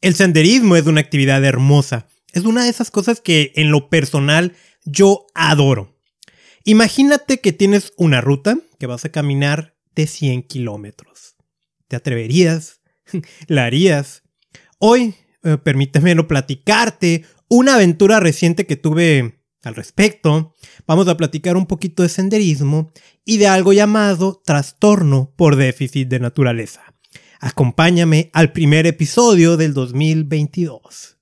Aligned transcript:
El 0.00 0.14
senderismo 0.14 0.76
es 0.76 0.86
una 0.86 1.00
actividad 1.00 1.44
hermosa. 1.44 2.06
Es 2.32 2.44
una 2.44 2.62
de 2.64 2.70
esas 2.70 2.90
cosas 2.90 3.20
que 3.20 3.52
en 3.56 3.70
lo 3.70 3.90
personal 3.90 4.54
yo 4.84 5.26
adoro. 5.34 5.98
Imagínate 6.64 7.40
que 7.40 7.52
tienes 7.52 7.92
una 7.96 8.20
ruta 8.20 8.58
que 8.78 8.86
vas 8.86 9.04
a 9.04 9.08
caminar 9.08 9.76
de 9.96 10.06
100 10.06 10.44
kilómetros. 10.44 11.36
¿Te 11.88 11.96
atreverías? 11.96 12.80
¿La 13.48 13.64
harías? 13.64 14.22
Hoy, 14.78 15.14
eh, 15.42 15.56
platicarte 16.28 17.24
una 17.48 17.74
aventura 17.74 18.20
reciente 18.20 18.66
que 18.66 18.76
tuve 18.76 19.42
al 19.64 19.74
respecto. 19.74 20.54
Vamos 20.86 21.08
a 21.08 21.16
platicar 21.16 21.56
un 21.56 21.66
poquito 21.66 22.04
de 22.04 22.08
senderismo 22.08 22.92
y 23.24 23.38
de 23.38 23.48
algo 23.48 23.72
llamado 23.72 24.40
trastorno 24.44 25.34
por 25.36 25.56
déficit 25.56 26.08
de 26.08 26.20
naturaleza. 26.20 26.94
Acompáñame 27.40 28.30
al 28.32 28.50
primer 28.50 28.86
episodio 28.88 29.56
del 29.56 29.72
2022. 29.72 31.18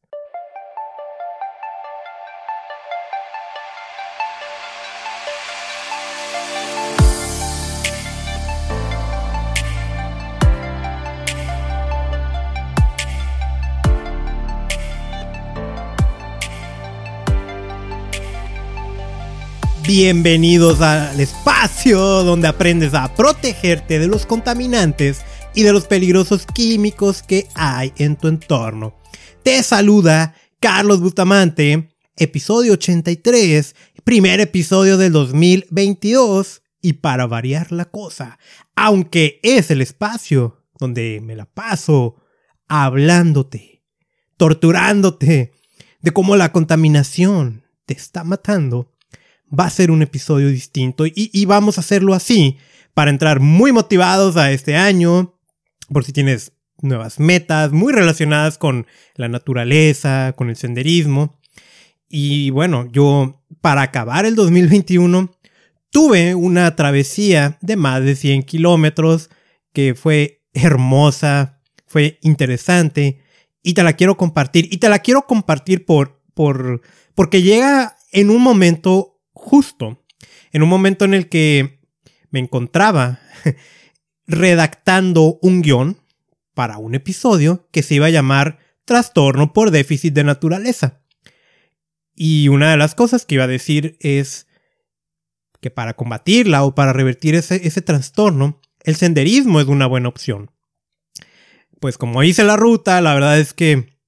Bienvenidos 19.86 20.80
al 20.80 21.21
espacio 21.21 22.00
donde 22.24 22.48
aprendes 22.48 22.94
a 22.94 23.14
protegerte 23.14 23.98
de 23.98 24.07
los 24.07 24.24
contaminantes 24.24 25.22
y 25.56 25.62
de 25.62 25.72
los 25.72 25.86
peligrosos 25.86 26.46
químicos 26.46 27.22
que 27.22 27.48
hay 27.54 27.92
en 27.96 28.16
tu 28.16 28.28
entorno. 28.28 28.94
Te 29.42 29.62
saluda 29.62 30.34
Carlos 30.60 31.00
Bustamante, 31.00 31.88
episodio 32.14 32.74
83, 32.74 33.74
primer 34.04 34.40
episodio 34.40 34.98
del 34.98 35.12
2022 35.12 36.62
y 36.82 36.92
para 36.92 37.26
variar 37.26 37.72
la 37.72 37.86
cosa, 37.86 38.38
aunque 38.76 39.40
es 39.42 39.70
el 39.70 39.80
espacio 39.80 40.62
donde 40.78 41.20
me 41.22 41.34
la 41.34 41.46
paso 41.46 42.16
hablándote, 42.68 43.82
torturándote 44.36 45.52
de 46.00 46.10
cómo 46.12 46.36
la 46.36 46.52
contaminación 46.52 47.64
te 47.86 47.94
está 47.94 48.24
matando 48.24 48.92
va 49.48 49.64
a 49.64 49.70
ser 49.70 49.91
un 49.91 50.02
episodio 50.02 50.48
distinto 50.48 51.04
y, 51.06 51.44
vamos 51.46 51.78
a 51.78 51.80
hacerlo 51.80 52.14
así 52.14 52.58
para 52.94 53.10
entrar 53.10 53.41
muy 53.41 53.72
motivados 53.72 54.36
a 54.36 54.50
este 54.52 54.76
año, 54.76 55.35
por 55.92 56.04
si 56.04 56.12
tienes 56.12 56.52
nuevas 56.82 57.18
metas 57.18 57.72
muy 57.72 57.92
relacionadas 57.92 58.58
con 58.58 58.86
la 59.14 59.28
naturaleza, 59.28 60.34
con 60.36 60.50
el 60.50 60.56
senderismo. 60.56 61.38
Y 62.08 62.50
bueno, 62.50 62.88
yo 62.92 63.42
para 63.60 63.82
acabar 63.82 64.26
el 64.26 64.34
2021 64.34 65.32
tuve 65.90 66.34
una 66.34 66.76
travesía 66.76 67.58
de 67.60 67.76
más 67.76 68.02
de 68.04 68.16
100 68.16 68.42
kilómetros 68.42 69.30
que 69.72 69.94
fue 69.94 70.42
hermosa, 70.52 71.60
fue 71.86 72.18
interesante 72.22 73.20
y 73.62 73.74
te 73.74 73.82
la 73.82 73.94
quiero 73.94 74.16
compartir. 74.16 74.68
Y 74.70 74.78
te 74.78 74.88
la 74.88 75.00
quiero 75.00 75.26
compartir 75.26 75.84
por, 75.84 76.22
por, 76.34 76.82
porque 77.14 77.42
llega 77.42 77.96
en 78.12 78.30
un 78.30 78.42
momento 78.42 79.20
justo 79.32 80.02
en 80.56 80.62
un 80.62 80.70
momento 80.70 81.04
en 81.04 81.12
el 81.12 81.28
que 81.28 81.80
me 82.30 82.40
encontraba 82.40 83.20
redactando 84.27 85.38
un 85.42 85.62
guion 85.62 85.98
para 86.55 86.78
un 86.78 86.94
episodio 86.94 87.69
que 87.70 87.82
se 87.82 87.94
iba 87.94 88.06
a 88.06 88.10
llamar 88.10 88.58
Trastorno 88.84 89.52
por 89.52 89.72
déficit 89.72 90.14
de 90.14 90.24
naturaleza. 90.24 91.00
Y 92.14 92.48
una 92.48 92.70
de 92.70 92.77
las 92.77 92.94
cosas 92.94 93.27
que 93.27 93.34
iba 93.34 93.44
a 93.44 93.48
decir 93.48 93.97
es 94.00 94.47
que 95.60 95.70
para 95.70 95.94
combatirla 95.94 96.64
o 96.64 96.74
para 96.74 96.92
revertir 96.92 97.34
ese, 97.34 97.66
ese 97.66 97.82
trastorno, 97.82 98.60
el 98.84 98.97
senderismo 98.97 99.60
es 99.60 99.66
una 99.66 99.87
buena 99.87 100.09
opción. 100.09 100.50
Pues 101.81 101.98
como 101.98 102.22
hice 102.22 102.44
la 102.44 102.56
ruta, 102.56 103.00
la 103.00 103.12
verdad 103.12 103.38
es 103.38 103.53
que, 103.53 103.98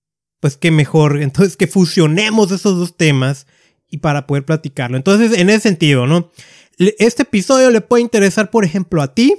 pues 0.40 0.56
qué 0.56 0.70
mejor, 0.70 1.18
entonces 1.22 1.56
que 1.56 1.66
fusionemos 1.66 2.52
esos 2.52 2.78
dos 2.78 2.96
temas 2.96 3.46
y 3.90 3.98
para 3.98 4.26
poder 4.26 4.44
platicarlo. 4.44 4.96
Entonces, 4.96 5.36
en 5.36 5.50
ese 5.50 5.60
sentido, 5.60 6.06
¿no? 6.06 6.30
Este 6.78 7.24
episodio 7.24 7.70
le 7.70 7.80
puede 7.80 8.02
interesar, 8.02 8.50
por 8.50 8.64
ejemplo, 8.64 9.02
a 9.02 9.12
ti, 9.12 9.34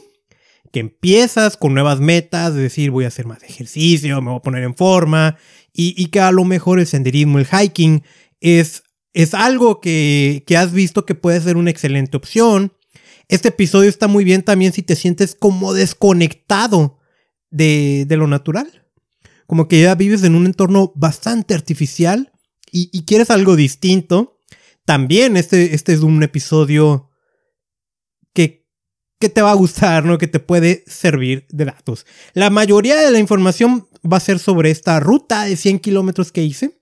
que 0.71 0.79
empiezas 0.79 1.57
con 1.57 1.73
nuevas 1.73 1.99
metas, 1.99 2.53
de 2.53 2.61
decir, 2.61 2.91
voy 2.91 3.05
a 3.05 3.09
hacer 3.09 3.25
más 3.25 3.43
ejercicio, 3.43 4.21
me 4.21 4.29
voy 4.29 4.39
a 4.39 4.43
poner 4.43 4.63
en 4.63 4.75
forma, 4.75 5.37
y, 5.73 6.07
que 6.07 6.19
a 6.19 6.31
lo 6.31 6.43
mejor 6.43 6.79
el 6.79 6.87
senderismo, 6.87 7.39
el 7.39 7.47
hiking, 7.47 8.03
es, 8.41 8.83
es 9.13 9.33
algo 9.33 9.79
que, 9.79 10.43
que 10.45 10.57
has 10.57 10.73
visto 10.73 11.05
que 11.05 11.15
puede 11.15 11.39
ser 11.39 11.55
una 11.55 11.69
excelente 11.69 12.17
opción. 12.17 12.73
Este 13.29 13.49
episodio 13.49 13.89
está 13.89 14.07
muy 14.07 14.25
bien 14.25 14.43
también 14.43 14.73
si 14.73 14.81
te 14.81 14.97
sientes 14.97 15.35
como 15.35 15.73
desconectado 15.73 16.99
de, 17.49 18.05
de 18.07 18.17
lo 18.17 18.27
natural. 18.27 18.87
Como 19.47 19.69
que 19.69 19.81
ya 19.81 19.95
vives 19.95 20.23
en 20.23 20.35
un 20.35 20.47
entorno 20.47 20.91
bastante 20.95 21.53
artificial 21.53 22.33
y, 22.71 22.89
y 22.91 23.05
quieres 23.05 23.29
algo 23.29 23.55
distinto 23.55 24.39
también 24.89 25.37
este, 25.37 25.75
este 25.75 25.93
es 25.93 25.99
un 25.99 26.23
episodio 26.23 27.08
que 29.19 29.29
te 29.29 29.41
va 29.41 29.51
a 29.51 29.55
gustar, 29.55 30.05
¿no? 30.05 30.17
Que 30.17 30.27
te 30.27 30.39
puede 30.39 30.83
servir 30.87 31.45
de 31.49 31.65
datos. 31.65 32.05
La 32.33 32.49
mayoría 32.49 32.95
de 32.95 33.11
la 33.11 33.19
información 33.19 33.87
va 34.01 34.17
a 34.17 34.21
ser 34.21 34.39
sobre 34.39 34.71
esta 34.71 34.99
ruta 34.99 35.43
de 35.43 35.57
100 35.57 35.79
kilómetros 35.79 36.31
que 36.31 36.41
hice. 36.41 36.79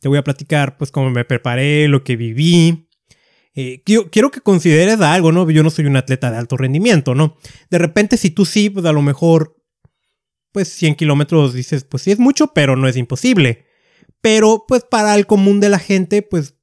Te 0.00 0.08
voy 0.08 0.18
a 0.18 0.24
platicar, 0.24 0.78
pues, 0.78 0.90
cómo 0.90 1.10
me 1.10 1.24
preparé, 1.24 1.86
lo 1.88 2.02
que 2.02 2.16
viví. 2.16 2.88
Eh, 3.54 3.82
quiero, 3.84 4.30
que 4.30 4.40
consideres 4.40 5.00
algo, 5.00 5.32
¿no? 5.32 5.48
Yo 5.50 5.62
no 5.62 5.70
soy 5.70 5.84
un 5.84 5.96
atleta 5.96 6.30
de 6.30 6.38
alto 6.38 6.56
rendimiento, 6.56 7.14
¿no? 7.14 7.36
De 7.70 7.78
repente, 7.78 8.16
si 8.16 8.30
tú 8.30 8.46
sí, 8.46 8.70
pues 8.70 8.86
a 8.86 8.92
lo 8.92 9.02
mejor, 9.02 9.56
pues 10.50 10.68
100 10.68 10.94
kilómetros 10.96 11.52
dices, 11.52 11.84
pues 11.84 12.02
sí 12.02 12.10
es 12.10 12.18
mucho, 12.18 12.48
pero 12.48 12.74
no 12.74 12.88
es 12.88 12.96
imposible. 12.96 13.66
Pero, 14.22 14.64
pues 14.66 14.82
para 14.82 15.14
el 15.14 15.26
común 15.26 15.60
de 15.60 15.68
la 15.68 15.78
gente, 15.78 16.22
pues 16.22 16.54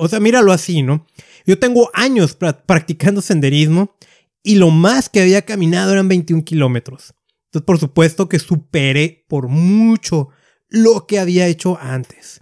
o 0.00 0.06
sea, 0.06 0.20
míralo 0.20 0.52
así, 0.52 0.82
¿no? 0.82 1.06
Yo 1.44 1.58
tengo 1.58 1.90
años 1.92 2.36
practicando 2.36 3.20
senderismo 3.20 3.96
y 4.42 4.56
lo 4.56 4.70
más 4.70 5.08
que 5.08 5.20
había 5.20 5.42
caminado 5.42 5.92
eran 5.92 6.08
21 6.08 6.44
kilómetros. 6.44 7.14
Entonces, 7.46 7.66
por 7.66 7.78
supuesto 7.78 8.28
que 8.28 8.38
superé 8.38 9.24
por 9.28 9.48
mucho 9.48 10.28
lo 10.68 11.06
que 11.06 11.18
había 11.18 11.46
hecho 11.46 11.78
antes. 11.80 12.40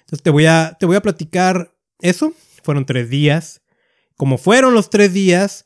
Entonces, 0.00 0.22
te 0.22 0.30
voy 0.30 0.46
a, 0.46 0.76
te 0.78 0.86
voy 0.86 0.96
a 0.96 1.02
platicar 1.02 1.74
eso. 2.00 2.32
Fueron 2.62 2.86
tres 2.86 3.08
días. 3.08 3.62
Como 4.16 4.38
fueron 4.38 4.74
los 4.74 4.90
tres 4.90 5.12
días, 5.12 5.64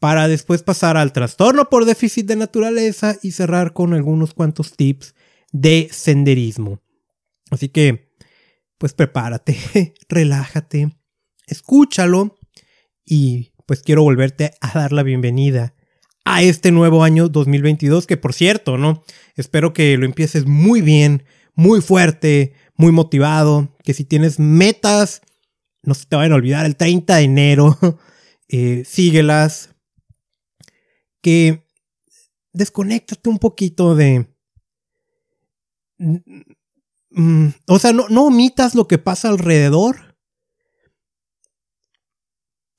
para 0.00 0.26
después 0.26 0.62
pasar 0.62 0.96
al 0.96 1.12
trastorno 1.12 1.68
por 1.68 1.84
déficit 1.84 2.26
de 2.26 2.36
naturaleza 2.36 3.18
y 3.22 3.32
cerrar 3.32 3.74
con 3.74 3.94
algunos 3.94 4.34
cuantos 4.34 4.74
tips 4.74 5.14
de 5.52 5.88
senderismo. 5.92 6.80
Así 7.50 7.68
que 7.68 8.10
pues 8.78 8.94
prepárate, 8.94 9.58
relájate, 10.08 10.96
escúchalo 11.46 12.38
y 13.04 13.49
pues 13.70 13.84
quiero 13.84 14.02
volverte 14.02 14.50
a 14.60 14.76
dar 14.76 14.90
la 14.90 15.04
bienvenida 15.04 15.76
a 16.24 16.42
este 16.42 16.72
nuevo 16.72 17.04
año 17.04 17.28
2022 17.28 18.04
que 18.08 18.16
por 18.16 18.32
cierto, 18.32 18.76
¿no? 18.76 19.04
Espero 19.36 19.72
que 19.72 19.96
lo 19.96 20.06
empieces 20.06 20.44
muy 20.44 20.80
bien, 20.80 21.22
muy 21.54 21.80
fuerte, 21.80 22.52
muy 22.74 22.90
motivado, 22.90 23.76
que 23.84 23.94
si 23.94 24.02
tienes 24.04 24.40
metas, 24.40 25.22
no 25.84 25.94
se 25.94 26.06
te 26.06 26.16
vayan 26.16 26.32
a 26.32 26.34
olvidar 26.34 26.66
el 26.66 26.74
30 26.74 27.14
de 27.14 27.22
enero, 27.22 27.78
eh, 28.48 28.82
síguelas, 28.84 29.76
que 31.22 31.64
desconéctate 32.52 33.28
un 33.30 33.38
poquito 33.38 33.94
de 33.94 34.26
Mm, 37.10 37.50
o 37.68 37.78
sea, 37.78 37.92
no, 37.92 38.08
no 38.08 38.24
omitas 38.24 38.74
lo 38.74 38.88
que 38.88 38.98
pasa 38.98 39.28
alrededor, 39.28 40.16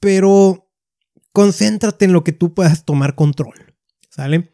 pero 0.02 0.71
concéntrate 1.32 2.06
en 2.06 2.14
lo 2.14 2.24
que 2.24 2.32
tú 2.32 2.54
puedas 2.54 2.86
tomar 2.86 3.16
control. 3.16 3.54
¿Sale? 4.10 4.52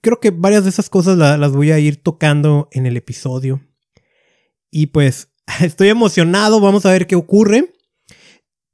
creo 0.00 0.20
que 0.20 0.30
varias 0.30 0.64
de 0.64 0.70
esas 0.70 0.90
cosas 0.90 1.16
las 1.16 1.52
voy 1.52 1.70
a 1.70 1.78
ir 1.78 2.02
tocando 2.02 2.68
en 2.72 2.86
el 2.86 2.96
episodio. 2.96 3.60
Y 4.70 4.86
pues 4.86 5.32
estoy 5.60 5.88
emocionado, 5.88 6.60
vamos 6.60 6.84
a 6.84 6.90
ver 6.90 7.06
qué 7.06 7.16
ocurre. 7.16 7.72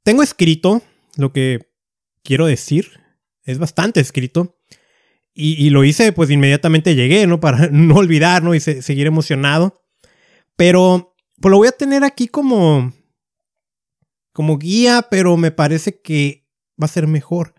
Tengo 0.03 0.23
escrito 0.23 0.81
lo 1.15 1.31
que 1.31 1.69
quiero 2.23 2.45
decir. 2.45 2.99
Es 3.43 3.59
bastante 3.59 3.99
escrito. 3.99 4.57
Y, 5.41 5.69
lo 5.69 5.85
hice, 5.85 6.11
pues 6.11 6.29
inmediatamente 6.31 6.95
llegué, 6.95 7.25
¿no? 7.25 7.39
Para 7.41 7.69
no 7.69 7.95
olvidar, 7.95 8.43
¿no? 8.43 8.55
Y 8.55 8.59
seguir 8.59 9.07
emocionado. 9.07 9.85
Pero 10.57 11.15
pues 11.39 11.51
lo 11.51 11.57
voy 11.57 11.69
a 11.69 11.71
tener 11.71 12.03
aquí 12.03 12.27
como, 12.27 12.91
como 14.33 14.57
guía, 14.57 15.07
pero 15.09 15.37
me 15.37 15.51
parece 15.51 16.01
que 16.01 16.48
va 16.81 16.85
a 16.85 16.89
ser 16.89 17.07
mejor 17.07 17.55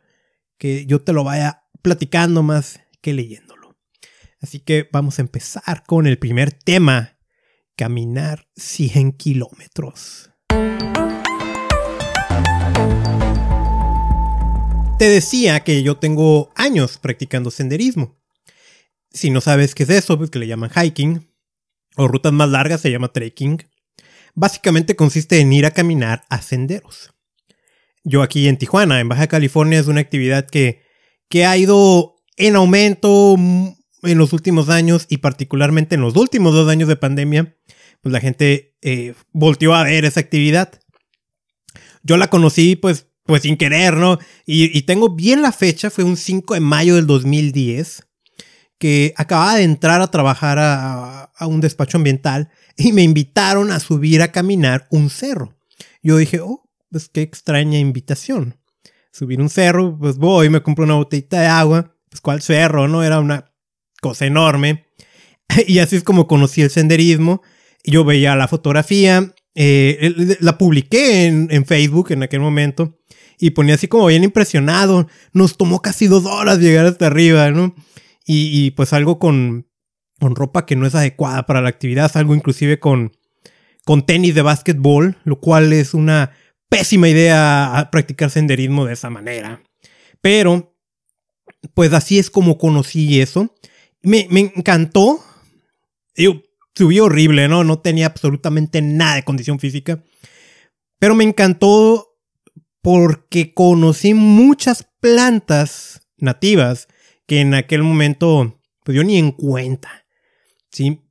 que 0.58 0.86
yo 0.86 1.02
te 1.02 1.12
lo 1.12 1.24
vaya 1.24 1.64
platicando 1.82 2.42
más 2.42 2.80
que 3.00 3.12
leyéndolo. 3.12 3.78
Así 4.40 4.60
que 4.60 4.88
vamos 4.92 5.18
a 5.18 5.22
empezar 5.22 5.84
con 5.86 6.06
el 6.06 6.18
primer 6.18 6.52
tema, 6.52 7.18
caminar 7.76 8.48
100 8.56 9.12
kilómetros. 9.12 10.30
Te 14.98 15.08
decía 15.08 15.60
que 15.60 15.82
yo 15.82 15.96
tengo 15.96 16.52
años 16.56 16.98
practicando 16.98 17.50
senderismo. 17.50 18.18
Si 19.10 19.30
no 19.30 19.40
sabes 19.40 19.74
qué 19.74 19.84
es 19.84 19.90
eso, 19.90 20.18
pues 20.18 20.30
que 20.30 20.38
le 20.38 20.46
llaman 20.46 20.70
hiking, 20.70 21.30
o 21.96 22.06
rutas 22.06 22.32
más 22.32 22.50
largas 22.50 22.82
se 22.82 22.90
llama 22.90 23.12
trekking. 23.12 23.66
Básicamente 24.34 24.96
consiste 24.96 25.40
en 25.40 25.52
ir 25.52 25.66
a 25.66 25.70
caminar 25.70 26.24
a 26.28 26.42
senderos. 26.42 27.14
Yo 28.04 28.22
aquí 28.22 28.48
en 28.48 28.56
Tijuana, 28.56 29.00
en 29.00 29.08
Baja 29.08 29.26
California, 29.26 29.78
es 29.78 29.86
una 29.86 30.00
actividad 30.00 30.46
que, 30.46 30.82
que 31.28 31.44
ha 31.44 31.56
ido 31.56 32.16
en 32.36 32.56
aumento 32.56 33.36
en 33.36 34.18
los 34.18 34.32
últimos 34.32 34.68
años 34.68 35.06
y 35.08 35.18
particularmente 35.18 35.94
en 35.94 36.00
los 36.00 36.16
últimos 36.16 36.54
dos 36.54 36.68
años 36.68 36.88
de 36.88 36.96
pandemia, 36.96 37.56
pues 38.00 38.12
la 38.12 38.20
gente 38.20 38.76
eh, 38.80 39.14
volteó 39.32 39.74
a 39.74 39.84
ver 39.84 40.04
esa 40.04 40.20
actividad. 40.20 40.80
Yo 42.02 42.16
la 42.16 42.28
conocí 42.28 42.76
pues 42.76 43.10
pues 43.30 43.42
sin 43.42 43.56
querer, 43.56 43.96
¿no? 43.96 44.18
Y, 44.44 44.82
tengo 44.82 45.14
bien 45.14 45.40
la 45.40 45.52
fecha, 45.52 45.88
fue 45.88 46.02
un 46.02 46.16
5 46.16 46.54
de 46.54 46.60
mayo 46.60 46.96
del 46.96 47.06
2010, 47.06 48.02
que 48.76 49.14
acababa 49.16 49.54
de 49.54 49.62
entrar 49.62 50.00
a 50.00 50.10
trabajar 50.10 50.58
a, 50.58 51.30
un 51.42 51.60
despacho 51.60 51.96
ambiental 51.96 52.50
y 52.76 52.92
me 52.92 53.02
invitaron 53.02 53.70
a 53.70 53.78
subir 53.78 54.20
a 54.20 54.32
caminar 54.32 54.88
un 54.90 55.10
cerro. 55.10 55.56
Yo 56.02 56.16
dije, 56.16 56.40
oh, 56.40 56.68
pues 56.90 57.08
qué 57.08 57.22
extraña 57.22 57.78
invitación. 57.78 58.56
Subir 59.12 59.40
un 59.40 59.48
cerro, 59.48 59.96
pues 59.98 60.18
voy, 60.18 60.50
me 60.50 60.62
compro 60.62 60.84
una 60.84 60.94
botellita 60.94 61.40
de 61.40 61.46
agua, 61.46 61.96
pues 62.08 62.20
cuál 62.20 62.42
cerro, 62.42 62.88
¿no? 62.88 63.02
Era 63.02 63.20
una 63.20 63.52
cosa 64.00 64.26
enorme. 64.26 64.86
Y 65.66 65.80
así 65.80 65.96
es 65.96 66.04
como 66.04 66.28
conocí 66.28 66.62
el 66.62 66.70
senderismo. 66.70 67.42
Yo 67.82 68.04
veía 68.04 68.36
la 68.36 68.46
fotografía, 68.46 69.34
eh, 69.56 70.36
la 70.40 70.58
publiqué 70.58 71.26
en, 71.26 71.48
en, 71.50 71.66
Facebook 71.66 72.12
en 72.12 72.22
aquel 72.22 72.38
momento 72.38 73.00
y 73.40 73.50
ponía 73.50 73.74
así 73.74 73.88
como 73.88 74.06
bien 74.06 74.22
impresionado. 74.22 75.08
Nos 75.32 75.56
tomó 75.56 75.80
casi 75.82 76.06
dos 76.06 76.26
horas 76.26 76.58
llegar 76.58 76.86
hasta 76.86 77.06
arriba, 77.06 77.50
¿no? 77.50 77.74
Y, 78.26 78.70
pues 78.72 78.92
algo 78.92 79.18
con, 79.18 79.66
con 80.20 80.36
ropa 80.36 80.64
que 80.64 80.76
no 80.76 80.86
es 80.86 80.94
adecuada 80.94 81.46
para 81.46 81.60
la 81.60 81.68
actividad, 81.68 82.12
algo 82.14 82.36
inclusive 82.36 82.78
con, 82.78 83.10
con 83.84 84.06
tenis 84.06 84.36
de 84.36 84.42
básquetbol, 84.42 85.16
lo 85.24 85.40
cual 85.40 85.72
es 85.72 85.94
una 85.94 86.30
pésima 86.70 87.08
idea 87.08 87.90
practicar 87.92 88.30
senderismo 88.30 88.86
de 88.86 88.94
esa 88.94 89.10
manera. 89.10 89.62
Pero, 90.22 90.74
pues 91.74 91.92
así 91.92 92.18
es 92.18 92.30
como 92.30 92.56
conocí 92.56 93.20
eso. 93.20 93.54
Me, 94.02 94.26
encantó. 94.30 95.22
Yo 96.16 96.42
subí 96.74 96.98
horrible, 97.00 97.48
¿no? 97.48 97.64
No 97.64 97.80
tenía 97.80 98.06
absolutamente 98.06 98.80
nada 98.80 99.16
de 99.16 99.24
condición 99.24 99.58
física. 99.58 100.02
Pero 100.98 101.14
me 101.14 101.24
encantó 101.24 102.16
porque 102.80 103.52
conocí 103.52 104.14
muchas 104.14 104.86
plantas 105.00 106.00
nativas 106.16 106.88
que 107.26 107.40
en 107.40 107.54
aquel 107.54 107.82
momento 107.82 108.60
pues 108.84 108.96
yo 108.96 109.04
ni 109.04 109.18
en 109.18 109.32
cuenta. 109.32 110.06
Sí, 110.70 111.02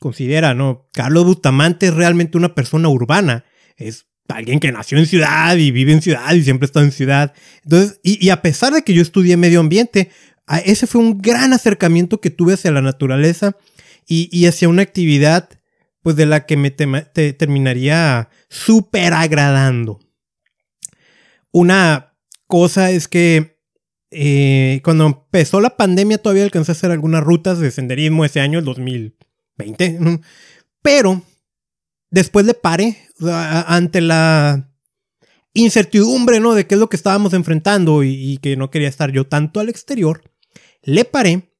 considera, 0.00 0.54
¿no? 0.54 0.88
Carlos 0.92 1.24
Bustamante 1.24 1.86
es 1.86 1.94
realmente 1.94 2.38
una 2.38 2.54
persona 2.54 2.88
urbana. 2.88 3.44
Es 3.76 4.06
alguien 4.28 4.60
que 4.60 4.72
nació 4.72 4.98
en 4.98 5.06
ciudad 5.06 5.56
y 5.56 5.70
vive 5.70 5.92
en 5.92 6.02
ciudad 6.02 6.32
y 6.34 6.42
siempre 6.42 6.66
está 6.66 6.80
en 6.80 6.92
ciudad. 6.92 7.34
Entonces, 7.64 8.00
y, 8.02 8.28
a 8.30 8.42
pesar 8.42 8.72
de 8.72 8.82
que 8.82 8.94
yo 8.94 9.02
estudié 9.02 9.36
medio 9.36 9.60
ambiente, 9.60 10.10
ese 10.64 10.86
fue 10.86 11.00
un 11.00 11.18
gran 11.18 11.52
acercamiento 11.52 12.20
que 12.20 12.30
tuve 12.30 12.54
hacia 12.54 12.70
la 12.70 12.82
naturaleza 12.82 13.56
y, 14.06 14.46
hacia 14.46 14.68
una 14.68 14.82
actividad 14.82 15.48
pues 16.02 16.16
de 16.16 16.26
la 16.26 16.46
que 16.46 16.56
me 16.56 16.70
terminaría 16.70 18.28
súper 18.48 19.14
agradando. 19.14 20.00
Una 21.52 22.16
cosa 22.48 22.90
es 22.90 23.06
que 23.06 23.60
eh, 24.10 24.80
cuando 24.82 25.06
empezó 25.06 25.60
la 25.60 25.76
pandemia 25.76 26.18
todavía 26.18 26.42
alcancé 26.42 26.72
a 26.72 26.74
hacer 26.74 26.90
algunas 26.90 27.22
rutas 27.22 27.60
de 27.60 27.70
senderismo 27.70 28.24
ese 28.24 28.40
año, 28.40 28.58
el 28.58 28.64
2020. 28.64 30.20
Pero 30.82 31.22
después 32.12 32.46
le 32.46 32.54
paré 32.54 33.08
ante 33.66 34.00
la 34.00 34.70
incertidumbre, 35.54 36.38
¿no? 36.38 36.54
De 36.54 36.66
qué 36.66 36.76
es 36.76 36.80
lo 36.80 36.88
que 36.88 36.96
estábamos 36.96 37.32
enfrentando 37.32 38.04
y, 38.04 38.38
que 38.40 38.56
no 38.56 38.70
quería 38.70 38.88
estar 38.88 39.10
yo 39.10 39.26
tanto 39.26 39.58
al 39.58 39.68
exterior. 39.68 40.22
Le 40.82 41.04
paré 41.04 41.54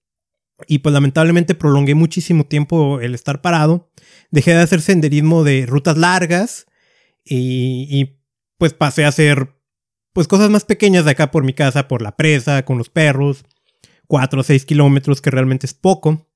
y 0.69 0.79
pues 0.79 0.93
lamentablemente 0.93 1.57
prolongué 1.57 1.95
muchísimo 1.95 2.45
tiempo 2.45 3.01
el 3.01 3.15
estar 3.15 3.41
parado. 3.41 3.91
Dejé 4.31 4.53
de 4.53 4.61
hacer 4.61 4.81
senderismo 4.81 5.43
de 5.43 5.67
rutas 5.67 5.97
largas 5.97 6.67
y, 7.25 8.19
pues 8.59 8.75
pasé 8.75 9.05
a 9.05 9.09
hacer 9.09 9.57
pues 10.13 10.29
cosas 10.29 10.51
más 10.51 10.65
pequeñas 10.65 11.07
de 11.07 11.13
acá 11.13 11.31
por 11.31 11.43
mi 11.43 11.55
casa, 11.55 11.89
por 11.89 12.03
la 12.03 12.17
presa, 12.17 12.65
con 12.65 12.77
los 12.77 12.91
perros, 12.91 13.45
4 14.07 14.41
o 14.41 14.45
6 14.45 14.67
kilómetros, 14.67 15.23
que 15.23 15.31
realmente 15.31 15.67
es 15.67 15.73
poco. 15.73 16.29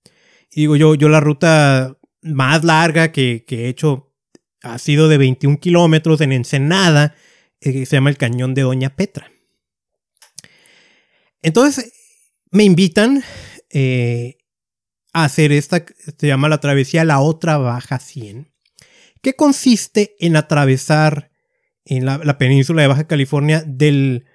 Y 0.51 0.63
digo 0.63 0.77
yo, 0.77 0.95
yo 0.95 1.11
la 1.11 1.21
ruta 1.21 1.99
más 2.27 2.65
larga 2.65 3.13
que, 3.13 3.45
he 3.49 3.69
hecho 3.69 4.06
ha 4.73 4.79
sido 4.79 5.09
de 5.09 5.19
21 5.19 5.59
kilómetros 5.59 6.21
en 6.21 6.33
Ensenada, 6.33 7.15
eh, 7.61 7.87
se 7.87 7.97
llama 7.97 8.11
el 8.11 8.19
Cañón 8.19 8.55
de 8.55 8.63
Doña 8.63 8.95
Petra. 8.97 9.31
Entonces, 11.43 11.93
me 12.51 12.65
invitan 12.65 13.23
eh, 13.71 14.39
a 15.13 15.25
hacer 15.25 15.53
esta, 15.53 15.85
se 16.19 16.27
llama 16.27 16.49
la 16.49 16.61
travesía 16.61 17.05
La 17.05 17.21
Otra 17.21 17.59
Baja 17.59 17.99
100, 17.99 18.53
que 19.23 19.35
consiste 19.35 20.17
en 20.19 20.37
atravesar 20.37 21.31
en 21.85 22.05
la, 22.05 22.39
península 22.39 22.83
de 22.83 22.89
Baja 22.89 23.07
California 23.07 23.63
del, 23.67 24.27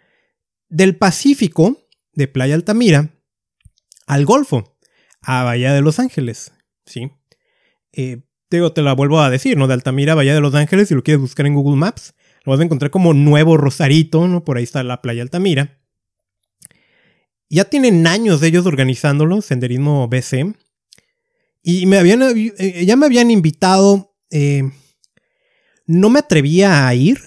del 0.69 0.95
Pacífico, 0.95 1.87
de 2.13 2.27
Playa 2.27 2.55
Altamira, 2.55 3.13
al 4.07 4.25
Golfo, 4.25 4.77
a 5.21 5.43
Bahía 5.43 5.73
de 5.73 5.81
Los 5.81 5.99
Ángeles, 5.99 6.53
¿sí? 6.85 7.11
Eh, 7.93 8.21
te, 8.51 8.69
te 8.69 8.81
la 8.81 8.93
vuelvo 8.93 9.19
a 9.21 9.29
decir, 9.31 9.57
¿no? 9.57 9.67
De 9.67 9.73
Altamira 9.73 10.13
Bahía 10.13 10.35
de 10.35 10.41
Los 10.41 10.53
Ángeles, 10.53 10.89
si 10.89 10.93
lo 10.93 11.01
quieres 11.01 11.21
buscar 11.21 11.47
en 11.47 11.55
Google 11.55 11.77
Maps, 11.77 12.13
lo 12.43 12.51
vas 12.51 12.59
a 12.59 12.63
encontrar 12.63 12.91
como 12.91 13.13
Nuevo 13.13 13.57
Rosarito, 13.57 14.27
¿no? 14.27 14.43
Por 14.43 14.57
ahí 14.57 14.63
está 14.63 14.83
la 14.83 15.01
Playa 15.01 15.23
Altamira. 15.23 15.79
Ya 17.49 17.65
tienen 17.65 18.05
años 18.05 18.41
de 18.41 18.47
ellos 18.47 18.65
organizándolo, 18.65 19.41
Senderismo 19.41 20.07
BC. 20.07 20.53
Y 21.63 21.85
me 21.85 21.97
habían, 21.97 22.21
eh, 22.21 22.85
ya 22.85 22.95
me 22.95 23.07
habían 23.07 23.31
invitado. 23.31 24.15
Eh, 24.29 24.63
no 25.87 26.09
me 26.09 26.19
atrevía 26.19 26.87
a 26.87 26.93
ir 26.93 27.19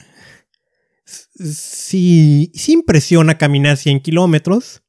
sí, 1.34 2.50
sí 2.54 2.72
impresiona 2.72 3.38
caminar 3.38 3.76
100 3.76 4.00
kilómetros. 4.00 4.82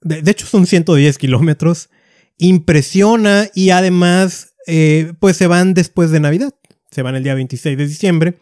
De, 0.00 0.30
hecho, 0.30 0.46
son 0.46 0.66
110 0.66 1.18
kilómetros. 1.18 1.90
Impresiona 2.38 3.50
y 3.54 3.70
además, 3.70 4.49
eh, 4.66 5.12
pues 5.20 5.36
se 5.36 5.46
van 5.46 5.74
después 5.74 6.10
de 6.10 6.20
Navidad. 6.20 6.54
Se 6.90 7.02
van 7.02 7.14
el 7.14 7.22
día 7.22 7.34
26 7.34 7.76
de 7.76 7.86
diciembre. 7.86 8.38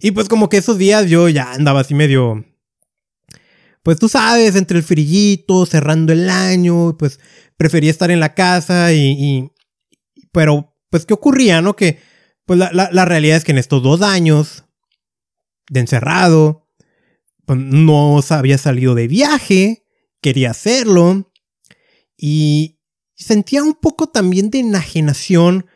Y 0.00 0.10
pues 0.12 0.28
como 0.28 0.48
que 0.48 0.56
esos 0.56 0.78
días 0.78 1.08
yo 1.08 1.28
ya 1.28 1.52
andaba 1.52 1.80
así 1.80 1.94
medio... 1.94 2.44
Pues 3.82 3.98
tú 3.98 4.08
sabes, 4.08 4.56
entre 4.56 4.76
el 4.76 4.84
frillito, 4.84 5.64
cerrando 5.64 6.12
el 6.12 6.28
año, 6.28 6.98
pues 6.98 7.18
prefería 7.56 7.90
estar 7.90 8.10
en 8.10 8.20
la 8.20 8.34
casa 8.34 8.92
y... 8.92 9.50
pero, 10.32 10.76
pues, 10.90 11.06
¿qué 11.06 11.14
ocurría, 11.14 11.62
no? 11.62 11.76
Que, 11.76 11.98
pues 12.44 12.58
la, 12.58 12.70
la 12.72 13.04
realidad 13.04 13.38
es 13.38 13.44
que 13.44 13.52
en 13.52 13.58
estos 13.58 13.82
dos 13.82 14.02
años 14.02 14.64
de 15.70 15.80
encerrado, 15.80 16.68
pues, 17.46 17.58
no 17.58 18.20
había 18.28 18.58
salido 18.58 18.94
de 18.94 19.08
viaje, 19.08 19.86
quería 20.20 20.50
hacerlo 20.50 21.32
y 22.16 22.79
sentía 23.24 23.62
un 23.62 23.74
poco 23.74 24.08
también 24.08 24.50
de 24.50 24.60
enajenación 24.60 25.66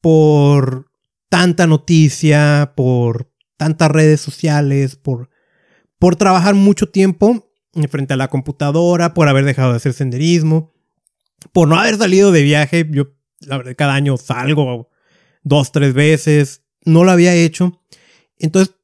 por 0.00 0.90
tanta 1.28 1.66
noticia, 1.66 2.72
por 2.76 3.32
tantas 3.56 3.90
redes 3.90 4.20
sociales, 4.20 4.96
por, 4.96 5.30
por 5.98 6.16
trabajar 6.16 6.54
mucho 6.54 6.88
tiempo 6.88 7.52
frente 7.88 8.14
a 8.14 8.16
la 8.16 8.28
computadora, 8.28 9.14
por 9.14 9.28
haber 9.28 9.44
dejado 9.44 9.70
de 9.70 9.76
hacer 9.76 9.92
senderismo, 9.92 10.72
por 11.52 11.68
no 11.68 11.78
haber 11.78 11.96
salido 11.96 12.32
de 12.32 12.42
viaje. 12.42 12.88
Yo, 12.90 13.14
la 13.40 13.58
verdad, 13.58 13.74
cada 13.76 13.94
año 13.94 14.16
salgo 14.16 14.90
dos, 15.42 15.72
tres 15.72 15.94
veces, 15.94 16.64
no 16.84 17.04
lo 17.04 17.10
había 17.12 17.34
hecho. 17.34 17.82
Entonces, 18.38 18.74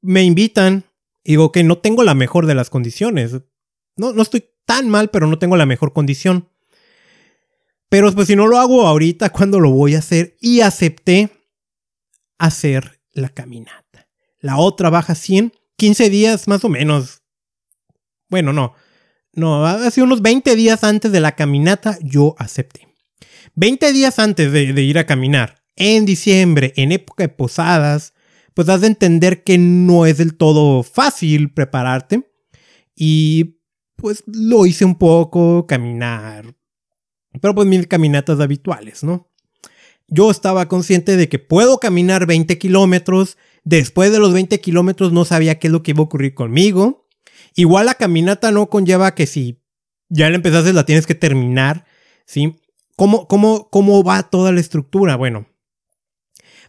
me 0.00 0.22
invitan 0.22 0.84
y 1.22 1.32
digo 1.32 1.52
que 1.52 1.64
no 1.64 1.78
tengo 1.78 2.04
la 2.04 2.14
mejor 2.14 2.46
de 2.46 2.54
las 2.54 2.70
condiciones. 2.70 3.32
No, 3.96 4.12
no 4.12 4.22
estoy 4.22 4.44
tan 4.66 4.88
mal, 4.88 5.10
pero 5.10 5.26
no 5.26 5.38
tengo 5.38 5.56
la 5.56 5.66
mejor 5.66 5.92
condición. 5.92 6.48
Pero 7.94 8.12
pues 8.12 8.26
si 8.26 8.34
no 8.34 8.48
lo 8.48 8.58
hago 8.58 8.88
ahorita, 8.88 9.30
¿cuándo 9.30 9.60
lo 9.60 9.70
voy 9.70 9.94
a 9.94 10.00
hacer? 10.00 10.36
Y 10.40 10.62
acepté 10.62 11.30
hacer 12.38 13.00
la 13.12 13.28
caminata. 13.28 14.08
La 14.40 14.56
otra 14.56 14.90
baja 14.90 15.14
100, 15.14 15.52
15 15.76 16.10
días 16.10 16.48
más 16.48 16.64
o 16.64 16.68
menos. 16.68 17.22
Bueno, 18.28 18.52
no. 18.52 18.74
No, 19.32 19.64
hace 19.64 20.02
unos 20.02 20.22
20 20.22 20.56
días 20.56 20.82
antes 20.82 21.12
de 21.12 21.20
la 21.20 21.36
caminata 21.36 21.96
yo 22.02 22.34
acepté. 22.36 22.88
20 23.54 23.92
días 23.92 24.18
antes 24.18 24.50
de, 24.50 24.72
de 24.72 24.82
ir 24.82 24.98
a 24.98 25.06
caminar, 25.06 25.62
en 25.76 26.04
diciembre, 26.04 26.72
en 26.74 26.90
época 26.90 27.22
de 27.22 27.28
posadas, 27.28 28.12
pues 28.54 28.68
has 28.70 28.80
de 28.80 28.88
entender 28.88 29.44
que 29.44 29.56
no 29.56 30.04
es 30.04 30.18
del 30.18 30.36
todo 30.36 30.82
fácil 30.82 31.52
prepararte. 31.52 32.28
Y 32.96 33.60
pues 33.94 34.24
lo 34.26 34.66
hice 34.66 34.84
un 34.84 34.96
poco, 34.96 35.68
caminar. 35.68 36.56
Pero 37.40 37.54
pues 37.54 37.66
mis 37.66 37.86
caminatas 37.86 38.40
habituales, 38.40 39.02
¿no? 39.02 39.30
Yo 40.08 40.30
estaba 40.30 40.68
consciente 40.68 41.16
de 41.16 41.28
que 41.28 41.38
puedo 41.38 41.78
caminar 41.78 42.26
20 42.26 42.58
kilómetros. 42.58 43.38
Después 43.64 44.12
de 44.12 44.18
los 44.18 44.32
20 44.32 44.60
kilómetros 44.60 45.12
no 45.12 45.24
sabía 45.24 45.58
qué 45.58 45.68
es 45.68 45.72
lo 45.72 45.82
que 45.82 45.92
iba 45.92 46.00
a 46.00 46.04
ocurrir 46.04 46.34
conmigo. 46.34 47.08
Igual 47.54 47.86
la 47.86 47.94
caminata 47.94 48.50
no 48.50 48.68
conlleva 48.68 49.14
que 49.14 49.26
si 49.26 49.62
ya 50.08 50.28
la 50.28 50.36
empezaste 50.36 50.72
la 50.72 50.84
tienes 50.84 51.06
que 51.06 51.14
terminar, 51.14 51.86
¿sí? 52.26 52.56
¿Cómo, 52.96 53.26
cómo, 53.26 53.70
cómo 53.70 54.04
va 54.04 54.22
toda 54.22 54.52
la 54.52 54.60
estructura? 54.60 55.16
Bueno, 55.16 55.46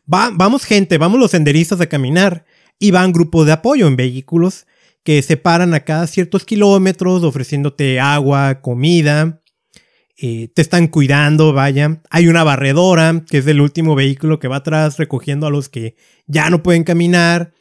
vamos 0.05 0.63
gente, 0.63 0.97
vamos 0.97 1.19
los 1.19 1.31
senderistas 1.31 1.81
a 1.81 1.87
caminar 1.87 2.45
y 2.79 2.91
van 2.91 3.11
grupos 3.11 3.45
de 3.45 3.51
apoyo 3.51 3.87
en 3.87 3.95
vehículos 3.95 4.65
que 5.03 5.21
se 5.21 5.37
paran 5.37 5.73
a 5.73 5.81
cada 5.81 6.07
ciertos 6.07 6.45
kilómetros 6.45 7.23
ofreciéndote 7.23 7.99
agua, 7.99 8.61
comida, 8.61 9.43
eh, 10.17 10.49
te 10.53 10.61
están 10.61 10.87
cuidando, 10.87 11.53
vaya. 11.53 12.01
Hay 12.09 12.27
una 12.27 12.43
barredora, 12.43 13.23
que 13.29 13.39
es 13.39 13.47
el 13.47 13.59
último 13.59 13.95
vehículo 13.95 14.39
que 14.39 14.47
va 14.47 14.57
atrás 14.57 14.97
recogiendo 14.97 15.47
a 15.47 15.49
los 15.49 15.67
que 15.69 15.95
ya 16.25 16.49
no 16.49 16.63
pueden 16.63 16.83
caminar. 16.83 17.53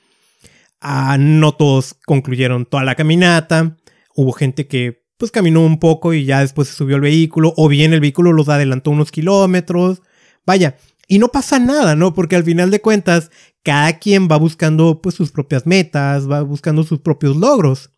Ah, 0.80 1.16
no 1.18 1.52
todos 1.52 1.94
concluyeron 2.06 2.66
toda 2.66 2.84
la 2.84 2.94
caminata. 2.94 3.76
Hubo 4.14 4.32
gente 4.32 4.68
que 4.68 5.04
pues 5.16 5.30
caminó 5.30 5.62
un 5.62 5.78
poco 5.78 6.12
y 6.12 6.24
ya 6.24 6.40
después 6.40 6.68
se 6.68 6.74
subió 6.74 6.96
al 6.96 7.02
vehículo, 7.02 7.54
o 7.56 7.68
bien 7.68 7.92
el 7.92 8.00
vehículo 8.00 8.32
los 8.32 8.48
adelantó 8.48 8.90
unos 8.90 9.10
kilómetros. 9.10 10.02
Vaya, 10.46 10.76
y 11.08 11.18
no 11.18 11.28
pasa 11.28 11.58
nada, 11.58 11.96
¿no? 11.96 12.14
Porque 12.14 12.36
al 12.36 12.44
final 12.44 12.70
de 12.70 12.80
cuentas, 12.80 13.30
cada 13.62 13.98
quien 13.98 14.28
va 14.30 14.36
buscando 14.36 15.00
pues 15.00 15.14
sus 15.14 15.32
propias 15.32 15.66
metas, 15.66 16.30
va 16.30 16.42
buscando 16.42 16.84
sus 16.84 17.00
propios 17.00 17.36
logros. 17.36 17.90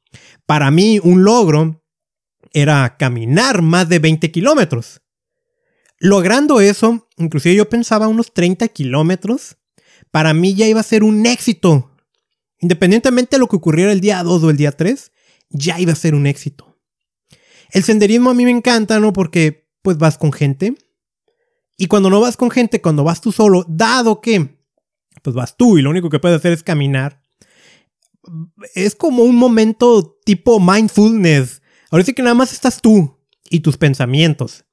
Para 0.46 0.70
mí, 0.70 1.00
un 1.02 1.24
logro 1.24 1.82
era 2.52 2.96
caminar 2.96 3.62
más 3.62 3.88
de 3.88 3.98
20 3.98 4.30
kilómetros. 4.30 5.02
Logrando 5.98 6.60
eso, 6.60 7.08
inclusive 7.16 7.54
yo 7.54 7.68
pensaba 7.68 8.08
unos 8.08 8.32
30 8.34 8.68
kilómetros, 8.68 9.56
para 10.10 10.34
mí 10.34 10.54
ya 10.54 10.66
iba 10.66 10.80
a 10.80 10.84
ser 10.84 11.02
un 11.02 11.26
éxito. 11.26 11.90
Independientemente 12.60 13.36
de 13.36 13.40
lo 13.40 13.48
que 13.48 13.56
ocurriera 13.56 13.92
el 13.92 14.00
día 14.00 14.22
2 14.22 14.42
o 14.42 14.50
el 14.50 14.56
día 14.56 14.72
3, 14.72 15.12
ya 15.50 15.78
iba 15.80 15.92
a 15.92 15.96
ser 15.96 16.14
un 16.14 16.26
éxito. 16.26 16.78
El 17.70 17.82
senderismo 17.84 18.30
a 18.30 18.34
mí 18.34 18.44
me 18.44 18.50
encanta, 18.50 19.00
¿no? 19.00 19.12
Porque 19.12 19.68
pues 19.82 19.98
vas 19.98 20.18
con 20.18 20.32
gente, 20.32 20.74
y 21.76 21.86
cuando 21.86 22.10
no 22.10 22.20
vas 22.20 22.36
con 22.36 22.50
gente, 22.50 22.80
cuando 22.80 23.04
vas 23.04 23.20
tú 23.20 23.32
solo, 23.32 23.64
dado 23.68 24.20
que 24.20 24.56
pues 25.22 25.34
vas 25.34 25.56
tú 25.56 25.78
y 25.78 25.82
lo 25.82 25.90
único 25.90 26.08
que 26.08 26.18
puedes 26.18 26.38
hacer 26.38 26.52
es 26.52 26.62
caminar, 26.62 27.22
es 28.74 28.94
como 28.94 29.24
un 29.24 29.36
momento 29.36 30.18
tipo 30.24 30.58
mindfulness. 30.60 31.62
Ahora 31.90 32.04
sí 32.04 32.12
que 32.12 32.22
nada 32.22 32.34
más 32.34 32.52
estás 32.52 32.80
tú 32.80 33.18
y 33.50 33.60
tus 33.60 33.76
pensamientos. 33.76 34.64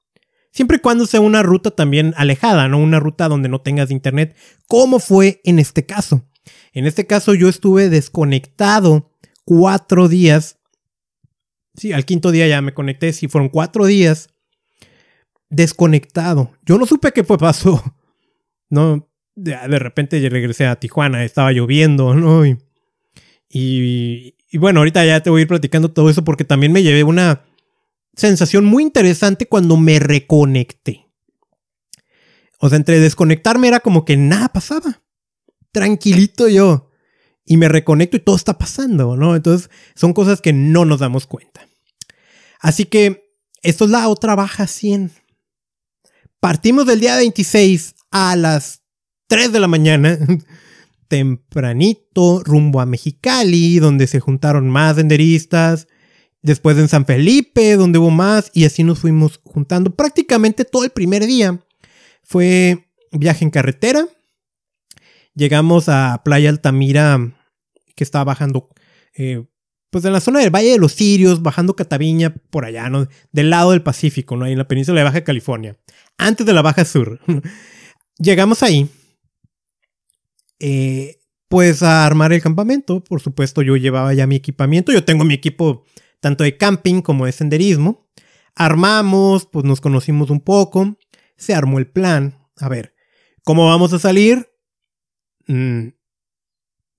Siempre 0.52 0.76
y 0.76 0.80
cuando 0.80 1.06
sea 1.06 1.20
una 1.20 1.42
ruta 1.42 1.70
también 1.70 2.14
alejada, 2.16 2.68
no 2.68 2.78
una 2.78 3.00
ruta 3.00 3.28
donde 3.28 3.48
no 3.48 3.60
tengas 3.60 3.90
internet, 3.90 4.36
como 4.66 5.00
fue 5.00 5.40
en 5.44 5.58
este 5.58 5.84
caso. 5.84 6.28
En 6.72 6.86
este 6.86 7.06
caso 7.06 7.34
yo 7.34 7.48
estuve 7.48 7.88
desconectado 7.88 9.12
cuatro 9.44 10.08
días. 10.08 10.58
Sí, 11.74 11.92
al 11.92 12.04
quinto 12.04 12.30
día 12.30 12.46
ya 12.46 12.62
me 12.62 12.74
conecté, 12.74 13.12
sí, 13.12 13.26
fueron 13.26 13.48
cuatro 13.48 13.86
días 13.86 14.28
desconectado. 15.50 16.52
Yo 16.64 16.78
no 16.78 16.86
supe 16.86 17.12
qué 17.12 17.24
fue 17.24 17.38
pasó. 17.38 17.82
No, 18.70 19.08
de, 19.36 19.78
repente 19.78 20.26
regresé 20.28 20.66
a 20.66 20.76
Tijuana, 20.76 21.24
estaba 21.24 21.52
lloviendo, 21.52 22.14
¿no? 22.14 22.44
Y, 22.46 22.58
y, 23.48 24.34
bueno, 24.58 24.80
ahorita 24.80 25.04
ya 25.04 25.20
te 25.20 25.30
voy 25.30 25.40
a 25.40 25.42
ir 25.42 25.48
platicando 25.48 25.90
todo 25.90 26.10
eso 26.10 26.24
porque 26.24 26.44
también 26.44 26.72
me 26.72 26.82
llevé 26.82 27.04
una 27.04 27.44
sensación 28.16 28.64
muy 28.64 28.82
interesante 28.82 29.46
cuando 29.46 29.76
me 29.76 29.98
reconecté. 29.98 31.08
O 32.58 32.68
sea, 32.68 32.76
entre 32.76 33.00
desconectarme 33.00 33.68
era 33.68 33.80
como 33.80 34.04
que 34.04 34.16
nada 34.16 34.48
pasaba. 34.48 35.02
Tranquilito 35.72 36.48
yo. 36.48 36.90
Y 37.44 37.56
me 37.56 37.68
reconecto 37.68 38.16
y 38.16 38.20
todo 38.20 38.36
está 38.36 38.56
pasando, 38.56 39.16
¿no? 39.16 39.36
Entonces 39.36 39.70
son 39.94 40.12
cosas 40.12 40.40
que 40.40 40.52
no 40.52 40.84
nos 40.84 41.00
damos 41.00 41.26
cuenta. 41.26 41.68
Así 42.60 42.86
que 42.86 43.36
esto 43.62 43.84
es 43.84 43.90
la 43.90 44.08
otra 44.08 44.34
baja 44.34 44.66
100. 44.66 45.12
Partimos 46.40 46.86
del 46.86 47.00
día 47.00 47.16
26 47.16 47.94
a 48.10 48.36
las 48.36 48.82
3 49.26 49.52
de 49.52 49.60
la 49.60 49.68
mañana, 49.68 50.18
tempranito, 51.08 52.42
rumbo 52.44 52.80
a 52.80 52.86
Mexicali, 52.86 53.78
donde 53.78 54.06
se 54.06 54.20
juntaron 54.20 54.68
más 54.68 54.96
senderistas. 54.96 55.88
Después 56.42 56.76
en 56.76 56.88
San 56.88 57.06
Felipe, 57.06 57.76
donde 57.76 57.98
hubo 57.98 58.10
más, 58.10 58.50
y 58.52 58.64
así 58.64 58.84
nos 58.84 58.98
fuimos 58.98 59.40
juntando. 59.44 59.94
Prácticamente 59.94 60.64
todo 60.64 60.84
el 60.84 60.90
primer 60.90 61.26
día 61.26 61.58
fue 62.22 62.86
viaje 63.12 63.44
en 63.44 63.50
carretera. 63.50 64.06
Llegamos 65.34 65.88
a 65.88 66.22
Playa 66.24 66.50
Altamira, 66.50 67.34
que 67.96 68.04
estaba 68.04 68.24
bajando 68.24 68.68
eh, 69.16 69.44
pues 69.94 70.04
en 70.04 70.12
la 70.12 70.20
zona 70.20 70.40
del 70.40 70.50
Valle 70.50 70.72
de 70.72 70.78
los 70.78 70.92
Sirios, 70.92 71.40
bajando 71.40 71.76
Cataviña, 71.76 72.34
por 72.50 72.64
allá, 72.64 72.90
¿no? 72.90 73.06
Del 73.30 73.50
lado 73.50 73.70
del 73.70 73.82
Pacífico, 73.82 74.36
¿no? 74.36 74.44
Ahí 74.44 74.50
en 74.52 74.58
la 74.58 74.66
península 74.66 74.98
de 74.98 75.04
Baja 75.04 75.22
California. 75.22 75.76
Antes 76.18 76.44
de 76.44 76.52
la 76.52 76.62
Baja 76.62 76.84
Sur. 76.84 77.20
Llegamos 78.18 78.64
ahí. 78.64 78.88
Eh, 80.58 81.20
pues 81.48 81.82
a 81.82 82.04
armar 82.04 82.32
el 82.32 82.42
campamento. 82.42 83.02
Por 83.04 83.20
supuesto, 83.20 83.62
yo 83.62 83.76
llevaba 83.76 84.12
ya 84.14 84.26
mi 84.26 84.36
equipamiento. 84.36 84.92
Yo 84.92 85.04
tengo 85.04 85.24
mi 85.24 85.34
equipo 85.34 85.84
tanto 86.20 86.44
de 86.44 86.56
camping 86.56 87.00
como 87.00 87.26
de 87.26 87.32
senderismo. 87.32 88.08
Armamos, 88.54 89.46
pues 89.46 89.64
nos 89.64 89.80
conocimos 89.80 90.30
un 90.30 90.40
poco. 90.40 90.98
Se 91.36 91.54
armó 91.54 91.78
el 91.78 91.86
plan. 91.86 92.38
A 92.56 92.68
ver, 92.68 92.94
¿cómo 93.44 93.68
vamos 93.68 93.92
a 93.92 93.98
salir? 93.98 94.48
Mm, 95.46 95.88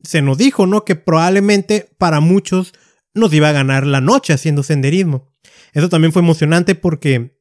se 0.04 0.22
nos 0.22 0.38
dijo, 0.38 0.68
¿no? 0.68 0.86
Que 0.86 0.96
probablemente 0.96 1.90
para 1.98 2.20
muchos 2.20 2.74
nos 3.14 3.34
iba 3.34 3.50
a 3.50 3.54
ganar 3.54 3.86
la 3.86 4.02
noche 4.02 4.34
haciendo 4.34 4.64
senderismo. 4.64 5.32
Eso 5.74 5.90
también 5.90 6.14
fue 6.14 6.22
emocionante 6.22 6.76
porque 6.76 7.38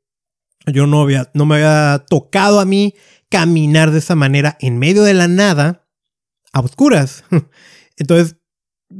yo 0.66 0.86
no, 0.86 1.02
había, 1.02 1.30
no 1.34 1.46
me 1.46 1.56
había 1.56 2.04
tocado 2.08 2.60
a 2.60 2.64
mí 2.64 2.94
caminar 3.28 3.90
de 3.90 3.98
esa 3.98 4.14
manera 4.14 4.56
en 4.60 4.78
medio 4.78 5.02
de 5.02 5.14
la 5.14 5.28
nada 5.28 5.83
a 6.54 6.60
oscuras. 6.60 7.24
Entonces, 7.96 8.36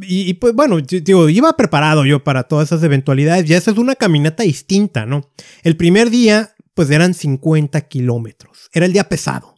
y, 0.03 0.35
pues 0.35 0.55
bueno, 0.55 0.81
digo, 0.81 1.29
iba 1.29 1.57
preparado 1.57 2.05
yo 2.05 2.25
para 2.25 2.45
todas 2.45 2.69
esas 2.69 2.83
eventualidades. 2.83 3.47
Ya 3.47 3.57
esa 3.57 3.71
es 3.71 3.79
una 3.79 3.95
caminata 3.95 4.43
distinta, 4.43 5.07
¿no? 5.07 5.31
El 5.63 5.77
primer 5.77 6.11
día, 6.11 6.55
pues 6.75 6.91
eran 6.91 7.15
50 7.15 7.81
kilómetros. 7.83 8.69
Era 8.73 8.87
el 8.87 8.93
día 8.93 9.09
pesado. 9.09 9.55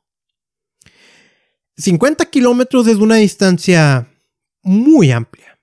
50 1.79 2.26
kilómetros 2.26 2.87
es 2.87 2.97
una 2.97 3.17
distancia 3.17 4.09
muy 4.62 5.11
amplia. 5.11 5.59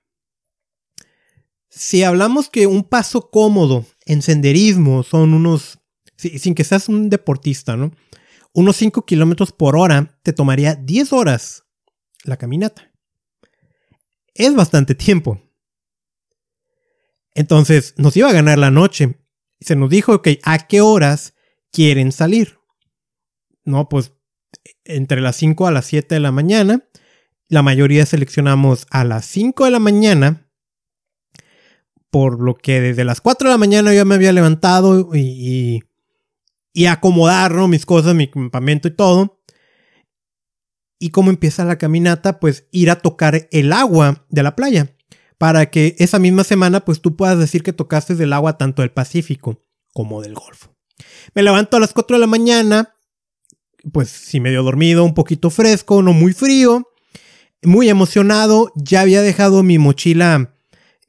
Si 1.68 2.02
hablamos 2.02 2.48
que 2.48 2.66
un 2.66 2.84
paso 2.84 3.30
cómodo 3.30 3.84
en 4.06 4.22
senderismo 4.22 5.02
son 5.02 5.34
unos, 5.34 5.78
sin 6.16 6.54
que 6.54 6.64
seas 6.64 6.88
un 6.88 7.10
deportista, 7.10 7.76
¿no? 7.76 7.92
Unos 8.52 8.76
5 8.76 9.04
kilómetros 9.04 9.52
por 9.52 9.76
hora 9.76 10.18
te 10.22 10.32
tomaría 10.32 10.76
10 10.76 11.12
horas 11.12 11.63
la 12.24 12.36
caminata. 12.36 12.92
Es 14.34 14.54
bastante 14.54 14.94
tiempo. 14.94 15.40
Entonces 17.34 17.94
nos 17.96 18.16
iba 18.16 18.28
a 18.28 18.32
ganar 18.32 18.58
la 18.58 18.70
noche. 18.70 19.20
Se 19.60 19.76
nos 19.76 19.90
dijo 19.90 20.22
que 20.22 20.40
a 20.42 20.66
qué 20.66 20.80
horas 20.80 21.34
quieren 21.70 22.12
salir. 22.12 22.58
No, 23.64 23.88
pues 23.88 24.12
entre 24.84 25.20
las 25.20 25.36
5 25.36 25.66
a 25.66 25.70
las 25.70 25.86
7 25.86 26.14
de 26.14 26.20
la 26.20 26.32
mañana. 26.32 26.88
La 27.48 27.62
mayoría 27.62 28.06
seleccionamos 28.06 28.86
a 28.90 29.04
las 29.04 29.26
5 29.26 29.64
de 29.64 29.70
la 29.70 29.78
mañana 29.78 30.44
por 32.14 32.40
lo 32.40 32.54
que 32.54 32.80
desde 32.80 33.04
las 33.04 33.20
4 33.20 33.48
de 33.48 33.54
la 33.54 33.58
mañana 33.58 33.92
yo 33.92 34.04
me 34.04 34.14
había 34.14 34.32
levantado 34.32 35.16
y, 35.16 35.82
y, 36.72 36.86
acomodar 36.86 37.52
mis 37.66 37.84
cosas, 37.84 38.14
mi 38.14 38.28
campamento 38.28 38.86
y 38.86 38.92
todo. 38.92 39.42
Y 41.04 41.10
como 41.10 41.28
empieza 41.28 41.66
la 41.66 41.76
caminata, 41.76 42.40
pues 42.40 42.66
ir 42.70 42.90
a 42.90 42.96
tocar 42.96 43.46
el 43.50 43.74
agua 43.74 44.24
de 44.30 44.42
la 44.42 44.56
playa. 44.56 44.96
Para 45.36 45.68
que 45.68 45.96
esa 45.98 46.18
misma 46.18 46.44
semana, 46.44 46.82
pues 46.86 47.02
tú 47.02 47.14
puedas 47.14 47.38
decir 47.38 47.62
que 47.62 47.74
tocaste 47.74 48.14
del 48.14 48.32
agua 48.32 48.56
tanto 48.56 48.80
del 48.80 48.90
Pacífico 48.90 49.60
como 49.92 50.22
del 50.22 50.32
Golfo. 50.32 50.74
Me 51.34 51.42
levanto 51.42 51.76
a 51.76 51.80
las 51.80 51.92
4 51.92 52.16
de 52.16 52.20
la 52.22 52.26
mañana, 52.26 52.94
pues 53.92 54.08
sí 54.08 54.40
medio 54.40 54.62
dormido, 54.62 55.04
un 55.04 55.12
poquito 55.12 55.50
fresco, 55.50 56.00
no 56.00 56.14
muy 56.14 56.32
frío, 56.32 56.90
muy 57.62 57.90
emocionado. 57.90 58.72
Ya 58.74 59.02
había 59.02 59.20
dejado 59.20 59.62
mi 59.62 59.76
mochila 59.76 60.54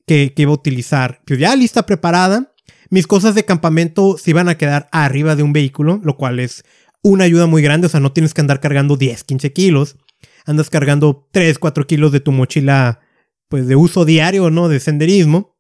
que, 0.06 0.34
iba 0.36 0.52
a 0.52 0.56
utilizar, 0.56 1.22
pues 1.26 1.40
ya 1.40 1.56
lista, 1.56 1.86
preparada. 1.86 2.54
Mis 2.90 3.08
cosas 3.08 3.34
de 3.34 3.46
campamento 3.46 4.18
se 4.18 4.32
iban 4.32 4.50
a 4.50 4.58
quedar 4.58 4.90
arriba 4.92 5.38
de 5.38 5.44
un 5.44 5.54
vehículo, 5.54 6.02
lo 6.04 6.18
cual 6.18 6.42
es 6.42 6.66
una 7.06 7.26
ayuda 7.26 7.46
muy 7.46 7.62
grande, 7.62 7.86
o 7.86 7.90
sea, 7.90 8.00
no 8.00 8.14
tienes 8.14 8.34
que 8.34 8.42
andar 8.42 8.60
cargando 8.60 8.98
10, 8.98 9.26
15 9.26 9.54
kilos, 9.54 9.96
andas 10.44 10.72
cargando 10.72 11.30
3, 11.32 11.60
4 11.60 11.86
kilos 11.86 12.12
de 12.12 12.20
tu 12.20 12.32
mochila, 12.32 13.00
pues 13.48 13.68
de 13.68 13.76
uso 13.76 14.06
diario, 14.06 14.50
¿no? 14.50 14.70
De 14.70 14.80
senderismo. 14.80 15.56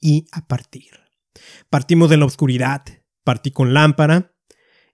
Y 0.00 0.26
a 0.32 0.46
partir. 0.46 0.92
Partimos 1.68 2.08
de 2.08 2.16
la 2.16 2.24
oscuridad, 2.24 2.82
partí 3.22 3.50
con 3.50 3.74
lámpara, 3.74 4.32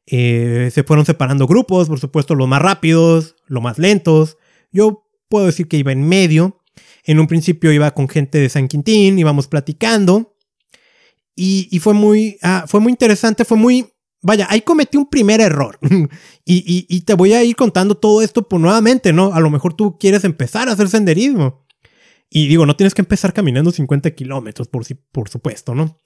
eh, 0.07 0.71
se 0.73 0.83
fueron 0.83 1.07
separando 1.07 1.47
grupos, 1.47 1.89
por 1.89 2.01
supuesto, 2.01 2.35
los 2.35 2.49
más 2.49 2.61
rápidos, 2.61 3.37
los 3.47 3.63
más 3.63 3.79
lentos. 3.79 4.39
Yo 4.73 5.09
puedo 5.29 5.47
decir 5.47 5.69
que 5.69 5.77
iba 5.77 5.93
en 5.93 6.09
medio. 6.09 6.61
En 7.05 7.21
un 7.21 7.29
principio 7.29 7.71
iba 7.71 7.93
con 7.93 8.09
gente 8.09 8.39
de 8.39 8.49
San 8.49 8.67
Quintín, 8.67 9.17
íbamos 9.17 9.47
platicando. 9.47 10.35
Y, 11.37 11.79
fue, 11.79 11.95
muy, 11.95 12.37
ah, 12.43 12.65
fue 12.67 12.81
muy 12.81 12.91
interesante, 12.91 13.45
fue 13.45 13.57
muy... 13.57 13.92
Vaya, 14.23 14.47
ahí 14.49 14.63
cometí 14.63 14.97
un 14.97 15.11
primer 15.11 15.41
error. 15.41 15.79
y, 16.45 17.01
te 17.03 17.15
voy 17.15 17.33
a 17.33 17.43
ir 17.45 17.57
contando 17.57 17.97
todo 17.97 18.23
esto 18.23 18.47
nuevamente, 18.53 19.13
¿no? 19.13 19.35
A 19.35 19.41
lo 19.41 19.51
mejor 19.51 19.75
tú 19.75 19.99
quieres 19.99 20.25
empezar 20.25 20.69
a 20.69 20.73
hacer 20.73 20.89
senderismo. 20.89 21.67
Y 22.31 22.49
digo, 22.49 22.65
no 22.65 22.77
tienes 22.77 22.95
que 22.95 23.03
empezar 23.03 23.33
caminando 23.33 23.71
50 23.71 24.13
kilómetros, 24.13 24.69
por, 24.69 24.85
por 25.11 25.29
supuesto, 25.29 25.75
¿no? 25.75 26.01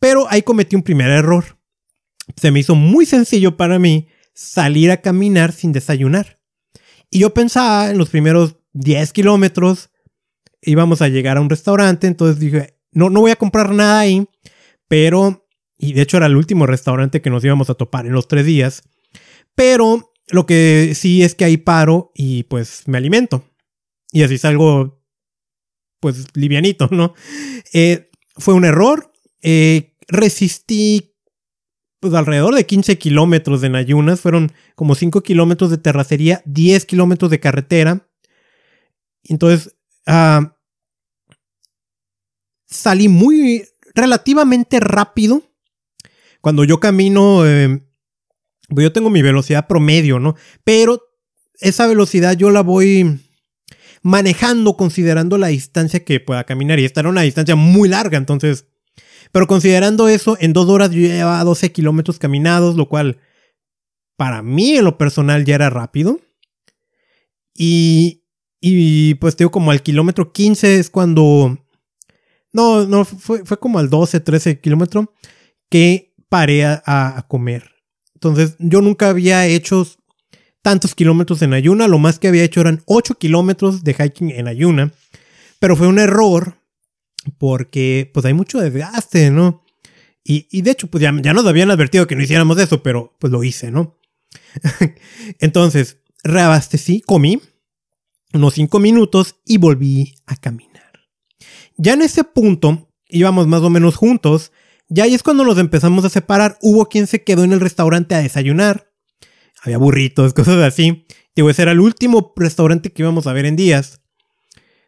Pero 0.00 0.26
ahí 0.28 0.42
cometí 0.42 0.74
un 0.76 0.82
primer 0.82 1.10
error. 1.10 1.58
Se 2.36 2.50
me 2.50 2.60
hizo 2.60 2.74
muy 2.74 3.06
sencillo 3.06 3.56
para 3.56 3.78
mí 3.78 4.08
salir 4.34 4.90
a 4.90 5.00
caminar 5.00 5.52
sin 5.52 5.72
desayunar. 5.72 6.40
Y 7.10 7.20
yo 7.20 7.32
pensaba 7.32 7.90
en 7.90 7.98
los 7.98 8.10
primeros 8.10 8.56
10 8.72 9.12
kilómetros 9.12 9.90
íbamos 10.62 11.02
a 11.02 11.08
llegar 11.08 11.36
a 11.36 11.40
un 11.40 11.50
restaurante, 11.50 12.06
entonces 12.06 12.38
dije, 12.38 12.78
no, 12.92 13.10
no 13.10 13.20
voy 13.20 13.30
a 13.30 13.36
comprar 13.36 13.72
nada 13.72 14.00
ahí, 14.00 14.28
pero, 14.88 15.47
y 15.78 15.92
de 15.92 16.02
hecho 16.02 16.16
era 16.16 16.26
el 16.26 16.36
último 16.36 16.66
restaurante 16.66 17.22
que 17.22 17.30
nos 17.30 17.44
íbamos 17.44 17.70
a 17.70 17.74
topar 17.74 18.06
en 18.06 18.12
los 18.12 18.28
tres 18.28 18.44
días, 18.44 18.82
pero 19.54 20.12
lo 20.28 20.44
que 20.44 20.92
sí 20.94 21.22
es 21.22 21.34
que 21.34 21.44
ahí 21.44 21.56
paro 21.56 22.12
y 22.14 22.42
pues 22.44 22.82
me 22.86 22.98
alimento. 22.98 23.44
Y 24.12 24.22
así 24.22 24.38
salgo, 24.38 25.02
pues 26.00 26.26
livianito, 26.34 26.88
¿no? 26.90 27.14
Eh, 27.72 28.10
fue 28.36 28.54
un 28.54 28.64
error, 28.64 29.12
eh, 29.42 29.96
resistí 30.08 31.14
pues 32.00 32.14
alrededor 32.14 32.54
de 32.54 32.64
15 32.64 32.98
kilómetros 32.98 33.60
de 33.60 33.70
Nayunas, 33.70 34.20
fueron 34.20 34.52
como 34.76 34.94
5 34.94 35.22
kilómetros 35.22 35.70
de 35.70 35.78
terracería, 35.78 36.42
10 36.44 36.84
kilómetros 36.84 37.30
de 37.30 37.40
carretera. 37.40 38.08
Entonces, 39.24 39.76
ah, 40.06 40.56
salí 42.66 43.08
muy 43.08 43.64
relativamente 43.94 44.78
rápido. 44.80 45.42
Cuando 46.48 46.64
yo 46.64 46.80
camino, 46.80 47.46
em, 47.46 47.84
pues 48.70 48.84
yo 48.84 48.90
tengo 48.90 49.10
mi 49.10 49.20
velocidad 49.20 49.66
promedio, 49.66 50.18
¿no? 50.18 50.34
Pero 50.64 51.02
esa 51.60 51.86
velocidad 51.86 52.38
yo 52.38 52.48
la 52.48 52.62
voy 52.62 53.20
manejando 54.00 54.74
considerando 54.74 55.36
la 55.36 55.48
distancia 55.48 56.06
que 56.06 56.20
pueda 56.20 56.44
caminar. 56.44 56.80
Y 56.80 56.86
esta 56.86 57.00
era 57.00 57.10
una 57.10 57.20
distancia 57.20 57.54
muy 57.54 57.90
larga, 57.90 58.16
entonces 58.16 58.64
pero 59.30 59.46
considerando 59.46 60.08
eso, 60.08 60.38
en 60.40 60.54
dos 60.54 60.70
horas 60.70 60.90
yo 60.90 61.00
llevaba 61.00 61.44
12 61.44 61.70
kilómetros 61.70 62.18
caminados, 62.18 62.76
lo 62.76 62.88
cual 62.88 63.18
para 64.16 64.40
mí 64.40 64.78
en 64.78 64.86
lo 64.86 64.96
personal 64.96 65.44
ya 65.44 65.56
era 65.56 65.68
rápido. 65.68 66.18
Y, 67.54 68.24
y 68.58 69.16
pues 69.16 69.36
digo, 69.36 69.50
como 69.50 69.70
al 69.70 69.82
kilómetro 69.82 70.32
15 70.32 70.78
es 70.78 70.88
cuando... 70.88 71.58
No, 72.54 72.86
no, 72.86 73.04
fue, 73.04 73.44
fue 73.44 73.60
como 73.60 73.80
al 73.80 73.90
12, 73.90 74.20
13 74.20 74.60
kilómetros 74.60 75.08
que 75.68 76.07
paré 76.28 76.64
a, 76.64 77.24
comer. 77.28 77.70
Entonces 78.14 78.56
yo 78.58 78.80
nunca 78.80 79.08
había 79.10 79.46
hecho 79.46 79.86
tantos 80.62 80.94
kilómetros 80.94 81.42
en 81.42 81.52
ayuna. 81.52 81.88
Lo 81.88 81.98
más 81.98 82.18
que 82.18 82.28
había 82.28 82.44
hecho 82.44 82.60
eran 82.60 82.82
8 82.86 83.14
kilómetros 83.14 83.84
de 83.84 83.94
hiking 83.94 84.30
en 84.30 84.48
ayuna. 84.48 84.92
Pero 85.60 85.76
fue 85.76 85.86
un 85.86 85.98
error 85.98 86.58
porque 87.38 88.10
pues 88.12 88.26
hay 88.26 88.34
mucho 88.34 88.60
desgaste, 88.60 89.30
¿no? 89.30 89.64
Y, 90.30 90.60
de 90.60 90.72
hecho, 90.72 90.88
pues 90.88 91.00
ya, 91.00 91.10
nos 91.10 91.46
habían 91.46 91.70
advertido 91.70 92.06
que 92.06 92.14
no 92.14 92.22
hiciéramos 92.22 92.58
eso, 92.58 92.82
pero 92.82 93.16
pues 93.18 93.32
lo 93.32 93.42
hice, 93.42 93.70
¿no? 93.70 93.98
Entonces, 95.38 96.02
reabastecí, 96.22 97.00
comí 97.00 97.40
unos 98.34 98.52
cinco 98.52 98.78
minutos 98.78 99.36
y 99.46 99.56
volví 99.56 100.16
a 100.26 100.36
caminar. 100.36 101.08
Ya 101.78 101.94
en 101.94 102.02
ese 102.02 102.24
punto, 102.24 102.90
íbamos 103.08 103.46
más 103.46 103.62
o 103.62 103.70
menos 103.70 103.96
juntos, 103.96 104.52
ya 104.88 105.04
ahí 105.04 105.14
es 105.14 105.22
cuando 105.22 105.44
nos 105.44 105.58
empezamos 105.58 106.04
a 106.04 106.10
separar. 106.10 106.58
Hubo 106.62 106.86
quien 106.86 107.06
se 107.06 107.22
quedó 107.22 107.44
en 107.44 107.52
el 107.52 107.60
restaurante 107.60 108.14
a 108.14 108.22
desayunar. 108.22 108.90
Había 109.62 109.78
burritos, 109.78 110.34
cosas 110.34 110.58
así. 110.58 111.06
Digo, 111.34 111.50
ese 111.50 111.62
era 111.62 111.72
el 111.72 111.80
último 111.80 112.32
restaurante 112.36 112.92
que 112.92 113.02
íbamos 113.02 113.26
a 113.26 113.32
ver 113.32 113.46
en 113.46 113.56
días. 113.56 114.00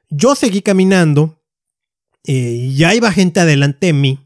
Yo 0.09 0.35
seguí 0.35 0.63
caminando 0.63 1.41
eh, 2.25 2.73
ya 2.75 2.95
iba 2.95 3.13
gente 3.13 3.41
adelante 3.41 3.87
de 3.87 3.93
mí. 3.93 4.19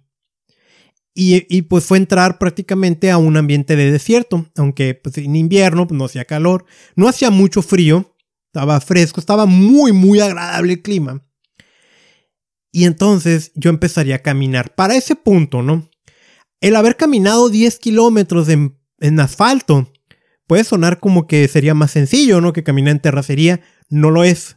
Y, 1.16 1.62
pues 1.62 1.84
fue 1.84 1.98
entrar 1.98 2.38
prácticamente 2.38 3.12
a 3.12 3.18
un 3.18 3.36
ambiente 3.36 3.76
de 3.76 3.92
desierto, 3.92 4.50
aunque 4.56 4.96
pues, 4.96 5.16
en 5.18 5.36
invierno 5.36 5.86
pues, 5.86 5.96
no 5.96 6.06
hacía 6.06 6.24
calor, 6.24 6.64
no 6.96 7.06
hacía 7.06 7.30
mucho 7.30 7.62
frío, 7.62 8.16
estaba 8.46 8.80
fresco, 8.80 9.20
estaba 9.20 9.46
muy, 9.46 9.92
muy 9.92 10.18
agradable 10.18 10.72
el 10.72 10.82
clima. 10.82 11.24
Y 12.74 12.86
entonces 12.86 13.52
yo 13.54 13.70
empezaría 13.70 14.16
a 14.16 14.22
caminar. 14.22 14.74
Para 14.74 14.96
ese 14.96 15.14
punto, 15.14 15.62
¿no? 15.62 15.88
El 16.60 16.74
haber 16.74 16.96
caminado 16.96 17.48
10 17.48 17.78
kilómetros 17.78 18.48
en, 18.48 18.76
asfalto 19.20 19.92
puede 20.48 20.64
sonar 20.64 20.98
como 20.98 21.28
que 21.28 21.46
sería 21.46 21.72
más 21.72 21.92
sencillo, 21.92 22.40
¿no? 22.40 22.52
Que 22.52 22.64
caminar 22.64 22.90
en 22.90 23.00
terracería. 23.00 23.60
No 23.90 24.10
lo 24.10 24.24
es. 24.24 24.56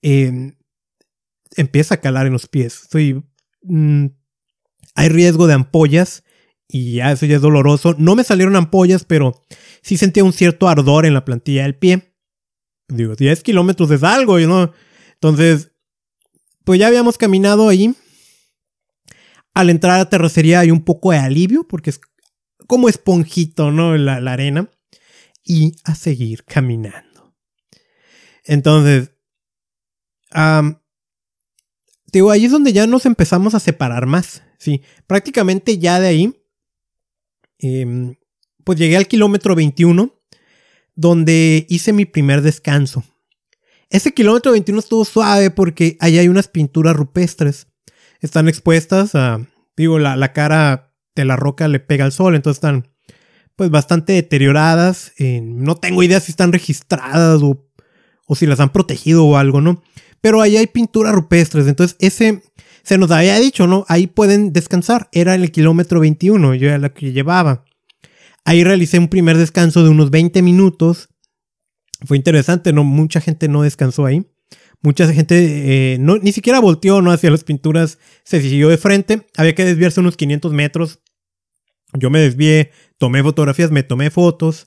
Eh, 0.00 0.54
empieza 1.54 1.96
a 1.96 2.00
calar 2.00 2.26
en 2.26 2.32
los 2.32 2.46
pies. 2.46 2.88
Soy, 2.90 3.22
mm, 3.62 4.06
hay 4.94 5.08
riesgo 5.10 5.46
de 5.46 5.52
ampollas 5.52 6.24
y 6.66 6.94
ya 6.94 7.12
eso 7.12 7.26
ya 7.26 7.36
es 7.36 7.42
doloroso. 7.42 7.94
No 7.98 8.16
me 8.16 8.24
salieron 8.24 8.56
ampollas, 8.56 9.04
pero 9.04 9.42
sí 9.82 9.98
sentía 9.98 10.24
un 10.24 10.32
cierto 10.32 10.66
ardor 10.66 11.04
en 11.04 11.12
la 11.12 11.26
plantilla 11.26 11.64
del 11.64 11.76
pie. 11.76 12.14
Digo, 12.88 13.16
10 13.16 13.42
kilómetros 13.42 13.90
es 13.90 14.02
algo. 14.02 14.38
Entonces, 14.38 15.67
pues 16.68 16.78
ya 16.78 16.88
habíamos 16.88 17.16
caminado 17.16 17.70
ahí. 17.70 17.94
Al 19.54 19.70
entrar 19.70 19.94
a 19.94 19.98
la 20.00 20.10
terracería 20.10 20.60
hay 20.60 20.70
un 20.70 20.84
poco 20.84 21.12
de 21.12 21.16
alivio 21.16 21.66
porque 21.66 21.88
es 21.88 21.98
como 22.66 22.90
esponjito, 22.90 23.70
¿no? 23.70 23.96
La, 23.96 24.20
la 24.20 24.34
arena. 24.34 24.68
Y 25.42 25.76
a 25.84 25.94
seguir 25.94 26.44
caminando. 26.44 27.34
Entonces, 28.44 29.12
digo, 32.12 32.30
ahí 32.30 32.44
es 32.44 32.50
donde 32.50 32.74
ya 32.74 32.86
nos 32.86 33.06
empezamos 33.06 33.54
a 33.54 33.60
separar 33.60 34.04
más. 34.04 34.42
Sí, 34.58 34.82
prácticamente 35.06 35.78
ya 35.78 35.98
de 36.00 36.08
ahí, 36.08 36.44
em, 37.60 38.14
pues 38.62 38.78
llegué 38.78 38.98
al 38.98 39.08
kilómetro 39.08 39.54
21, 39.54 40.14
donde 40.94 41.64
hice 41.70 41.94
mi 41.94 42.04
primer 42.04 42.42
descanso. 42.42 43.04
Ese 43.90 44.12
kilómetro 44.12 44.52
21 44.52 44.80
estuvo 44.80 45.04
suave 45.04 45.50
porque 45.50 45.96
ahí 46.00 46.18
hay 46.18 46.28
unas 46.28 46.48
pinturas 46.48 46.94
rupestres. 46.94 47.68
Están 48.20 48.48
expuestas 48.48 49.14
a, 49.14 49.46
digo, 49.76 49.98
la, 49.98 50.32
cara 50.32 50.92
de 51.14 51.24
la 51.24 51.36
roca 51.36 51.68
le 51.68 51.80
pega 51.80 52.04
al 52.04 52.12
sol, 52.12 52.34
entonces 52.34 52.58
están 52.58 52.88
pues 53.56 53.70
bastante 53.70 54.12
deterioradas. 54.12 55.12
no 55.18 55.76
tengo 55.76 56.02
idea 56.02 56.20
si 56.20 56.32
están 56.32 56.52
registradas 56.52 57.42
o, 57.42 57.66
o 58.26 58.34
si 58.34 58.46
las 58.46 58.60
han 58.60 58.72
protegido 58.72 59.24
o 59.24 59.36
algo, 59.36 59.60
¿no? 59.60 59.82
Pero 60.20 60.42
ahí 60.42 60.56
hay 60.56 60.66
pinturas 60.66 61.14
rupestres. 61.14 61.66
Entonces, 61.66 61.96
ese 62.00 62.42
se 62.82 62.98
nos 62.98 63.10
había 63.10 63.38
dicho, 63.38 63.66
¿no? 63.66 63.84
Ahí 63.88 64.06
pueden 64.06 64.52
descansar. 64.52 65.08
Era 65.12 65.34
el 65.34 65.50
kilómetro 65.52 66.00
21, 66.00 66.54
yo 66.54 66.68
era 66.68 66.78
la 66.78 66.88
que 66.90 67.12
llevaba. 67.12 67.64
Ahí 68.44 68.64
realicé 68.64 68.98
un 68.98 69.08
primer 69.08 69.36
descanso 69.36 69.84
de 69.84 69.90
unos 69.90 70.10
20 70.10 70.40
minutos. 70.42 71.10
Fue 72.04 72.16
interesante, 72.16 72.72
¿no? 72.72 72.84
Mucha 72.84 73.20
gente 73.20 73.48
no 73.48 73.62
descansó 73.62 74.06
ahí. 74.06 74.26
Mucha 74.80 75.12
gente 75.12 75.94
eh, 75.94 75.98
no, 75.98 76.18
ni 76.18 76.32
siquiera 76.32 76.60
volteó 76.60 77.02
¿no? 77.02 77.10
hacia 77.10 77.32
las 77.32 77.42
pinturas, 77.42 77.98
se 78.22 78.40
siguió 78.40 78.68
de 78.68 78.78
frente. 78.78 79.26
Había 79.36 79.54
que 79.54 79.64
desviarse 79.64 80.00
unos 80.00 80.16
500 80.16 80.52
metros. 80.52 81.00
Yo 81.94 82.10
me 82.10 82.20
desvié, 82.20 82.70
tomé 82.98 83.22
fotografías, 83.22 83.70
me 83.70 83.82
tomé 83.82 84.10
fotos. 84.10 84.66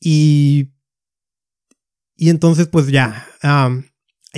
Y. 0.00 0.72
Y 2.18 2.30
entonces, 2.30 2.68
pues 2.68 2.86
ya 2.86 3.26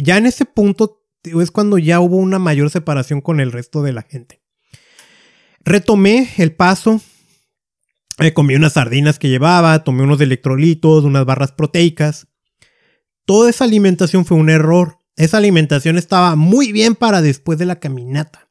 ya 0.03 0.17
en 0.17 0.27
ese 0.27 0.45
punto 0.45 1.05
es 1.23 1.51
cuando 1.51 1.79
ya 1.79 2.01
hubo 2.01 2.17
una 2.17 2.39
mayor 2.39 2.71
separación 2.71 3.21
con 3.21 3.41
el 3.41 3.53
resto 3.53 3.83
de 3.83 3.93
la 3.93 4.03
gente. 4.03 4.43
Retomé 5.65 6.31
el 6.39 6.55
paso, 6.55 7.01
me 8.19 8.35
comí 8.35 8.55
unas 8.55 8.75
sardinas 8.75 9.19
que 9.19 9.29
llevaba, 9.29 9.85
tomé 9.85 10.03
unos 10.03 10.21
electrolitos, 10.21 11.05
unas 11.05 11.25
barras 11.25 11.53
proteicas. 11.53 12.27
Toda 13.25 13.51
esa 13.51 13.65
alimentación 13.65 14.25
fue 14.25 14.37
un 14.37 14.51
error. 14.51 14.99
Esa 15.17 15.39
alimentación 15.39 15.99
estaba 15.99 16.37
muy 16.37 16.73
bien 16.73 16.95
para 16.95 17.23
después 17.23 17.59
de 17.59 17.67
la 17.67 17.79
caminata. 17.79 18.49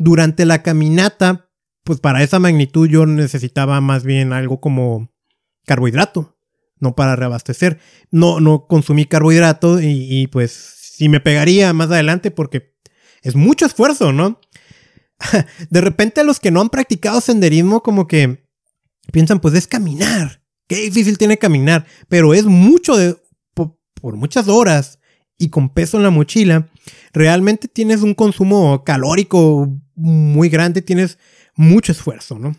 durante 0.00 0.46
la 0.46 0.62
caminata, 0.62 1.50
pues 1.82 1.98
para 1.98 2.22
esa 2.22 2.38
magnitud 2.38 2.88
yo 2.88 3.04
necesitaba 3.04 3.80
más 3.80 4.04
bien 4.04 4.32
algo 4.32 4.60
como 4.60 5.10
carbohidrato, 5.66 6.38
no 6.78 6.94
para 6.94 7.16
reabastecer. 7.16 7.80
No, 8.12 8.38
no 8.38 8.68
consumí 8.68 9.06
carbohidrato 9.06 9.80
y, 9.80 10.06
y 10.08 10.26
pues 10.28 10.52
sí 10.52 11.08
me 11.08 11.18
pegaría 11.18 11.72
más 11.72 11.90
adelante 11.90 12.30
porque 12.30 12.76
es 13.22 13.34
mucho 13.34 13.66
esfuerzo, 13.66 14.12
¿no? 14.12 14.40
de 15.70 15.80
repente 15.80 16.22
los 16.22 16.38
que 16.38 16.52
no 16.52 16.60
han 16.60 16.70
practicado 16.70 17.20
senderismo 17.20 17.82
como 17.82 18.06
que 18.06 18.47
piensan, 19.12 19.40
pues 19.40 19.54
es 19.54 19.66
caminar. 19.66 20.42
Qué 20.66 20.76
difícil 20.76 21.16
tiene 21.16 21.38
caminar, 21.38 21.86
pero 22.08 22.34
es 22.34 22.44
mucho 22.44 22.96
de, 22.96 23.16
por, 23.54 24.16
muchas 24.16 24.48
horas 24.48 24.98
y 25.38 25.48
con 25.48 25.70
peso 25.70 25.96
en 25.96 26.02
la 26.02 26.10
mochila. 26.10 26.68
Realmente 27.12 27.68
tienes 27.68 28.02
un 28.02 28.14
consumo 28.14 28.84
calórico 28.84 29.80
muy 29.94 30.48
grande, 30.48 30.82
tienes 30.82 31.18
mucho 31.54 31.92
esfuerzo, 31.92 32.38
¿no? 32.38 32.56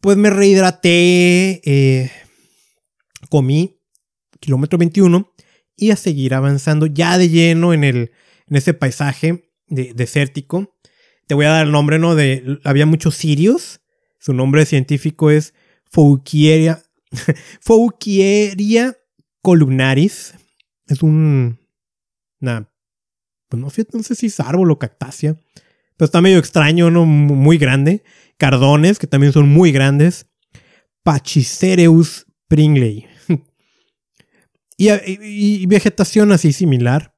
Pues 0.00 0.18
me 0.18 0.28
rehidraté, 0.28 1.62
eh, 1.64 2.10
comí 3.30 3.80
kilómetro 4.38 4.78
21 4.78 5.32
y 5.76 5.90
a 5.90 5.96
seguir 5.96 6.34
avanzando 6.34 6.86
ya 6.86 7.16
de 7.16 7.30
lleno 7.30 7.72
en, 7.72 7.84
el, 7.84 8.12
en 8.46 8.56
ese 8.56 8.74
paisaje 8.74 9.50
desértico. 9.66 10.76
Te 11.26 11.34
voy 11.34 11.46
a 11.46 11.50
dar 11.50 11.66
el 11.66 11.72
nombre, 11.72 11.98
¿no? 11.98 12.14
De, 12.14 12.60
había 12.64 12.84
muchos 12.84 13.14
sirios. 13.14 13.80
Su 14.24 14.32
nombre 14.32 14.64
científico 14.64 15.30
es 15.30 15.52
Fouquieria, 15.84 16.82
Fouquieria 17.60 18.96
columnaris. 19.42 20.34
Es 20.86 21.02
un... 21.02 21.58
Una, 22.40 22.72
pues 23.50 23.60
no, 23.60 23.68
no 23.92 24.02
sé 24.02 24.14
si 24.14 24.26
es 24.26 24.40
árbol 24.40 24.70
o 24.70 24.78
cactácea. 24.78 25.36
Pero 25.98 26.06
está 26.06 26.22
medio 26.22 26.38
extraño, 26.38 26.90
¿no? 26.90 27.04
Muy 27.04 27.58
grande. 27.58 28.02
Cardones, 28.38 28.98
que 28.98 29.06
también 29.06 29.34
son 29.34 29.46
muy 29.46 29.72
grandes. 29.72 30.26
Pachycereus 31.02 32.24
pringley. 32.48 33.06
y, 34.78 34.88
y, 34.90 35.66
vegetación 35.66 36.32
así 36.32 36.54
similar. 36.54 37.14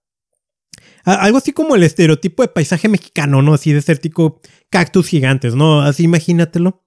Algo 1.05 1.39
así 1.39 1.53
como 1.53 1.77
el 1.77 1.85
estereotipo 1.85 2.43
de 2.43 2.49
paisaje 2.49 2.89
mexicano, 2.89 3.43
¿no? 3.43 3.55
Así 3.55 3.73
desértico, 3.73 4.41
cactus 4.71 5.07
gigantes, 5.07 5.55
¿no? 5.55 5.83
Así 5.83 6.03
imagínatelo. 6.03 6.83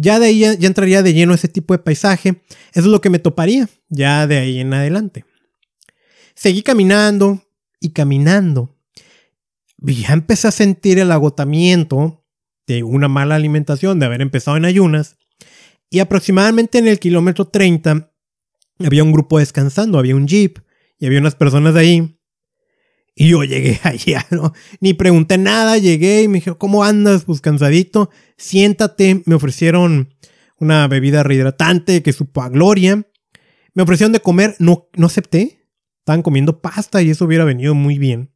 Ya 0.00 0.20
de 0.20 0.26
ahí 0.26 0.38
ya, 0.38 0.52
entraría 0.52 1.02
de 1.02 1.12
lleno 1.12 1.34
ese 1.34 1.48
tipo 1.48 1.74
de 1.74 1.80
paisaje. 1.80 2.40
Eso 2.72 2.80
es 2.80 2.86
lo 2.86 3.00
que 3.00 3.10
me 3.10 3.18
toparía, 3.18 3.68
ya 3.88 4.28
de 4.28 4.38
ahí 4.38 4.60
en 4.60 4.72
adelante. 4.72 5.24
Seguí 6.36 6.62
caminando 6.62 7.42
y 7.80 7.90
caminando. 7.90 8.78
Ya 9.78 10.12
empecé 10.12 10.46
a 10.48 10.52
sentir 10.52 11.00
el 11.00 11.10
agotamiento 11.10 12.24
de 12.68 12.84
una 12.84 13.08
mala 13.08 13.34
alimentación, 13.34 13.98
de 13.98 14.06
haber 14.06 14.22
empezado 14.22 14.56
en 14.56 14.64
ayunas. 14.64 15.16
Y 15.90 15.98
aproximadamente 15.98 16.78
en 16.78 16.86
el 16.86 17.00
kilómetro 17.00 17.46
30 17.46 18.12
había 18.78 19.02
un 19.02 19.12
grupo 19.12 19.40
descansando, 19.40 19.98
había 19.98 20.14
un 20.14 20.28
jeep 20.28 20.58
y 21.00 21.06
había 21.06 21.18
unas 21.18 21.34
personas 21.34 21.74
ahí 21.74 22.17
y 23.20 23.30
yo 23.30 23.42
llegué 23.42 23.80
allá, 23.82 24.24
¿no? 24.30 24.52
Ni 24.80 24.94
pregunté 24.94 25.38
nada, 25.38 25.76
llegué 25.76 26.22
y 26.22 26.28
me 26.28 26.34
dijeron, 26.34 26.56
¿cómo 26.56 26.84
andas? 26.84 27.24
Pues 27.24 27.40
cansadito, 27.40 28.10
siéntate. 28.36 29.22
Me 29.26 29.34
ofrecieron 29.34 30.14
una 30.60 30.86
bebida 30.86 31.24
rehidratante 31.24 32.04
que 32.04 32.12
supo 32.12 32.42
a 32.42 32.48
gloria. 32.48 33.04
Me 33.74 33.82
ofrecieron 33.82 34.12
de 34.12 34.20
comer, 34.20 34.54
no, 34.60 34.88
no 34.94 35.06
acepté. 35.06 35.66
Estaban 35.98 36.22
comiendo 36.22 36.62
pasta 36.62 37.02
y 37.02 37.10
eso 37.10 37.24
hubiera 37.24 37.44
venido 37.44 37.74
muy 37.74 37.98
bien. 37.98 38.32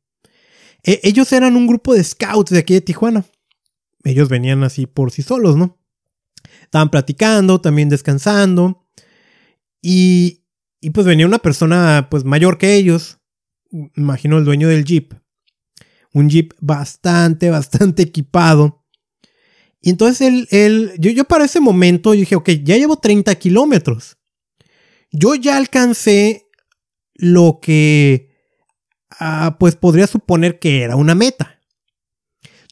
E, 0.83 0.99
ellos 1.05 1.33
eran 1.33 1.55
un 1.55 1.69
grupo 1.69 1.95
de 1.95 2.03
scouts 2.03 2.51
de 2.51 2.59
aquí 2.59 2.75
de 2.75 2.81
Tijuana. 2.81 3.25
Ellos 4.03 4.29
venían 4.29 4.65
así 4.65 4.87
por 4.87 5.13
sí 5.13 5.23
solos, 5.23 5.57
¿no? 5.57 5.79
Estaban 6.61 6.91
platicando, 6.91 7.61
también 7.61 7.89
descansando. 7.89 8.85
Y, 9.81 10.43
y 10.81 10.91
pues 10.91 11.07
venía 11.07 11.25
una 11.25 11.39
persona 11.39 12.09
pues 12.11 12.25
mayor 12.25 12.59
que 12.59 12.75
ellos 12.75 13.22
imagino 13.97 14.39
el 14.39 14.45
dueño 14.45 14.69
del 14.69 14.85
Jeep. 14.85 15.15
Un 16.13 16.29
Jeep 16.29 16.53
bastante, 16.61 17.51
bastante 17.51 18.03
equipado. 18.03 18.85
Y 19.81 19.91
entonces 19.91 20.21
él, 20.21 20.49
él 20.51 20.93
yo, 20.99 21.11
yo 21.11 21.25
para 21.25 21.45
ese 21.45 21.61
momento 21.61 22.13
dije, 22.13 22.37
ok, 22.37 22.51
ya 22.63 22.77
llevo 22.77 22.99
30 22.99 23.35
kilómetros. 23.37 24.19
Yo 25.11 25.35
ya 25.35 25.57
alcancé 25.57 26.49
lo 27.15 27.59
que, 27.61 28.31
ah, 29.19 29.57
pues 29.59 29.77
podría 29.77 30.07
suponer 30.07 30.59
que 30.59 30.83
era 30.83 30.97
una 30.97 31.15
meta. 31.15 31.61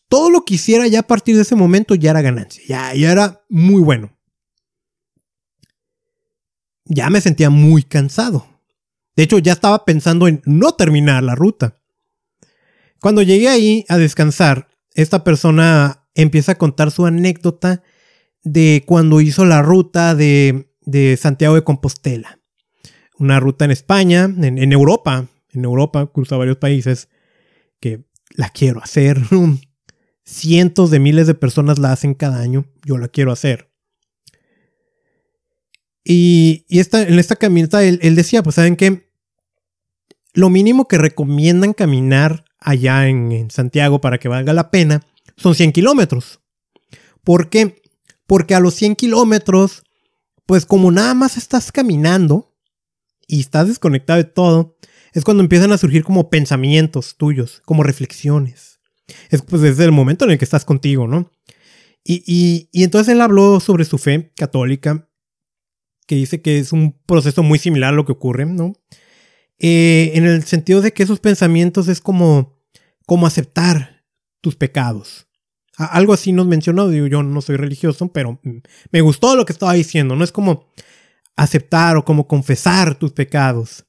Todo 0.08 0.30
lo 0.30 0.44
que 0.44 0.54
hiciera 0.54 0.86
ya 0.88 1.00
a 1.00 1.06
partir 1.06 1.36
de 1.36 1.42
ese 1.42 1.54
momento 1.54 1.94
ya 1.94 2.10
era 2.10 2.22
ganancia, 2.22 2.62
ya, 2.66 2.94
ya 2.94 3.12
era 3.12 3.44
muy 3.48 3.80
bueno. 3.80 4.16
Ya 6.84 7.10
me 7.10 7.20
sentía 7.20 7.50
muy 7.50 7.84
cansado. 7.84 8.49
De 9.16 9.22
hecho, 9.24 9.38
ya 9.38 9.52
estaba 9.52 9.84
pensando 9.84 10.28
en 10.28 10.42
no 10.44 10.72
terminar 10.72 11.22
la 11.22 11.34
ruta. 11.34 11.80
Cuando 13.00 13.22
llegué 13.22 13.48
ahí 13.48 13.84
a 13.88 13.96
descansar, 13.96 14.68
esta 14.94 15.24
persona 15.24 16.06
empieza 16.14 16.52
a 16.52 16.58
contar 16.58 16.90
su 16.90 17.06
anécdota 17.06 17.82
de 18.42 18.84
cuando 18.86 19.20
hizo 19.20 19.44
la 19.44 19.62
ruta 19.62 20.14
de, 20.14 20.66
Santiago 21.18 21.54
de 21.54 21.64
Compostela. 21.64 22.40
Una 23.18 23.40
ruta 23.40 23.64
en 23.64 23.70
España, 23.70 24.24
en, 24.24 24.72
Europa, 24.72 25.28
en 25.52 25.64
Europa, 25.64 26.10
cruza 26.12 26.36
varios 26.36 26.56
países, 26.56 27.08
que 27.80 28.04
la 28.30 28.48
quiero 28.50 28.82
hacer. 28.82 29.20
Cientos 30.24 30.90
de 30.90 31.00
miles 31.00 31.26
de 31.26 31.34
personas 31.34 31.78
la 31.78 31.92
hacen 31.92 32.14
cada 32.14 32.40
año, 32.40 32.66
yo 32.84 32.98
la 32.98 33.08
quiero 33.08 33.32
hacer. 33.32 33.69
Y, 36.04 36.64
en 36.68 37.18
esta 37.18 37.36
caminata 37.36 37.84
él, 37.84 38.14
decía, 38.14 38.42
pues 38.42 38.56
saben 38.56 38.76
que 38.76 39.10
lo 40.32 40.48
mínimo 40.48 40.88
que 40.88 40.98
recomiendan 40.98 41.72
caminar 41.72 42.44
allá 42.58 43.08
en, 43.08 43.50
Santiago 43.50 44.00
para 44.00 44.18
que 44.18 44.28
valga 44.28 44.52
la 44.52 44.70
pena 44.70 45.04
son 45.36 45.54
100 45.54 45.72
kilómetros. 45.72 46.40
¿Por 47.24 47.50
qué? 47.50 47.82
Porque 48.26 48.54
a 48.54 48.60
los 48.60 48.74
100 48.74 48.96
kilómetros, 48.96 49.82
pues 50.46 50.66
como 50.66 50.90
nada 50.90 51.14
más 51.14 51.36
estás 51.36 51.72
caminando 51.72 52.54
y 53.26 53.40
estás 53.40 53.68
desconectado 53.68 54.18
de 54.18 54.24
todo, 54.24 54.76
es 55.12 55.24
cuando 55.24 55.42
empiezan 55.42 55.72
a 55.72 55.78
surgir 55.78 56.04
como 56.04 56.30
pensamientos 56.30 57.16
tuyos, 57.16 57.62
como 57.64 57.82
reflexiones. 57.82 58.80
Es 59.28 59.42
pues 59.42 59.60
desde 59.60 59.84
el 59.84 59.92
momento 59.92 60.24
en 60.24 60.30
el 60.32 60.38
que 60.38 60.44
estás 60.44 60.64
contigo, 60.64 61.06
¿no? 61.06 61.30
y 62.02 62.68
entonces 62.72 63.12
él 63.12 63.20
habló 63.20 63.60
sobre 63.60 63.84
su 63.84 63.98
fe 63.98 64.32
católica 64.34 65.09
que 66.10 66.16
dice 66.16 66.42
que 66.42 66.58
es 66.58 66.72
un 66.72 66.98
proceso 67.06 67.44
muy 67.44 67.60
similar 67.60 67.92
a 67.92 67.96
lo 67.96 68.04
que 68.04 68.10
ocurre, 68.10 68.44
¿no? 68.44 68.72
Eh, 69.60 70.10
en 70.14 70.26
el 70.26 70.42
sentido 70.42 70.80
de 70.80 70.92
que 70.92 71.04
esos 71.04 71.20
pensamientos 71.20 71.86
es 71.86 72.00
como, 72.00 72.58
como 73.06 73.28
aceptar 73.28 74.02
tus 74.40 74.56
pecados. 74.56 75.28
algo 75.76 76.12
así 76.12 76.32
nos 76.32 76.48
mencionó, 76.48 76.92
yo 76.92 77.22
no 77.22 77.40
soy 77.40 77.54
religioso, 77.54 78.08
pero 78.08 78.40
me 78.90 79.02
gustó 79.02 79.36
lo 79.36 79.44
que 79.46 79.52
estaba 79.52 79.72
diciendo, 79.74 80.16
no 80.16 80.24
es 80.24 80.32
como 80.32 80.66
aceptar 81.36 81.96
o 81.96 82.04
como 82.04 82.26
confesar 82.26 82.96
tus 82.96 83.12
pecados. 83.12 83.84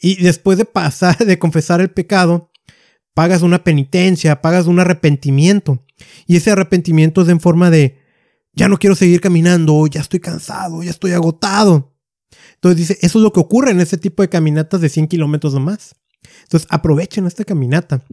Y 0.00 0.22
después 0.22 0.56
de 0.58 0.66
pasar, 0.66 1.18
de 1.26 1.40
confesar 1.40 1.80
el 1.80 1.90
pecado, 1.90 2.52
pagas 3.14 3.42
una 3.42 3.64
penitencia, 3.64 4.40
pagas 4.40 4.68
un 4.68 4.78
arrepentimiento. 4.78 5.84
Y 6.28 6.36
ese 6.36 6.52
arrepentimiento 6.52 7.22
es 7.22 7.28
en 7.30 7.40
forma 7.40 7.68
de, 7.68 7.98
ya 8.54 8.68
no 8.68 8.78
quiero 8.78 8.94
seguir 8.94 9.20
caminando, 9.20 9.86
ya 9.86 10.00
estoy 10.00 10.20
cansado, 10.20 10.82
ya 10.82 10.90
estoy 10.90 11.12
agotado. 11.12 11.94
Entonces 12.54 12.76
dice, 12.76 12.98
eso 13.02 13.18
es 13.18 13.22
lo 13.22 13.32
que 13.32 13.40
ocurre 13.40 13.70
en 13.70 13.80
ese 13.80 13.98
tipo 13.98 14.22
de 14.22 14.28
caminatas 14.28 14.80
de 14.80 14.88
100 14.88 15.08
kilómetros 15.08 15.54
o 15.54 15.60
más. 15.60 15.94
Entonces 16.42 16.66
aprovechen 16.70 17.26
esta 17.26 17.44
caminata. 17.44 18.04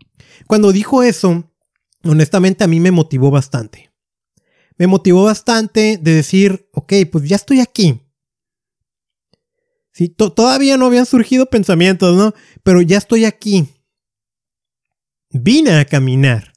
Cuando 0.48 0.72
dijo 0.72 1.04
eso, 1.04 1.50
honestamente 2.04 2.64
a 2.64 2.68
mí 2.68 2.80
me 2.80 2.92
motivó 2.92 3.32
bastante. 3.32 3.92
Me 4.78 4.88
motivó 4.88 5.24
bastante 5.24 6.00
de 6.02 6.16
decir, 6.16 6.68
ok, 6.74 6.94
pues 7.12 7.30
ya 7.30 7.36
estoy 7.36 7.60
aquí. 7.60 8.02
Sí, 9.94 10.10
todavía 10.10 10.78
no 10.78 10.86
habían 10.86 11.06
surgido 11.06 11.46
pensamientos, 11.48 12.16
¿no? 12.16 12.34
Pero 12.64 12.82
ya 12.82 12.98
estoy 12.98 13.26
aquí. 13.26 13.68
Vine 15.30 15.80
a 15.80 15.86
caminar 15.86 16.51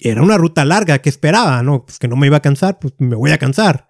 era 0.00 0.22
una 0.22 0.38
ruta 0.38 0.64
larga 0.64 1.00
que 1.00 1.08
esperaba, 1.08 1.62
¿no? 1.62 1.84
Pues 1.84 1.98
que 1.98 2.08
no 2.08 2.16
me 2.16 2.26
iba 2.26 2.36
a 2.36 2.42
cansar, 2.42 2.78
pues 2.78 2.94
me 2.98 3.16
voy 3.16 3.30
a 3.30 3.38
cansar. 3.38 3.88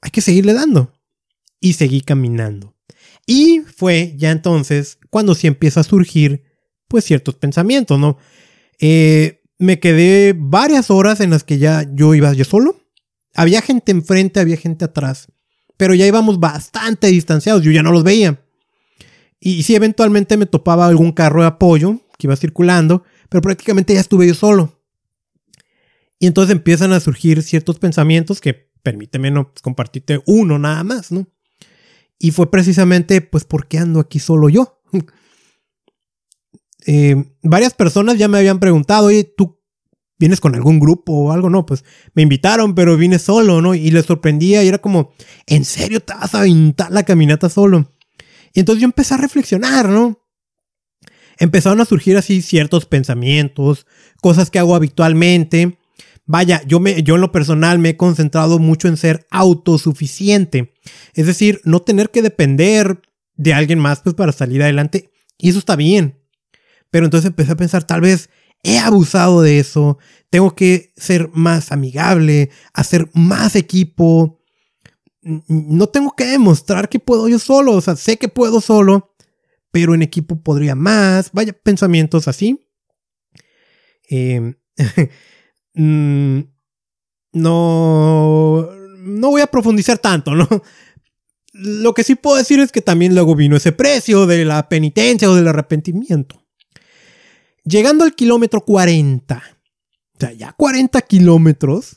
Hay 0.00 0.10
que 0.10 0.20
seguirle 0.20 0.52
dando. 0.52 0.92
Y 1.60 1.74
seguí 1.74 2.00
caminando. 2.00 2.74
Y 3.26 3.60
fue 3.60 4.14
ya 4.16 4.30
entonces 4.30 4.98
cuando 5.10 5.34
sí 5.34 5.46
empieza 5.46 5.80
a 5.80 5.84
surgir, 5.84 6.44
pues 6.88 7.04
ciertos 7.04 7.36
pensamientos, 7.36 7.98
¿no? 7.98 8.18
Eh, 8.80 9.42
me 9.58 9.80
quedé 9.80 10.34
varias 10.36 10.90
horas 10.90 11.20
en 11.20 11.30
las 11.30 11.44
que 11.44 11.58
ya 11.58 11.88
yo 11.92 12.14
iba 12.14 12.32
yo 12.32 12.44
solo. 12.44 12.80
Había 13.34 13.62
gente 13.62 13.92
enfrente, 13.92 14.40
había 14.40 14.56
gente 14.56 14.84
atrás. 14.84 15.28
Pero 15.76 15.94
ya 15.94 16.06
íbamos 16.06 16.38
bastante 16.38 17.08
distanciados, 17.08 17.62
yo 17.62 17.70
ya 17.70 17.82
no 17.82 17.92
los 17.92 18.04
veía. 18.04 18.40
Y 19.40 19.64
si 19.64 19.74
eventualmente 19.74 20.36
me 20.36 20.46
topaba 20.46 20.86
algún 20.86 21.12
carro 21.12 21.40
de 21.40 21.48
apoyo, 21.48 22.00
que 22.18 22.26
iba 22.26 22.36
circulando, 22.36 23.04
pero 23.34 23.42
prácticamente 23.42 23.92
ya 23.92 23.98
estuve 23.98 24.28
yo 24.28 24.34
solo. 24.34 24.80
Y 26.20 26.28
entonces 26.28 26.52
empiezan 26.52 26.92
a 26.92 27.00
surgir 27.00 27.42
ciertos 27.42 27.80
pensamientos 27.80 28.40
que, 28.40 28.70
permíteme 28.80 29.32
no 29.32 29.50
pues, 29.50 29.60
compartirte 29.60 30.20
uno 30.24 30.56
nada 30.56 30.84
más, 30.84 31.10
¿no? 31.10 31.26
Y 32.16 32.30
fue 32.30 32.48
precisamente, 32.48 33.20
pues, 33.22 33.42
¿por 33.44 33.66
qué 33.66 33.78
ando 33.78 33.98
aquí 33.98 34.20
solo 34.20 34.48
yo? 34.48 34.80
Eh, 36.86 37.16
varias 37.42 37.72
personas 37.72 38.18
ya 38.18 38.28
me 38.28 38.36
habían 38.36 38.60
preguntado, 38.60 39.06
oye, 39.06 39.24
¿tú 39.24 39.58
vienes 40.18 40.38
con 40.38 40.54
algún 40.54 40.78
grupo 40.78 41.14
o 41.14 41.32
algo? 41.32 41.48
No, 41.48 41.64
pues 41.64 41.82
me 42.12 42.20
invitaron, 42.20 42.74
pero 42.74 42.98
vine 42.98 43.18
solo, 43.18 43.62
¿no? 43.62 43.74
Y 43.74 43.90
les 43.90 44.04
sorprendía 44.04 44.62
y 44.62 44.68
era 44.68 44.76
como, 44.76 45.14
¿en 45.46 45.64
serio 45.64 46.00
te 46.00 46.12
vas 46.12 46.34
a 46.34 46.40
aventar 46.40 46.92
la 46.92 47.04
caminata 47.04 47.48
solo? 47.48 47.90
Y 48.52 48.60
entonces 48.60 48.82
yo 48.82 48.84
empecé 48.84 49.14
a 49.14 49.16
reflexionar, 49.16 49.88
¿no? 49.88 50.23
Empezaron 51.38 51.80
a 51.80 51.84
surgir 51.84 52.16
así 52.16 52.42
ciertos 52.42 52.86
pensamientos, 52.86 53.86
cosas 54.20 54.50
que 54.50 54.58
hago 54.58 54.74
habitualmente. 54.74 55.78
Vaya, 56.26 56.62
yo, 56.66 56.80
me, 56.80 57.02
yo 57.02 57.16
en 57.16 57.20
lo 57.20 57.32
personal 57.32 57.78
me 57.78 57.90
he 57.90 57.96
concentrado 57.96 58.58
mucho 58.58 58.88
en 58.88 58.96
ser 58.96 59.26
autosuficiente. 59.30 60.74
Es 61.14 61.26
decir, 61.26 61.60
no 61.64 61.80
tener 61.80 62.10
que 62.10 62.22
depender 62.22 63.02
de 63.36 63.52
alguien 63.52 63.78
más 63.78 64.00
pues, 64.00 64.14
para 64.14 64.32
salir 64.32 64.62
adelante. 64.62 65.10
Y 65.38 65.50
eso 65.50 65.58
está 65.58 65.76
bien. 65.76 66.20
Pero 66.90 67.06
entonces 67.06 67.28
empecé 67.28 67.52
a 67.52 67.56
pensar, 67.56 67.84
tal 67.84 68.00
vez 68.00 68.30
he 68.62 68.78
abusado 68.78 69.42
de 69.42 69.58
eso. 69.58 69.98
Tengo 70.30 70.54
que 70.54 70.92
ser 70.96 71.28
más 71.32 71.72
amigable, 71.72 72.50
hacer 72.72 73.10
más 73.12 73.56
equipo. 73.56 74.40
No 75.22 75.88
tengo 75.88 76.14
que 76.16 76.24
demostrar 76.24 76.88
que 76.88 76.98
puedo 76.98 77.28
yo 77.28 77.38
solo. 77.38 77.72
O 77.72 77.80
sea, 77.80 77.96
sé 77.96 78.16
que 78.16 78.28
puedo 78.28 78.60
solo, 78.60 79.13
pero 79.74 79.92
en 79.92 80.02
equipo 80.02 80.40
podría 80.40 80.76
más. 80.76 81.32
Vaya, 81.32 81.52
pensamientos 81.52 82.28
así. 82.28 82.64
Eh, 84.08 84.54
Mm, 85.74 86.40
no, 87.32 88.68
no 88.98 89.30
voy 89.30 89.40
a 89.40 89.48
profundizar 89.48 89.98
tanto, 89.98 90.34
¿no? 90.34 90.48
Lo 91.52 91.94
que 91.94 92.04
sí 92.04 92.14
puedo 92.14 92.36
decir 92.36 92.60
es 92.60 92.72
que 92.72 92.80
también 92.80 93.14
luego 93.14 93.34
vino 93.34 93.56
ese 93.56 93.72
precio 93.72 94.26
de 94.26 94.44
la 94.44 94.68
penitencia 94.68 95.30
o 95.30 95.34
del 95.34 95.48
arrepentimiento. 95.48 96.44
Llegando 97.64 98.04
al 98.04 98.14
kilómetro 98.14 98.64
40, 98.64 99.42
o 100.14 100.20
sea, 100.20 100.32
ya 100.32 100.52
40 100.52 101.00
kilómetros, 101.02 101.96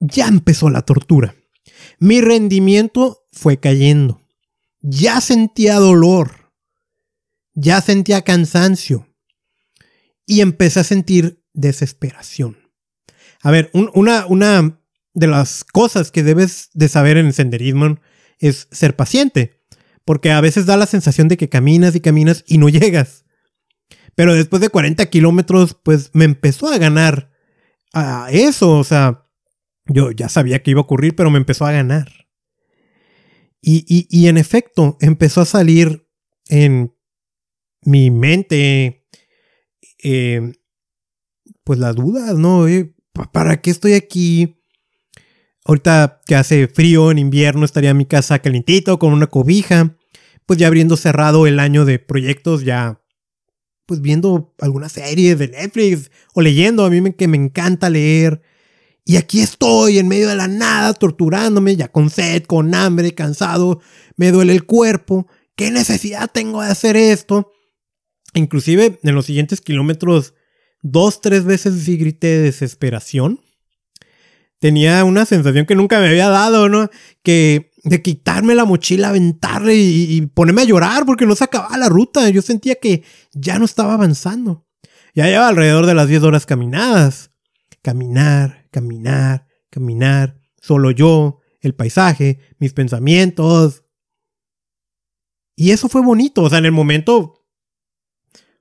ya 0.00 0.28
empezó 0.28 0.70
la 0.70 0.82
tortura. 0.82 1.34
Mi 1.98 2.20
rendimiento 2.20 3.26
fue 3.32 3.58
cayendo. 3.58 4.20
Ya 4.80 5.20
sentía 5.20 5.76
dolor. 5.76 6.52
Ya 7.54 7.80
sentía 7.80 8.22
cansancio. 8.22 9.08
Y 10.26 10.40
empecé 10.40 10.80
a 10.80 10.84
sentir 10.84 11.42
desesperación. 11.52 12.58
A 13.42 13.50
ver, 13.50 13.70
una, 13.72 14.26
una 14.26 14.80
de 15.14 15.26
las 15.26 15.64
cosas 15.64 16.10
que 16.10 16.22
debes 16.22 16.70
de 16.74 16.88
saber 16.88 17.16
en 17.16 17.26
el 17.26 17.34
senderismo 17.34 17.98
es 18.38 18.68
ser 18.70 18.96
paciente, 18.96 19.62
porque 20.04 20.30
a 20.30 20.40
veces 20.40 20.66
da 20.66 20.76
la 20.76 20.86
sensación 20.86 21.28
de 21.28 21.36
que 21.36 21.48
caminas 21.48 21.94
y 21.94 22.00
caminas 22.00 22.44
y 22.46 22.58
no 22.58 22.68
llegas. 22.68 23.24
Pero 24.14 24.34
después 24.34 24.60
de 24.60 24.68
40 24.68 25.06
kilómetros, 25.06 25.76
pues 25.82 26.10
me 26.12 26.24
empezó 26.24 26.68
a 26.68 26.78
ganar 26.78 27.30
a 27.92 28.28
eso, 28.30 28.78
o 28.78 28.84
sea, 28.84 29.24
yo 29.86 30.10
ya 30.10 30.28
sabía 30.28 30.62
que 30.62 30.72
iba 30.72 30.80
a 30.80 30.84
ocurrir, 30.84 31.14
pero 31.16 31.30
me 31.30 31.38
empezó 31.38 31.66
a 31.66 31.72
ganar. 31.72 32.27
Y, 33.60 34.06
y 34.08 34.28
en 34.28 34.36
efecto, 34.36 34.96
empezó 35.00 35.40
a 35.40 35.46
salir 35.46 36.08
en 36.48 36.94
mi 37.82 38.10
mente 38.10 39.06
eh, 40.02 40.52
pues 41.64 41.78
las 41.78 41.96
dudas, 41.96 42.36
¿no? 42.36 42.66
¿Para 43.32 43.60
qué 43.60 43.70
estoy 43.70 43.94
aquí? 43.94 44.62
Ahorita 45.64 46.20
que 46.26 46.34
hace 46.34 46.66
frío 46.66 47.10
en 47.10 47.18
invierno 47.18 47.64
estaría 47.64 47.90
en 47.90 47.96
mi 47.96 48.06
casa 48.06 48.38
calentito 48.38 48.98
con 48.98 49.12
una 49.12 49.26
cobija. 49.26 49.96
Pues 50.46 50.58
ya 50.58 50.68
habiendo 50.68 50.96
cerrado 50.96 51.46
el 51.46 51.60
año 51.60 51.84
de 51.84 51.98
proyectos, 51.98 52.64
ya 52.64 53.02
pues 53.84 54.00
viendo 54.00 54.54
alguna 54.60 54.88
serie 54.88 55.36
de 55.36 55.48
Netflix 55.48 56.10
o 56.34 56.40
leyendo. 56.40 56.84
A 56.84 56.90
mí 56.90 57.12
que 57.12 57.28
me 57.28 57.36
encanta 57.36 57.90
leer. 57.90 58.40
Y 59.08 59.16
aquí 59.16 59.40
estoy 59.40 59.98
en 59.98 60.06
medio 60.06 60.28
de 60.28 60.36
la 60.36 60.48
nada, 60.48 60.92
torturándome, 60.92 61.76
ya 61.76 61.88
con 61.88 62.10
sed, 62.10 62.42
con 62.42 62.74
hambre, 62.74 63.14
cansado, 63.14 63.80
me 64.18 64.30
duele 64.30 64.52
el 64.52 64.66
cuerpo. 64.66 65.26
¿Qué 65.56 65.70
necesidad 65.70 66.30
tengo 66.30 66.60
de 66.60 66.68
hacer 66.68 66.94
esto? 66.94 67.50
Inclusive 68.34 69.00
en 69.02 69.14
los 69.14 69.24
siguientes 69.24 69.62
kilómetros 69.62 70.34
dos, 70.82 71.22
tres 71.22 71.46
veces 71.46 71.82
sí 71.82 71.96
grité 71.96 72.26
de 72.26 72.42
desesperación. 72.42 73.40
Tenía 74.58 75.02
una 75.04 75.24
sensación 75.24 75.64
que 75.64 75.74
nunca 75.74 76.00
me 76.00 76.10
había 76.10 76.28
dado, 76.28 76.68
¿no? 76.68 76.90
Que 77.22 77.70
de 77.84 78.02
quitarme 78.02 78.54
la 78.54 78.66
mochila, 78.66 79.08
aventarle 79.08 79.74
y, 79.74 80.20
ponerme 80.34 80.60
a 80.60 80.66
llorar 80.66 81.06
porque 81.06 81.24
no 81.24 81.34
se 81.34 81.44
acababa 81.44 81.78
la 81.78 81.88
ruta. 81.88 82.28
Yo 82.28 82.42
sentía 82.42 82.74
que 82.74 83.04
ya 83.32 83.58
no 83.58 83.64
estaba 83.64 83.94
avanzando. 83.94 84.66
Ya 85.14 85.24
llevaba 85.24 85.48
alrededor 85.48 85.86
de 85.86 85.94
las 85.94 86.08
10 86.08 86.24
horas 86.24 86.44
caminadas. 86.44 87.30
Caminar, 87.80 88.57
caminar, 88.78 89.46
caminar. 89.70 90.40
Solo 90.60 90.90
yo, 90.90 91.40
el 91.60 91.74
paisaje, 91.74 92.38
mis 92.58 92.72
pensamientos. 92.72 93.84
Y 95.56 95.72
eso 95.72 95.88
fue 95.88 96.02
bonito. 96.02 96.42
O 96.42 96.50
sea, 96.50 96.58
en 96.58 96.66
el 96.66 96.72
momento 96.72 97.44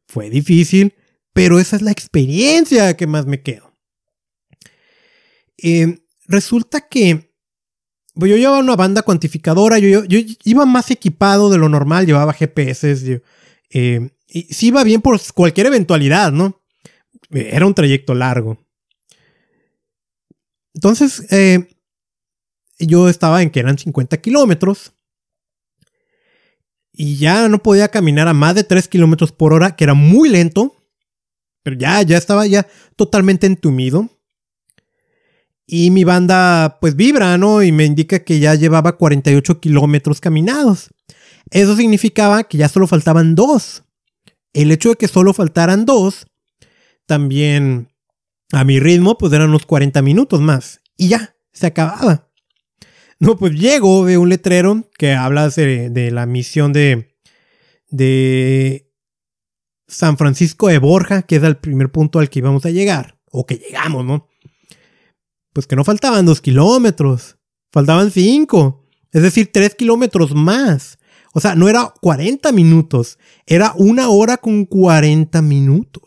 fue 0.07 0.29
difícil, 0.29 0.95
pero 1.33 1.59
esa 1.59 1.75
es 1.75 1.81
la 1.81 1.91
experiencia 1.91 2.95
que 2.95 3.07
más 3.07 3.25
me 3.25 3.41
quedo. 3.41 3.73
Eh, 5.57 5.99
resulta 6.27 6.87
que 6.87 7.33
pues, 8.15 8.31
yo 8.31 8.37
llevaba 8.37 8.59
una 8.59 8.75
banda 8.75 9.03
cuantificadora, 9.03 9.77
yo, 9.79 10.01
iba 10.43 10.65
más 10.65 10.89
equipado 10.91 11.49
de 11.49 11.57
lo 11.57 11.69
normal, 11.69 12.05
llevaba 12.05 12.33
GPS, 12.33 13.21
eh, 13.69 14.09
y 14.27 14.43
sí 14.53 14.67
iba 14.67 14.83
bien 14.83 15.01
por 15.01 15.19
cualquier 15.33 15.67
eventualidad, 15.67 16.31
¿no? 16.31 16.61
Era 17.29 17.65
un 17.65 17.73
trayecto 17.73 18.13
largo. 18.13 18.66
Entonces, 20.77 21.25
eh, 21.31 21.67
yo 22.77 23.09
estaba 23.09 23.41
en 23.41 23.49
que 23.49 23.59
eran 23.59 23.79
50 23.79 24.17
kilómetros. 24.17 24.93
Y 26.93 27.17
ya 27.17 27.49
no 27.49 27.63
podía 27.63 27.87
caminar 27.87 28.27
a 28.27 28.35
más 28.35 28.53
de 28.53 28.63
3 28.63 28.87
kilómetros 28.87 29.31
por 29.31 29.53
hora, 29.53 29.75
que 29.75 29.85
era 29.85 29.95
muy 29.95 30.29
lento. 30.29 30.75
Pero 31.63 31.77
ya, 31.77 32.03
ya 32.03 32.15
estaba 32.15 32.45
ya 32.45 32.67
totalmente 32.95 33.47
entumido. 33.47 34.07
Y 35.65 35.89
mi 35.89 36.03
banda 36.03 36.77
pues 36.79 36.95
vibra, 36.95 37.39
¿no? 37.39 37.63
Y 37.63 37.71
me 37.71 37.85
indica 37.85 38.19
que 38.19 38.39
ya 38.39 38.53
llevaba 38.53 38.97
48 38.97 39.59
kilómetros 39.59 40.21
caminados. 40.21 40.91
Eso 41.49 41.75
significaba 41.75 42.43
que 42.43 42.59
ya 42.59 42.69
solo 42.69 42.85
faltaban 42.85 43.33
dos. 43.33 43.83
El 44.53 44.71
hecho 44.71 44.89
de 44.89 44.95
que 44.95 45.07
solo 45.07 45.33
faltaran 45.33 45.85
dos, 45.85 46.27
también 47.07 47.89
a 48.51 48.63
mi 48.63 48.79
ritmo, 48.79 49.17
pues 49.17 49.33
eran 49.33 49.49
unos 49.49 49.65
40 49.65 50.01
minutos 50.01 50.41
más. 50.41 50.81
Y 50.95 51.09
ya, 51.09 51.35
se 51.51 51.67
acababa. 51.67 52.29
No, 53.19 53.37
pues 53.37 53.53
llego, 53.53 54.05
de 54.05 54.17
un 54.17 54.29
letrero 54.29 54.89
que 54.97 55.13
habla 55.13 55.49
de, 55.49 55.89
de 55.89 56.11
la 56.11 56.25
misión 56.25 56.71
de, 56.71 57.15
de 57.89 58.91
San 59.87 60.17
Francisco 60.17 60.67
de 60.67 60.77
Borja, 60.77 61.23
que 61.23 61.37
es 61.37 61.43
el 61.43 61.57
primer 61.57 61.91
punto 61.91 62.19
al 62.19 62.29
que 62.29 62.39
íbamos 62.39 62.65
a 62.65 62.69
llegar, 62.69 63.19
o 63.31 63.45
que 63.45 63.55
llegamos, 63.55 64.05
¿no? 64.05 64.27
Pues 65.53 65.65
que 65.65 65.75
no 65.75 65.83
faltaban 65.83 66.25
dos 66.25 66.41
kilómetros, 66.41 67.37
faltaban 67.71 68.11
cinco, 68.11 68.85
es 69.11 69.23
decir, 69.23 69.51
tres 69.51 69.75
kilómetros 69.75 70.35
más. 70.35 70.99
O 71.33 71.39
sea, 71.39 71.55
no 71.55 71.69
era 71.69 71.93
40 72.01 72.51
minutos, 72.51 73.17
era 73.45 73.73
una 73.75 74.09
hora 74.09 74.37
con 74.37 74.65
40 74.65 75.41
minutos. 75.41 76.03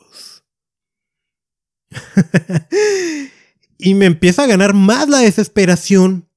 y 3.79 3.95
me 3.95 4.07
empieza 4.07 4.45
a 4.45 4.47
ganar 4.47 4.75
más 4.75 5.09
la 5.09 5.19
desesperación. 5.19 6.29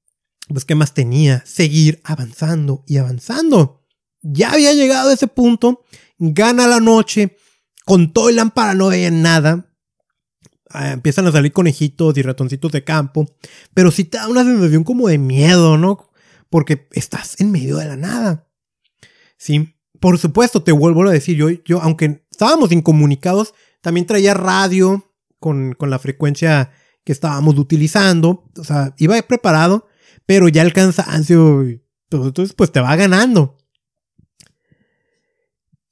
Pues, 0.48 0.64
¿qué 0.64 0.74
más 0.74 0.94
tenía? 0.94 1.42
Seguir 1.46 2.00
avanzando 2.04 2.84
y 2.86 2.98
avanzando. 2.98 3.82
Ya 4.22 4.52
había 4.52 4.72
llegado 4.72 5.10
a 5.10 5.14
ese 5.14 5.26
punto 5.26 5.84
gana 6.18 6.66
la 6.66 6.80
noche, 6.80 7.36
con 7.84 8.12
todo 8.12 8.28
el 8.28 8.36
lámpara 8.36 8.74
no 8.74 8.88
veía 8.88 9.10
nada. 9.10 9.70
Ah, 10.70 10.92
empiezan 10.92 11.26
a 11.26 11.32
salir 11.32 11.52
conejitos 11.52 12.16
y 12.16 12.22
ratoncitos 12.22 12.72
de 12.72 12.82
campo, 12.82 13.26
pero 13.74 13.90
sí 13.90 14.04
te 14.04 14.18
da 14.18 14.28
una 14.28 14.42
sensación 14.42 14.82
como 14.82 15.08
de 15.08 15.18
miedo, 15.18 15.78
¿no? 15.78 16.10
Porque 16.50 16.88
estás 16.92 17.40
en 17.40 17.52
medio 17.52 17.76
de 17.76 17.86
la 17.86 17.96
nada. 17.96 18.48
Sí, 19.36 19.76
por 20.00 20.18
supuesto, 20.18 20.62
te 20.62 20.72
vuelvo 20.72 21.08
a 21.08 21.12
decir, 21.12 21.36
yo, 21.36 21.50
yo 21.64 21.80
aunque 21.80 22.26
estábamos 22.30 22.72
incomunicados, 22.72 23.54
también 23.80 24.06
traía 24.06 24.34
radio 24.34 25.13
con, 25.44 25.74
con 25.74 25.90
la 25.90 25.98
frecuencia 25.98 26.70
que 27.04 27.12
estábamos 27.12 27.58
utilizando, 27.58 28.50
o 28.56 28.64
sea, 28.64 28.94
iba 28.96 29.20
preparado, 29.20 29.86
pero 30.24 30.48
ya 30.48 30.62
el 30.62 30.72
cansancio, 30.72 31.66
entonces 32.10 32.54
pues 32.54 32.72
te 32.72 32.80
va 32.80 32.96
ganando. 32.96 33.58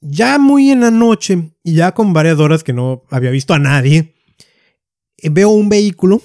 ya 0.01 0.39
muy 0.39 0.71
en 0.71 0.81
la 0.81 0.91
noche 0.91 1.55
y 1.63 1.75
ya 1.75 1.93
con 1.93 2.15
varias 2.15 2.39
horas 2.39 2.65
que 2.65 2.73
no 2.73 3.05
había 3.11 3.31
visto 3.31 3.53
a 3.53 3.59
nadie, 3.59 4.15
eh, 5.19 5.29
veo 5.29 5.51
un 5.51 5.69
vehículo, 5.69 6.23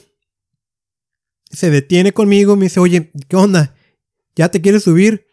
se 1.51 1.69
detiene 1.69 2.13
conmigo, 2.13 2.55
me 2.55 2.67
dice, 2.67 2.79
oye, 2.79 3.11
¿qué 3.27 3.35
onda? 3.35 3.75
¿Ya 4.37 4.47
te 4.47 4.61
quieres 4.61 4.83
subir? 4.83 5.27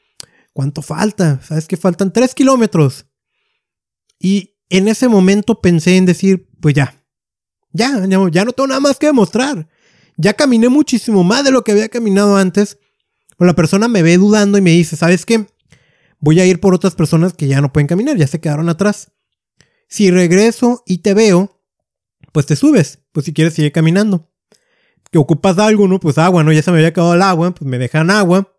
¿Cuánto 0.53 0.83
falta? 0.83 1.41
¿Sabes 1.43 1.69
que 1.69 1.77
faltan 1.77 2.13
tres 2.13 2.35
kilómetros? 2.35 3.07
Y 4.19 4.57
en 4.69 4.89
ese 4.89 5.07
momento 5.07 5.61
pensé 5.61 5.97
en 5.97 6.07
decir, 6.07 6.49
pues 6.61 6.75
ya, 6.75 7.04
ya, 7.75 8.07
ya 8.31 8.45
no 8.45 8.53
tengo 8.53 8.69
nada 8.69 8.81
más 8.81 8.99
que 8.99 9.07
demostrar. 9.07 9.69
Ya 10.17 10.33
caminé 10.35 10.69
muchísimo 10.69 11.25
más 11.25 11.45
de 11.45 11.51
lo 11.51 11.65
que 11.65 11.73
había 11.73 11.89
caminado 11.89 12.37
antes. 12.37 12.79
Pero 13.37 13.49
la 13.49 13.55
persona 13.55 13.89
me 13.89 14.03
ve 14.03 14.17
dudando 14.17 14.57
y 14.57 14.61
me 14.61 14.71
dice, 14.71 14.97
¿sabes 14.97 15.27
qué? 15.27 15.47
Voy 16.21 16.39
a 16.39 16.47
ir 16.47 16.61
por 16.61 16.73
otras 16.73 16.95
personas 16.95 17.35
que 17.35 17.49
ya 17.49 17.61
no 17.61 17.73
pueden 17.73 17.89
caminar, 17.89 18.17
ya 18.17 18.29
se 18.29 18.41
quedaron 18.41 18.69
atrás. 18.69 19.11
Si 19.89 20.11
regreso 20.13 20.85
y 20.87 20.99
te 20.99 21.15
veo, 21.15 21.61
pues 22.33 22.47
te 22.47 22.55
subes. 22.55 23.01
Pues 23.11 23.27
si 23.27 23.33
quieres, 23.33 23.55
sigue 23.55 23.73
caminando. 23.73 24.31
Que 25.11 25.19
ocupas 25.19 25.59
algo, 25.59 25.89
¿no? 25.89 25.99
Pues 25.99 26.17
agua, 26.17 26.45
¿no? 26.45 26.53
Ya 26.53 26.63
se 26.63 26.71
me 26.71 26.79
había 26.79 26.91
acabado 26.91 27.15
el 27.15 27.23
agua, 27.23 27.53
pues 27.53 27.69
me 27.69 27.79
dejan 27.79 28.09
agua. 28.09 28.57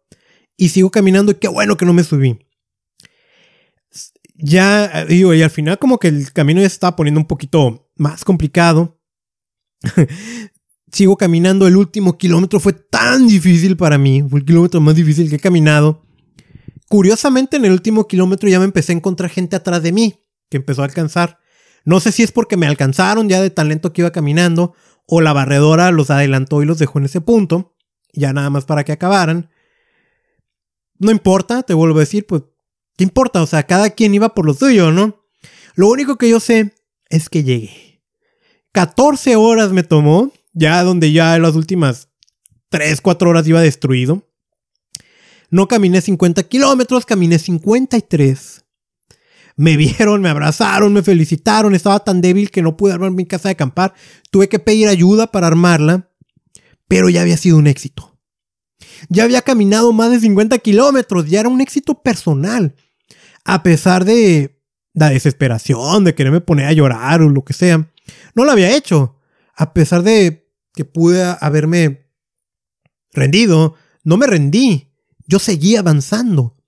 Y 0.58 0.70
sigo 0.70 0.92
caminando 0.92 1.32
y 1.32 1.36
qué 1.36 1.48
bueno 1.48 1.78
que 1.78 1.86
no 1.86 1.94
me 1.94 2.04
subí. 2.04 2.38
Ya, 4.36 5.06
digo, 5.06 5.34
y 5.34 5.42
al 5.42 5.50
final 5.50 5.80
como 5.80 6.00
que 6.00 6.10
el 6.10 6.34
camino 6.34 6.62
ya 6.62 6.68
se 6.68 6.76
estaba 6.76 6.98
poniendo 6.98 7.22
un 7.22 7.28
poquito 7.28 7.90
más 7.96 8.26
complicado. 8.26 9.00
Sigo 10.92 11.18
caminando, 11.18 11.68
el 11.68 11.76
último 11.76 12.18
kilómetro 12.18 12.60
fue 12.60 12.74
tan 12.74 13.28
difícil 13.28 13.76
para 13.76 13.98
mí, 13.98 14.24
fue 14.30 14.40
el 14.40 14.46
kilómetro 14.46 14.80
más 14.82 14.96
difícil 14.96 15.30
que 15.30 15.36
he 15.36 15.40
caminado. 15.40 16.06
Curiosamente, 16.88 17.58
en 17.58 17.66
el 17.66 17.72
último 17.72 18.08
kilómetro 18.08 18.48
ya 18.48 18.60
me 18.60 18.66
empecé 18.66 18.94
a 18.94 18.96
encontrar 18.96 19.30
gente 19.30 19.56
atrás 19.56 19.84
de 19.84 19.92
mí, 19.92 20.22
que 20.50 20.58
empezó 20.58 20.82
a 20.82 20.86
alcanzar. 20.86 21.40
No 21.84 22.00
sé 22.00 22.12
si 22.12 22.24
es 22.24 22.32
porque 22.32 22.58
me 22.58 22.68
alcanzaron 22.68 23.28
ya 23.28 23.42
de 23.42 23.50
tan 23.50 23.70
lento 23.70 23.92
que 23.92 24.02
iba 24.02 24.12
caminando, 24.12 24.74
o 25.08 25.22
la 25.22 25.34
barredora 25.34 25.92
los 25.92 26.10
adelantó 26.10 26.62
y 26.62 26.66
los 26.66 26.80
dejó 26.80 27.00
en 27.00 27.06
ese 27.06 27.22
punto, 27.22 27.76
ya 28.14 28.34
nada 28.34 28.50
más 28.50 28.66
para 28.66 28.84
que 28.84 28.92
acabaran. 28.92 29.50
No 30.98 31.12
importa, 31.12 31.64
te 31.64 31.74
vuelvo 31.74 31.98
a 31.98 32.02
decir, 32.02 32.26
pues, 32.26 32.44
¿qué 32.96 33.04
importa? 33.04 33.42
O 33.42 33.48
sea, 33.48 33.64
cada 33.64 33.90
quien 33.90 34.14
iba 34.14 34.34
por 34.34 34.46
lo 34.46 34.54
suyo, 34.54 34.92
¿no? 34.92 35.26
Lo 35.76 35.90
único 35.90 36.18
que 36.18 36.30
yo 36.30 36.40
sé 36.40 36.74
es 37.10 37.30
que 37.30 37.44
llegué. 37.44 37.85
14 38.76 39.38
horas 39.38 39.72
me 39.72 39.84
tomó, 39.84 40.34
ya 40.52 40.84
donde 40.84 41.14
ya 41.14 41.38
en 41.38 41.44
las 41.44 41.56
últimas 41.56 42.10
3, 42.68 43.00
4 43.00 43.30
horas 43.30 43.48
iba 43.48 43.62
destruido. 43.62 44.28
No 45.50 45.70
caminé 45.70 46.02
50 46.02 46.44
kilómetros, 46.44 47.06
caminé 47.06 47.40
53. 47.40 48.66
Me 49.56 49.78
vieron, 49.78 50.22
me 50.22 50.28
abrazaron, 50.28 50.92
me 50.92 51.04
felicitaron. 51.04 51.74
Estaba 51.74 52.02
tan 52.02 52.20
débil 52.20 52.52
que 52.52 52.62
no 52.62 52.76
pude 52.76 52.92
armar 52.92 53.12
mi 53.12 53.26
casa 53.26 53.48
de 53.48 53.54
acampar. 53.54 53.94
Tuve 54.30 54.50
que 54.50 54.60
pedir 54.60 54.90
ayuda 54.90 55.32
para 55.32 55.48
armarla, 55.48 56.12
pero 56.90 57.08
ya 57.08 57.22
había 57.22 57.38
sido 57.38 57.58
un 57.58 57.68
éxito. 57.68 58.20
Ya 59.08 59.24
había 59.24 59.42
caminado 59.42 59.94
más 59.94 60.12
de 60.12 60.20
50 60.20 60.58
kilómetros, 60.58 61.30
ya 61.30 61.40
era 61.40 61.48
un 61.48 61.62
éxito 61.62 62.04
personal. 62.04 62.76
A 63.46 63.64
pesar 63.64 64.04
de 64.04 64.60
la 64.94 65.12
desesperación, 65.12 66.04
de 66.04 66.14
quererme 66.14 66.42
poner 66.42 66.66
a 66.66 66.74
llorar 66.74 67.22
o 67.22 67.30
lo 67.30 67.46
que 67.46 67.54
sea, 67.54 67.90
no 68.36 68.46
lo 68.46 68.52
había 68.52 68.76
hecho. 68.76 69.20
A 69.56 69.74
pesar 69.74 70.04
de 70.04 70.52
que 70.74 70.86
pude 70.86 71.24
haberme 71.40 72.12
rendido, 73.14 73.76
no 74.04 74.18
me 74.18 74.28
rendí 74.28 74.92
yo 75.28 75.40
seguí 75.40 75.76
avanzando. 75.76 76.54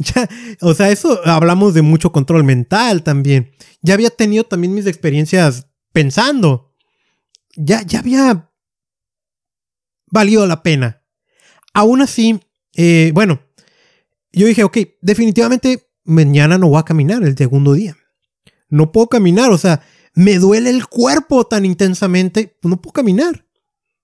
Ya, 0.00 0.28
o 0.60 0.74
sea, 0.74 0.90
eso 0.90 1.26
hablamos 1.26 1.74
de 1.74 1.82
mucho 1.82 2.12
control 2.12 2.44
mental 2.44 3.02
también. 3.02 3.50
Ya 3.82 3.94
había 3.94 4.10
tenido 4.10 4.44
también 4.44 4.72
mis 4.72 4.86
experiencias 4.86 5.66
pensando. 5.92 6.72
Ya, 7.56 7.82
ya 7.82 7.98
había 7.98 8.48
valido 10.06 10.46
la 10.46 10.62
pena. 10.62 11.02
Aún 11.74 12.00
así, 12.00 12.38
eh, 12.76 13.10
bueno, 13.12 13.40
yo 14.30 14.46
dije, 14.46 14.62
ok, 14.62 14.78
definitivamente 15.00 15.90
mañana 16.04 16.58
no 16.58 16.68
voy 16.68 16.78
a 16.78 16.84
caminar 16.84 17.24
el 17.24 17.36
segundo 17.36 17.72
día. 17.72 17.96
No 18.68 18.92
puedo 18.92 19.08
caminar, 19.08 19.50
o 19.50 19.58
sea, 19.58 19.82
me 20.18 20.40
duele 20.40 20.70
el 20.70 20.88
cuerpo 20.88 21.46
tan 21.46 21.64
intensamente, 21.64 22.58
no 22.64 22.82
puedo 22.82 22.92
caminar. 22.92 23.46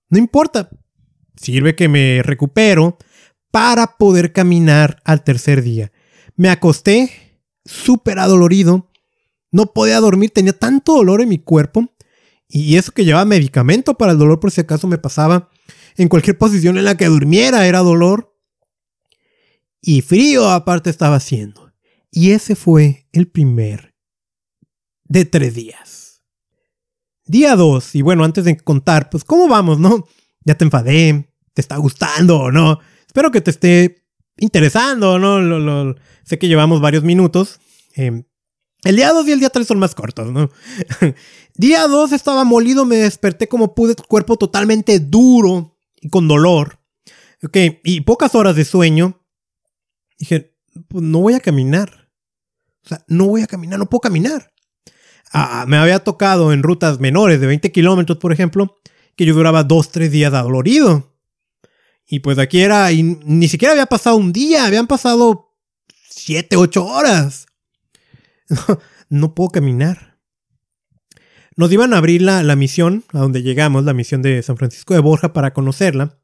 No 0.09 0.16
importa. 0.16 0.70
Sirve 1.35 1.74
que 1.74 1.88
me 1.88 2.22
recupero, 2.22 2.98
para 3.50 3.98
poder 3.98 4.33
caminar 4.33 5.03
al 5.05 5.24
tercer 5.24 5.61
día. 5.62 5.90
Me 6.37 6.50
acosté 6.50 7.40
súper 7.64 8.20
adolorido, 8.20 8.92
no 9.50 9.72
podía 9.72 9.98
dormir, 9.98 10.31
tenía 10.31 10.53
tanto 10.53 10.94
dolor 10.94 11.20
en 11.20 11.31
mi 11.31 11.38
cuerpo 11.38 11.92
y 12.46 12.77
eso 12.77 12.92
que 12.92 13.05
llevaba 13.05 13.24
medicamento 13.24 13.94
para 13.94 14.12
el 14.12 14.18
dolor 14.18 14.38
por 14.38 14.53
si 14.53 14.61
acaso 14.61 14.87
me 14.87 14.98
pasaba. 14.98 15.50
En 15.96 16.07
cualquier 16.07 16.38
posición 16.38 16.79
en 16.79 16.85
la 16.85 16.96
que 16.96 17.07
durmiera 17.07 17.66
era 17.66 17.81
dolor. 17.81 18.38
Y 19.81 20.03
frío 20.03 20.48
aparte 20.48 20.90
estaba 20.90 21.16
haciendo. 21.16 21.72
Y 22.12 22.31
ese 22.31 22.55
fue 22.55 23.09
el 23.11 23.27
primer 23.27 23.96
de 25.07 25.24
tres 25.24 25.57
días. 25.57 26.03
Día 27.26 27.56
dos, 27.56 27.94
y 27.94 28.02
bueno, 28.02 28.24
antes 28.24 28.44
de 28.44 28.56
contar, 28.56 29.08
pues, 29.10 29.24
¿cómo 29.24 29.48
vamos, 29.48 29.78
no? 29.78 30.06
Ya 30.44 30.56
te 30.56 30.64
enfadé, 30.64 31.30
te 31.54 31.60
está 31.60 31.76
gustando 31.76 32.38
o 32.38 32.52
no. 32.52 32.80
Espero 33.06 33.30
que 33.30 33.40
te 33.40 33.50
esté 33.50 34.04
interesando, 34.37 35.18
¿no? 35.18 35.94
sé 36.24 36.38
que 36.38 36.48
llevamos 36.48 36.80
varios 36.80 37.04
minutos. 37.04 37.60
Em, 37.94 38.24
el 38.82 38.96
día 38.96 39.12
2 39.12 39.28
y 39.28 39.32
el 39.32 39.40
día 39.40 39.50
3 39.50 39.66
son 39.66 39.78
más 39.78 39.94
cortos, 39.94 40.30
¿no? 40.30 40.50
día 41.54 41.87
2 41.87 42.12
estaba 42.12 42.44
molido, 42.44 42.84
me 42.84 42.96
desperté 42.96 43.48
como 43.48 43.74
pude, 43.74 43.94
cuerpo 43.94 44.37
totalmente 44.37 44.98
duro 45.00 45.78
y 46.00 46.10
con 46.10 46.28
dolor. 46.28 46.80
Ok, 47.42 47.56
y 47.84 48.02
pocas 48.02 48.34
horas 48.34 48.56
de 48.56 48.64
sueño. 48.64 49.22
Dije, 50.18 50.56
pues 50.88 51.02
no 51.02 51.20
voy 51.20 51.34
a 51.34 51.40
caminar. 51.40 52.10
O 52.84 52.88
sea, 52.88 53.04
no 53.08 53.26
voy 53.26 53.42
a 53.42 53.46
caminar, 53.46 53.78
no 53.78 53.88
puedo 53.88 54.00
caminar. 54.00 54.52
Me 55.66 55.76
había 55.76 55.98
tocado 55.98 56.52
en 56.52 56.62
rutas 56.62 57.00
menores 57.00 57.40
de 57.40 57.48
20 57.48 57.72
kilómetros, 57.72 58.18
por 58.18 58.32
ejemplo, 58.32 58.76
que 59.16 59.24
yo 59.24 59.34
duraba 59.34 59.66
2-3 59.66 60.08
días 60.08 60.32
adolorido. 60.32 61.12
Y 62.06 62.20
pues 62.20 62.38
aquí 62.38 62.60
era, 62.60 62.92
y 62.92 63.02
ni 63.02 63.48
siquiera 63.48 63.72
había 63.72 63.86
pasado 63.86 64.16
un 64.16 64.32
día, 64.32 64.66
habían 64.66 64.86
pasado 64.86 65.56
siete, 66.08 66.56
ocho 66.56 66.84
horas. 66.84 67.46
No, 69.10 69.34
puedo 69.34 69.50
caminar. 69.50 70.18
Nos 71.56 71.70
iban 71.70 71.92
a 71.92 71.98
abrir 71.98 72.22
la, 72.22 72.42
la, 72.42 72.56
misión, 72.56 73.04
a 73.12 73.18
donde 73.18 73.42
llegamos, 73.42 73.84
la 73.84 73.92
misión 73.92 74.22
de 74.22 74.42
San 74.42 74.56
Francisco 74.56 74.94
de 74.94 75.00
Borja 75.00 75.32
para 75.32 75.52
conocerla. 75.52 76.18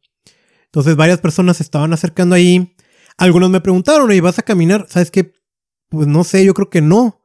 Entonces 0.65 0.97
varias 0.97 1.21
personas 1.21 1.59
se 1.59 1.63
estaban 1.63 1.93
acercando 1.93 2.35
ahí. 2.35 2.75
Algunos 3.17 3.51
me 3.51 3.61
preguntaron, 3.61 4.11
¿y 4.11 4.19
vas 4.19 4.39
a 4.41 4.43
caminar? 4.43 4.87
¿Sabes 4.89 5.11
qué? 5.11 5.35
Pues 5.89 6.09
no 6.09 6.25
sé, 6.25 6.45
yo 6.45 6.55
creo 6.55 6.71
que 6.71 6.81
no. 6.81 7.20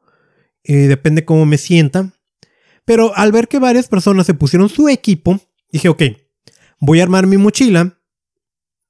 Eh, 0.66 0.88
depende 0.88 1.24
cómo 1.24 1.46
me 1.46 1.58
sienta. 1.58 2.12
Pero 2.84 3.16
al 3.16 3.32
ver 3.32 3.48
que 3.48 3.58
varias 3.58 3.88
personas 3.88 4.26
se 4.26 4.34
pusieron 4.34 4.68
su 4.68 4.88
equipo, 4.88 5.40
dije, 5.70 5.88
ok, 5.88 6.02
voy 6.80 7.00
a 7.00 7.02
armar 7.04 7.26
mi 7.26 7.36
mochila 7.36 7.96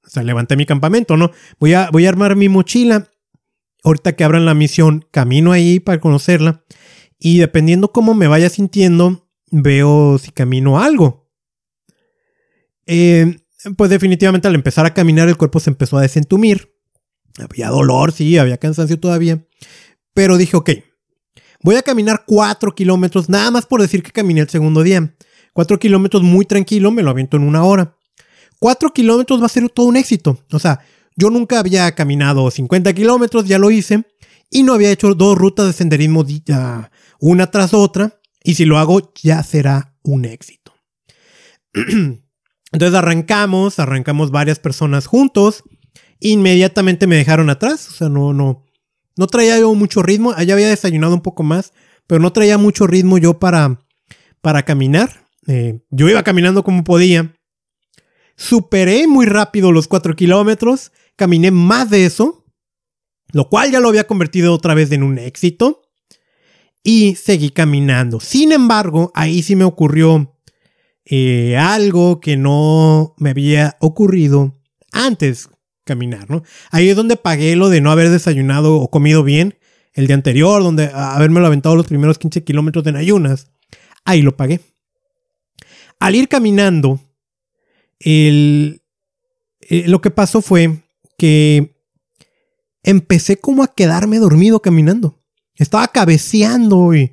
o 0.07 0.09
sea, 0.09 0.23
levanté 0.23 0.55
mi 0.55 0.65
campamento, 0.65 1.17
¿no? 1.17 1.31
Voy 1.59 1.73
a, 1.73 1.89
voy 1.91 2.05
a 2.05 2.09
armar 2.09 2.35
mi 2.35 2.47
mochila. 2.47 3.11
Ahorita 3.83 4.15
que 4.15 4.23
abran 4.23 4.45
la 4.45 4.53
misión, 4.53 5.05
camino 5.11 5.51
ahí 5.51 5.79
para 5.79 5.99
conocerla. 5.99 6.63
Y 7.19 7.39
dependiendo 7.39 7.91
cómo 7.91 8.13
me 8.13 8.27
vaya 8.27 8.49
sintiendo, 8.49 9.29
veo 9.51 10.17
si 10.17 10.31
camino 10.31 10.79
algo. 10.79 11.29
Eh, 12.85 13.37
pues 13.75 13.89
definitivamente 13.89 14.47
al 14.47 14.55
empezar 14.55 14.85
a 14.85 14.93
caminar 14.93 15.27
el 15.27 15.35
cuerpo 15.35 15.59
se 15.59 15.69
empezó 15.69 15.97
a 15.97 16.01
desentumir. 16.01 16.73
Había 17.37 17.67
dolor, 17.67 18.13
sí, 18.13 18.37
había 18.37 18.57
cansancio 18.57 18.99
todavía. 18.99 19.45
Pero 20.13 20.37
dije, 20.37 20.55
ok, 20.55 20.69
voy 21.61 21.75
a 21.75 21.81
caminar 21.81 22.23
4 22.25 22.73
kilómetros, 22.75 23.29
nada 23.29 23.51
más 23.51 23.65
por 23.65 23.81
decir 23.81 24.03
que 24.03 24.11
caminé 24.11 24.41
el 24.41 24.49
segundo 24.49 24.83
día. 24.83 25.13
4 25.53 25.79
kilómetros 25.79 26.23
muy 26.23 26.45
tranquilo, 26.45 26.91
me 26.91 27.03
lo 27.03 27.09
aviento 27.09 27.37
en 27.37 27.43
una 27.43 27.63
hora. 27.63 27.95
4 28.59 28.93
kilómetros 28.93 29.41
va 29.41 29.47
a 29.47 29.49
ser 29.49 29.69
todo 29.69 29.87
un 29.87 29.97
éxito. 29.97 30.39
O 30.51 30.59
sea, 30.59 30.81
yo 31.15 31.29
nunca 31.29 31.59
había 31.59 31.91
caminado 31.93 32.49
50 32.49 32.93
kilómetros, 32.93 33.45
ya 33.45 33.57
lo 33.57 33.71
hice, 33.71 34.05
y 34.49 34.63
no 34.63 34.73
había 34.73 34.91
hecho 34.91 35.13
dos 35.13 35.37
rutas 35.37 35.65
de 35.65 35.73
senderismo 35.73 36.25
una 37.19 37.49
tras 37.49 37.73
otra, 37.73 38.19
y 38.43 38.55
si 38.55 38.65
lo 38.65 38.77
hago 38.77 39.11
ya 39.21 39.43
será 39.43 39.95
un 40.03 40.25
éxito. 40.25 40.73
Entonces 42.71 42.97
arrancamos, 42.97 43.79
arrancamos 43.79 44.29
varias 44.29 44.59
personas 44.59 45.07
juntos, 45.07 45.63
inmediatamente 46.19 47.07
me 47.07 47.15
dejaron 47.15 47.49
atrás, 47.49 47.89
o 47.89 47.91
sea, 47.91 48.09
no, 48.09 48.33
no, 48.33 48.66
no 49.17 49.27
traía 49.27 49.59
yo 49.59 49.73
mucho 49.73 50.01
ritmo, 50.01 50.31
allá 50.31 50.53
había 50.53 50.69
desayunado 50.69 51.13
un 51.13 51.21
poco 51.21 51.43
más, 51.43 51.73
pero 52.07 52.21
no 52.21 52.31
traía 52.31 52.57
mucho 52.57 52.87
ritmo 52.87 53.17
yo 53.17 53.39
para, 53.39 53.81
para 54.41 54.63
caminar. 54.63 55.27
Eh, 55.47 55.79
yo 55.89 56.09
iba 56.09 56.23
caminando 56.23 56.63
como 56.63 56.83
podía, 56.83 57.33
Superé 58.37 59.07
muy 59.07 59.25
rápido 59.25 59.71
los 59.71 59.87
4 59.87 60.15
kilómetros, 60.15 60.91
caminé 61.15 61.49
más 61.51 61.89
de 61.89 62.05
eso. 62.05 62.45
lo 63.33 63.49
cual 63.49 63.71
ya 63.71 63.81
lo 63.81 63.89
había 63.89 64.07
convertido 64.07 64.53
otra 64.53 64.73
vez 64.73 64.89
en 64.93 65.03
un 65.03 65.17
éxito. 65.17 65.81
Y 66.81 67.15
seguí 67.15 67.49
caminando. 67.49 68.21
Sin 68.21 68.53
embargo, 68.53 69.11
ahí 69.15 69.43
sí 69.43 69.57
me 69.57 69.65
ocurrió 69.65 70.37
eh, 71.03 71.57
algo 71.57 72.21
que 72.21 72.37
no 72.37 73.15
me 73.17 73.31
había 73.31 73.75
ocurrido 73.81 74.61
antes 74.93 75.49
caminar, 75.87 76.29
¿no? 76.29 76.43
Ahí 76.69 76.89
es 76.89 76.95
donde 76.95 77.17
pagué 77.17 77.55
lo 77.55 77.69
de 77.69 77.81
no 77.81 77.89
haber 77.89 78.11
desayunado 78.11 78.75
o 78.75 78.91
comido 78.91 79.23
bien 79.23 79.57
el 79.93 80.05
día 80.05 80.15
anterior, 80.15 80.61
donde 80.61 80.91
haberme 80.93 81.43
aventado 81.43 81.75
los 81.75 81.87
primeros 81.87 82.19
15 82.19 82.43
kilómetros 82.43 82.85
en 82.85 82.95
ayunas. 82.95 83.47
Ahí 84.05 84.21
lo 84.21 84.37
pagué. 84.37 84.61
Al 85.99 86.13
ir 86.13 86.27
caminando, 86.27 86.99
el, 87.99 88.83
eh, 89.61 89.87
lo 89.87 89.99
que 90.01 90.11
pasó 90.11 90.43
fue 90.43 90.83
que 91.17 91.75
empecé 92.83 93.37
como 93.37 93.63
a 93.63 93.73
quedarme 93.73 94.19
dormido 94.19 94.61
caminando. 94.61 95.19
Estaba 95.55 95.87
cabeceando 95.87 96.93
y 96.93 97.11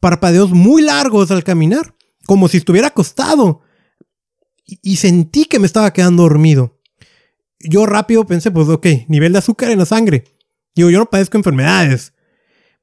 parpadeos 0.00 0.50
muy 0.50 0.82
largos 0.82 1.30
al 1.30 1.44
caminar, 1.44 1.94
como 2.26 2.48
si 2.48 2.56
estuviera 2.56 2.88
acostado. 2.88 3.62
Y, 4.66 4.96
sentí 4.96 5.44
que 5.44 5.58
me 5.58 5.66
estaba 5.66 5.92
quedando 5.92 6.22
dormido. 6.24 6.80
Yo 7.62 7.86
rápido 7.86 8.26
pensé, 8.26 8.50
pues 8.50 8.68
ok, 8.68 8.86
nivel 9.08 9.32
de 9.32 9.38
azúcar 9.38 9.70
en 9.70 9.78
la 9.78 9.86
sangre. 9.86 10.24
Digo, 10.74 10.90
yo 10.90 10.98
no 10.98 11.06
padezco 11.06 11.36
enfermedades. 11.36 12.12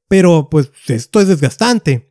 Pero 0.08 0.50
pues 0.50 0.72
esto 0.88 1.20
es 1.22 1.28
desgastante. 1.28 2.10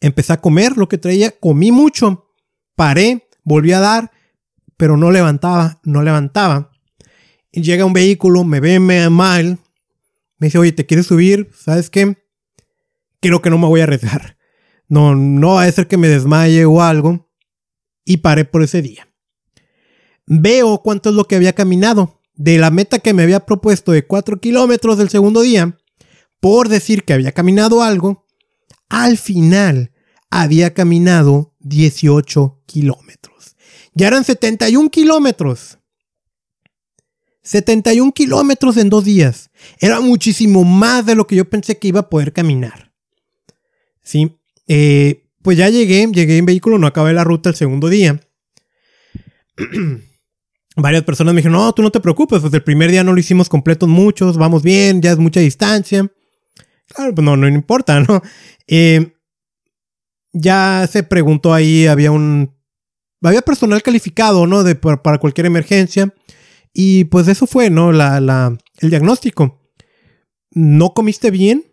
Empecé 0.00 0.32
a 0.32 0.40
comer 0.40 0.76
lo 0.76 0.88
que 0.88 0.98
traía, 0.98 1.30
comí 1.30 1.72
mucho, 1.72 2.32
paré, 2.74 3.28
volví 3.44 3.72
a 3.72 3.80
dar, 3.80 4.10
pero 4.76 4.96
no 4.96 5.10
levantaba, 5.10 5.80
no 5.84 6.02
levantaba. 6.02 6.72
Llega 7.52 7.84
un 7.84 7.92
vehículo, 7.92 8.44
me 8.44 8.60
ve 8.60 8.80
mal, 8.80 9.58
me 10.38 10.46
dice, 10.46 10.58
oye, 10.58 10.72
¿te 10.72 10.86
quieres 10.86 11.06
subir? 11.06 11.50
¿Sabes 11.54 11.90
qué? 11.90 12.16
Creo 13.20 13.42
que 13.42 13.50
no 13.50 13.58
me 13.58 13.66
voy 13.66 13.80
a 13.80 13.84
arriesgar. 13.84 14.38
No, 14.88 15.14
no 15.14 15.54
va 15.54 15.64
a 15.64 15.72
ser 15.72 15.86
que 15.86 15.98
me 15.98 16.08
desmaye 16.08 16.64
o 16.64 16.82
algo. 16.82 17.30
Y 18.04 18.18
paré 18.18 18.46
por 18.46 18.62
ese 18.62 18.80
día. 18.80 19.09
Veo 20.32 20.80
cuánto 20.80 21.08
es 21.08 21.16
lo 21.16 21.24
que 21.24 21.34
había 21.34 21.54
caminado. 21.54 22.20
De 22.36 22.56
la 22.56 22.70
meta 22.70 23.00
que 23.00 23.12
me 23.12 23.24
había 23.24 23.40
propuesto 23.40 23.90
de 23.90 24.06
4 24.06 24.40
kilómetros 24.40 24.96
del 24.96 25.10
segundo 25.10 25.40
día, 25.40 25.76
por 26.38 26.68
decir 26.68 27.04
que 27.04 27.12
había 27.12 27.32
caminado 27.32 27.82
algo, 27.82 28.26
al 28.88 29.18
final 29.18 29.90
había 30.30 30.72
caminado 30.72 31.56
18 31.58 32.62
kilómetros. 32.64 33.56
Ya 33.92 34.06
eran 34.06 34.22
71 34.22 34.88
kilómetros. 34.90 35.78
71 37.42 38.12
kilómetros 38.12 38.76
en 38.76 38.88
dos 38.88 39.04
días. 39.04 39.50
Era 39.80 40.00
muchísimo 40.00 40.62
más 40.62 41.04
de 41.06 41.16
lo 41.16 41.26
que 41.26 41.34
yo 41.34 41.50
pensé 41.50 41.76
que 41.76 41.88
iba 41.88 42.00
a 42.00 42.08
poder 42.08 42.32
caminar. 42.32 42.94
Sí. 44.00 44.38
Eh, 44.68 45.28
pues 45.42 45.58
ya 45.58 45.68
llegué, 45.68 46.06
llegué 46.06 46.36
en 46.36 46.46
vehículo, 46.46 46.78
no 46.78 46.86
acabé 46.86 47.12
la 47.14 47.24
ruta 47.24 47.48
el 47.48 47.56
segundo 47.56 47.88
día. 47.88 48.20
Varias 50.80 51.04
personas 51.04 51.34
me 51.34 51.40
dijeron, 51.40 51.58
no, 51.58 51.72
tú 51.72 51.82
no 51.82 51.90
te 51.90 52.00
preocupes, 52.00 52.40
pues 52.40 52.52
el 52.52 52.62
primer 52.62 52.90
día 52.90 53.04
no 53.04 53.12
lo 53.12 53.20
hicimos 53.20 53.48
completos 53.48 53.88
muchos, 53.88 54.36
vamos 54.36 54.62
bien, 54.62 55.02
ya 55.02 55.12
es 55.12 55.18
mucha 55.18 55.40
distancia. 55.40 56.10
Claro, 56.88 57.14
pues 57.14 57.24
no, 57.24 57.36
no 57.36 57.48
importa, 57.48 58.00
¿no? 58.00 58.22
Eh, 58.66 59.14
ya 60.32 60.88
se 60.90 61.02
preguntó 61.02 61.52
ahí, 61.54 61.86
había 61.86 62.12
un... 62.12 62.54
Había 63.22 63.42
personal 63.42 63.82
calificado, 63.82 64.46
¿no? 64.46 64.62
De, 64.62 64.74
para 64.74 65.18
cualquier 65.18 65.46
emergencia. 65.46 66.14
Y 66.72 67.04
pues 67.04 67.28
eso 67.28 67.46
fue, 67.46 67.68
¿no? 67.68 67.92
La, 67.92 68.18
la, 68.20 68.56
el 68.78 68.90
diagnóstico. 68.90 69.60
No 70.52 70.94
comiste 70.94 71.30
bien. 71.30 71.66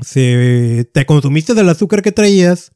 Se, 0.00 0.90
te 0.92 1.06
consumiste 1.06 1.54
del 1.54 1.68
azúcar 1.68 2.02
que 2.02 2.10
traías. 2.10 2.72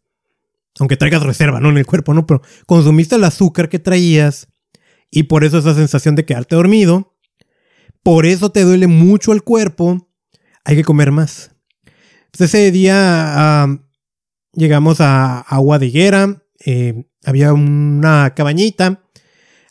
Aunque 0.78 0.96
traigas 0.96 1.24
reserva, 1.24 1.58
¿no? 1.58 1.70
En 1.70 1.78
el 1.78 1.86
cuerpo, 1.86 2.14
¿no? 2.14 2.24
Pero 2.24 2.42
consumiste 2.66 3.16
el 3.16 3.24
azúcar 3.24 3.68
que 3.68 3.80
traías. 3.80 4.46
Y 5.12 5.24
por 5.24 5.44
eso 5.44 5.58
esa 5.58 5.74
sensación 5.74 6.16
de 6.16 6.24
quedarte 6.24 6.56
dormido. 6.56 7.16
Por 8.02 8.26
eso 8.26 8.50
te 8.50 8.62
duele 8.62 8.86
mucho 8.88 9.32
el 9.32 9.44
cuerpo. 9.44 10.10
Hay 10.64 10.74
que 10.74 10.84
comer 10.84 11.12
más. 11.12 11.54
Ese 12.36 12.72
día 12.72 13.78
llegamos 14.54 15.00
a 15.02 15.40
Agua 15.40 15.78
de 15.78 15.86
Higuera. 15.86 16.42
Eh, 16.64 17.04
había 17.24 17.52
una 17.52 18.32
cabañita. 18.34 19.04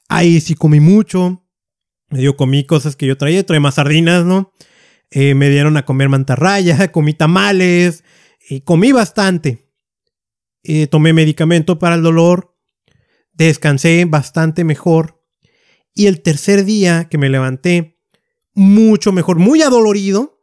Ahí 0.08 0.39
sí 0.42 0.54
comí 0.54 0.80
mucho. 0.80 1.44
Yo 2.12 2.38
comí 2.38 2.66
cosas 2.66 2.96
que 2.96 3.08
yo 3.08 3.18
traía, 3.18 3.44
traía 3.44 3.62
más 3.62 3.76
sardinas, 3.76 4.26
¿no? 4.26 4.54
Eh, 5.10 5.34
me 5.34 5.50
dieron 5.50 5.76
a 5.76 5.86
comer 5.86 6.08
mantarraya, 6.10 6.92
comí 6.92 7.14
tamales, 7.14 8.04
y 8.50 8.62
comí 8.62 8.92
bastante. 8.92 9.72
Eh, 10.64 10.88
tomé 10.88 11.14
medicamento 11.14 11.80
para 11.80 11.96
el 11.96 12.04
dolor, 12.04 12.56
descansé 13.34 14.06
bastante 14.06 14.64
mejor. 14.64 15.21
Y 15.94 16.08
el 16.08 16.22
tercer 16.22 16.66
día 16.66 17.08
que 17.10 17.18
me 17.18 17.30
levanté, 17.30 18.00
mucho 18.54 19.12
mejor, 19.12 19.39
muy 19.39 19.62
adolorido, 19.62 20.42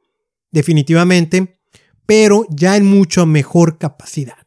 definitivamente, 0.50 1.60
pero 2.06 2.46
ya 2.50 2.76
en 2.76 2.86
mucho 2.86 3.26
mejor 3.26 3.78
capacidad. 3.78 4.46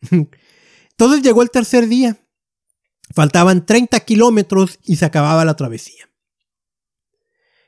Entonces 0.10 1.22
llegó 1.22 1.42
el 1.42 1.50
tercer 1.50 1.88
día. 1.88 2.18
Faltaban 3.14 3.66
30 3.66 4.00
kilómetros 4.00 4.78
y 4.84 4.96
se 4.96 5.04
acababa 5.04 5.44
la 5.44 5.54
travesía. 5.54 6.08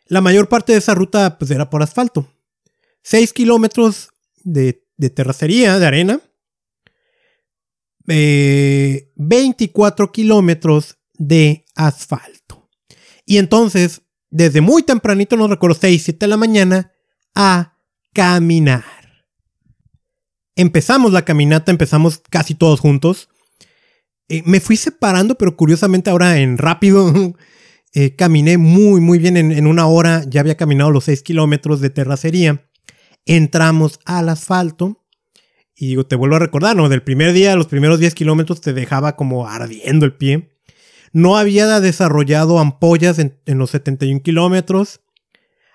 La 0.06 0.20
mayor 0.20 0.48
parte 0.48 0.72
de 0.72 0.78
esa 0.78 0.94
ruta 0.94 1.38
pues, 1.38 1.50
era 1.50 1.70
por 1.70 1.82
asfalto. 1.82 2.28
6 3.02 3.32
kilómetros 3.32 4.10
de, 4.42 4.84
terracería, 5.14 5.78
de 5.78 5.86
arena. 5.86 6.20
24 8.06 10.04
eh, 10.04 10.10
kilómetros 10.12 10.98
de 11.14 11.64
asfalto. 11.74 12.43
Y 13.24 13.38
entonces, 13.38 14.02
desde 14.30 14.60
muy 14.60 14.82
tempranito, 14.82 15.36
no 15.36 15.48
recuerdo, 15.48 15.76
6, 15.80 16.02
7 16.02 16.18
de 16.20 16.28
la 16.28 16.36
mañana, 16.36 16.92
a 17.34 17.78
caminar. 18.12 18.84
Empezamos 20.56 21.12
la 21.12 21.24
caminata, 21.24 21.72
empezamos 21.72 22.22
casi 22.30 22.54
todos 22.54 22.80
juntos. 22.80 23.28
Eh, 24.28 24.42
me 24.46 24.60
fui 24.60 24.76
separando, 24.76 25.34
pero 25.36 25.56
curiosamente 25.56 26.10
ahora 26.10 26.38
en 26.38 26.58
rápido 26.58 27.12
Eh, 27.96 28.16
caminé 28.16 28.58
muy, 28.58 29.00
muy 29.00 29.18
bien. 29.18 29.36
En, 29.36 29.66
una 29.66 29.86
hora 29.86 30.24
ya 30.28 30.40
había 30.40 30.56
caminado 30.56 30.90
los 30.90 31.04
6 31.04 31.22
kilómetros 31.22 31.80
de 31.80 31.90
terracería. 31.90 32.68
Entramos 33.24 34.00
al 34.04 34.28
asfalto. 34.28 35.00
Y 35.76 35.88
digo, 35.88 36.04
te 36.04 36.16
vuelvo 36.16 36.36
a 36.36 36.40
recordar, 36.40 36.76
¿no? 36.76 36.88
Del 36.88 37.02
primer 37.02 37.32
día, 37.32 37.56
los 37.56 37.68
primeros 37.68 38.00
10 38.00 38.14
kilómetros 38.14 38.60
te 38.60 38.72
dejaba 38.72 39.16
como 39.16 39.46
ardiendo 39.46 40.06
el 40.06 40.14
pie. 40.14 40.53
No 41.14 41.38
había 41.38 41.80
desarrollado 41.80 42.58
ampollas 42.58 43.18
en, 43.18 43.40
en 43.46 43.56
los 43.56 43.70
71 43.70 44.22
kilómetros. 44.22 45.00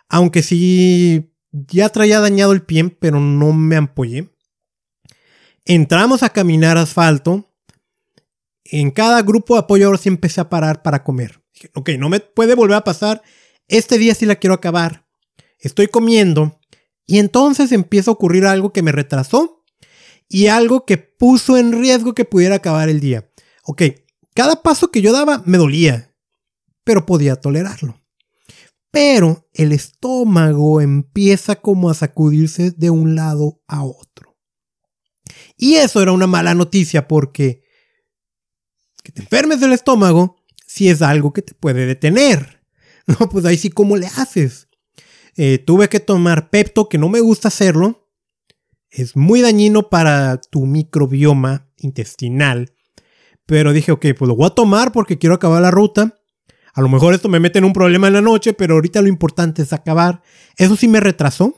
Aunque 0.08 0.44
sí, 0.44 1.34
ya 1.52 1.90
traía 1.90 2.20
dañado 2.20 2.52
el 2.52 2.62
pie, 2.62 2.90
pero 3.00 3.20
no 3.20 3.54
me 3.54 3.76
ampollé. 3.76 4.30
Entramos 5.66 6.22
a 6.22 6.30
caminar 6.30 6.78
asfalto. 6.78 7.52
En 8.66 8.92
cada 8.92 9.24
grupo 9.24 9.56
de 9.56 9.62
apoyo 9.62 9.88
ahora 9.88 9.98
sí 9.98 10.10
empecé 10.10 10.42
a 10.42 10.50
parar 10.50 10.84
para 10.84 11.04
comer 11.04 11.40
ok, 11.74 11.92
no 11.98 12.10
me 12.10 12.20
puede 12.20 12.56
volver 12.56 12.78
a 12.78 12.84
pasar. 12.84 13.22
Este 13.68 13.98
día 13.98 14.16
sí 14.16 14.26
la 14.26 14.36
quiero 14.36 14.54
acabar. 14.54 15.06
Estoy 15.60 15.88
comiendo. 15.88 16.60
Y 17.06 17.20
entonces 17.20 17.72
empieza 17.72 18.12
a 18.12 18.14
ocurrir 18.14 18.46
algo 18.46 18.72
que 18.72 18.84
me 18.84 18.92
retrasó 18.92 19.66
y 20.28 20.48
algo 20.48 20.86
que 20.86 20.98
puso 20.98 21.58
en 21.58 21.72
riesgo 21.72 22.14
que 22.14 22.26
pudiera 22.26 22.56
acabar 22.56 22.90
el 22.90 23.00
día. 23.00 23.30
Ok, 23.64 23.84
cada 24.40 24.64
paso 24.64 24.90
que 24.90 25.02
yo 25.02 25.12
daba 25.12 25.44
me 25.46 25.58
dolía, 25.58 26.16
pero 26.86 27.06
podía 27.06 27.36
tolerarlo. 27.36 28.02
Pero 28.90 29.50
el 29.54 29.74
estómago 29.74 30.80
empieza 30.80 31.58
como 31.58 31.90
a 31.90 31.94
sacudirse 31.94 32.72
de 32.72 32.90
un 32.90 33.16
lado 33.16 33.62
a 33.68 33.84
otro. 33.84 34.38
Y 35.58 35.76
eso 35.76 36.02
era 36.02 36.14
una 36.14 36.26
mala 36.26 36.56
noticia 36.56 37.06
porque 37.06 37.64
que 39.04 39.12
te 39.12 39.24
enfermes 39.24 39.60
del 39.60 39.74
estómago 39.74 40.38
si 40.66 40.88
es 40.88 41.02
algo 41.02 41.34
que 41.34 41.42
te 41.42 41.54
puede 41.54 41.86
detener. 41.86 42.64
No, 43.20 43.28
pues 43.28 43.44
ahí 43.44 43.58
sí, 43.58 43.70
¿cómo 43.72 43.98
le 43.98 44.06
haces? 44.06 44.70
Eh, 45.36 45.58
tuve 45.58 45.90
que 45.90 46.00
tomar 46.00 46.50
Pepto, 46.50 46.88
que 46.88 46.98
no 47.00 47.10
me 47.10 47.20
gusta 47.20 47.50
hacerlo. 47.50 48.08
Es 48.90 49.18
muy 49.18 49.42
dañino 49.42 49.90
para 49.90 50.40
tu 50.40 50.66
microbioma 50.66 51.70
intestinal. 51.78 52.72
Pero 53.50 53.74
dije, 53.74 53.92
ok, 53.92 54.06
pues 54.16 54.28
lo 54.28 54.36
voy 54.36 54.46
a 54.46 54.52
tomar 54.52 54.92
porque 54.92 55.18
quiero 55.18 55.34
acabar 55.34 55.60
la 55.60 55.72
ruta. 55.72 56.20
A 56.74 56.82
lo 56.82 56.88
mejor 56.88 57.16
esto 57.16 57.30
me 57.30 57.40
mete 57.40 57.58
en 57.58 57.66
un 57.66 57.74
problema 57.74 58.06
en 58.06 58.14
la 58.14 58.22
noche, 58.22 58.54
pero 58.54 58.76
ahorita 58.76 59.02
lo 59.02 59.08
importante 59.08 59.64
es 59.64 59.74
acabar. 59.74 60.22
Eso 60.56 60.76
sí 60.76 60.88
me 60.88 61.00
retrasó. 61.00 61.58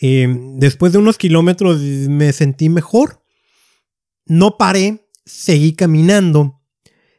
Eh, 0.00 0.26
después 0.56 0.92
de 0.92 0.98
unos 0.98 1.16
kilómetros 1.16 1.80
me 1.80 2.32
sentí 2.32 2.68
mejor. 2.68 3.22
No 4.26 4.58
paré, 4.58 5.08
seguí 5.24 5.74
caminando. 5.74 6.60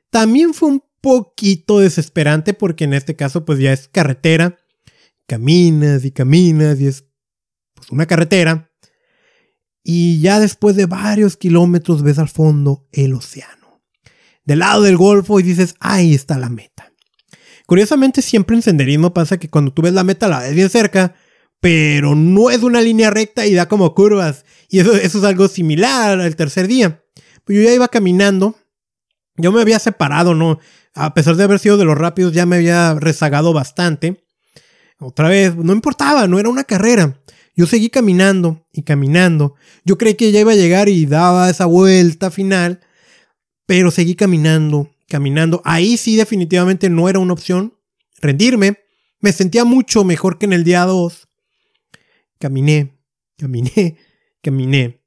También 0.10 0.54
fue 0.54 0.68
un 0.68 0.84
poquito 1.00 1.80
desesperante 1.80 2.54
porque 2.54 2.84
en 2.84 2.94
este 2.94 3.16
caso 3.16 3.46
pues 3.46 3.60
ya 3.60 3.72
es 3.72 3.88
carretera 3.88 4.60
caminas 5.30 6.04
y 6.04 6.12
caminas 6.12 6.82
y 6.82 6.88
es 6.88 7.06
pues, 7.76 7.90
una 7.92 8.06
carretera. 8.06 8.69
Y 9.84 10.20
ya 10.22 10.40
después 10.40 10.76
de 10.76 10.86
varios 10.86 11.38
kilómetros 11.38 12.04
ves 12.04 12.20
al 12.20 12.30
fondo 12.30 12.88
el 12.92 13.14
océano. 13.14 13.82
Del 14.46 14.60
lado 14.60 14.84
del 14.84 14.98
Golfo 14.98 15.40
y 15.40 15.44
dices, 15.44 15.76
ahí 15.80 16.14
está 16.14 16.38
la 16.38 16.50
meta. 16.50 16.92
Curiosamente 17.66 18.22
siempre 18.22 18.56
en 18.56 18.62
senderismo 18.62 19.14
pasa 19.14 19.38
que 19.38 19.50
cuando 19.50 19.72
tú 19.72 19.84
ves 19.84 19.94
la 19.94 20.04
meta 20.04 20.28
la 20.28 20.40
ves 20.40 20.56
bien 20.56 20.70
cerca, 20.70 21.16
pero 21.60 22.16
no 22.16 22.50
es 22.50 22.64
una 22.64 22.82
línea 22.82 23.12
recta 23.12 23.46
y 23.46 23.54
da 23.54 23.68
como 23.68 23.94
curvas. 23.94 24.46
Y 24.70 24.80
eso, 24.80 24.94
eso 24.94 25.20
es 25.20 25.24
algo 25.24 25.48
similar 25.48 26.20
al 26.20 26.36
tercer 26.36 26.68
día. 26.68 27.04
Pues 27.44 27.58
yo 27.58 27.64
ya 27.64 27.74
iba 27.74 27.88
caminando, 27.88 28.56
yo 29.38 29.52
me 29.52 29.62
había 29.62 29.80
separado, 29.80 30.36
¿no? 30.36 30.60
A 30.94 31.14
pesar 31.14 31.36
de 31.36 31.44
haber 31.44 31.60
sido 31.60 31.78
de 31.78 31.86
los 31.86 31.98
rápidos, 31.98 32.34
ya 32.34 32.46
me 32.46 32.58
había 32.58 32.96
rezagado 32.96 33.54
bastante. 33.54 34.26
Otra 35.00 35.30
vez, 35.30 35.56
no 35.56 35.72
importaba, 35.72 36.28
no 36.28 36.40
era 36.40 36.50
una 36.50 36.66
carrera. 36.66 37.22
Yo 37.60 37.66
seguí 37.66 37.90
caminando 37.90 38.66
y 38.72 38.84
caminando. 38.84 39.56
Yo 39.84 39.98
creí 39.98 40.14
que 40.14 40.32
ya 40.32 40.40
iba 40.40 40.54
a 40.54 40.56
llegar 40.56 40.88
y 40.88 41.06
daba 41.06 41.50
esa 41.50 41.66
vuelta 41.66 42.32
final, 42.32 42.80
pero 43.66 43.92
seguí 43.92 44.16
caminando, 44.16 44.90
caminando. 45.10 45.62
Ahí 45.66 45.98
sí 45.98 46.16
definitivamente 46.16 46.90
no 46.90 47.10
era 47.10 47.20
una 47.20 47.34
opción 47.34 47.78
rendirme. 48.22 48.80
Me 49.20 49.34
sentía 49.34 49.66
mucho 49.66 50.06
mejor 50.06 50.38
que 50.38 50.46
en 50.46 50.54
el 50.54 50.64
día 50.64 50.86
2. 50.86 51.28
Caminé, 52.40 52.98
caminé, 53.38 53.98
caminé. 54.42 55.04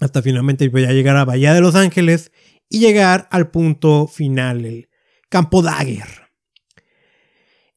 Hasta 0.00 0.22
finalmente 0.22 0.66
voy 0.70 0.84
a 0.84 0.92
llegar 0.92 1.18
a 1.18 1.26
Bahía 1.26 1.52
de 1.52 1.60
Los 1.60 1.74
Ángeles 1.74 2.32
y 2.70 2.78
llegar 2.78 3.28
al 3.30 3.50
punto 3.50 4.06
final, 4.06 4.64
el 4.64 4.88
Campo 5.28 5.60
Dagger. 5.60 6.08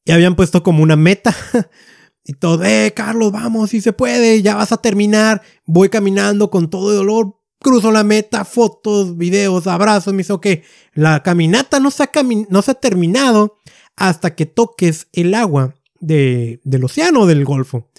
Y 0.05 0.13
habían 0.13 0.37
puesto 0.37 0.63
como 0.63 0.83
una 0.83 0.95
meta. 0.95 1.35
Y 2.27 2.33
todo, 2.33 2.63
eh, 2.63 2.91
Carlos, 2.95 3.31
vamos, 3.31 3.69
si 3.69 3.81
se 3.81 3.93
puede, 3.93 4.41
ya 4.41 4.55
vas 4.55 4.71
a 4.71 4.77
terminar. 4.77 5.43
Voy 5.65 5.89
caminando 5.89 6.49
con 6.49 6.71
todo 6.71 6.89
el 6.89 6.97
dolor, 6.97 7.39
cruzo 7.59 7.91
la 7.91 8.03
meta, 8.03 8.45
fotos, 8.45 9.15
videos, 9.15 9.67
abrazos. 9.67 10.11
Me 10.13 10.19
dice, 10.19 10.33
ok, 10.33 10.47
la 10.93 11.21
caminata 11.21 11.79
no 11.79 11.91
se 11.91 12.03
ha, 12.03 12.09
no 12.49 12.61
se 12.63 12.71
ha 12.71 12.75
terminado 12.75 13.59
hasta 13.95 14.35
que 14.35 14.47
toques 14.47 15.07
el 15.13 15.35
agua 15.35 15.75
de, 15.99 16.61
del 16.63 16.83
océano 16.85 17.27
del 17.27 17.45
Golfo. 17.45 17.91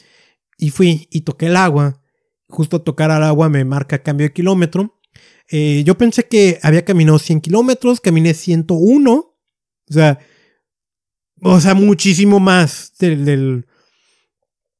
Y 0.58 0.70
fui 0.70 1.06
y 1.12 1.20
toqué 1.20 1.46
el 1.46 1.56
agua. 1.56 2.02
Justo 2.48 2.82
tocar 2.82 3.12
al 3.12 3.22
agua 3.22 3.48
me 3.48 3.64
marca 3.64 4.02
cambio 4.02 4.26
de 4.26 4.32
kilómetro. 4.32 4.98
Eh, 5.50 5.84
yo 5.86 5.96
pensé 5.96 6.26
que 6.26 6.58
había 6.62 6.84
caminado 6.84 7.20
100 7.20 7.42
kilómetros, 7.42 8.00
caminé 8.00 8.34
101. 8.34 9.12
O 9.12 9.34
sea, 9.92 10.18
o 11.42 11.60
sea, 11.60 11.74
muchísimo 11.74 12.40
más 12.40 12.92
del, 12.98 13.66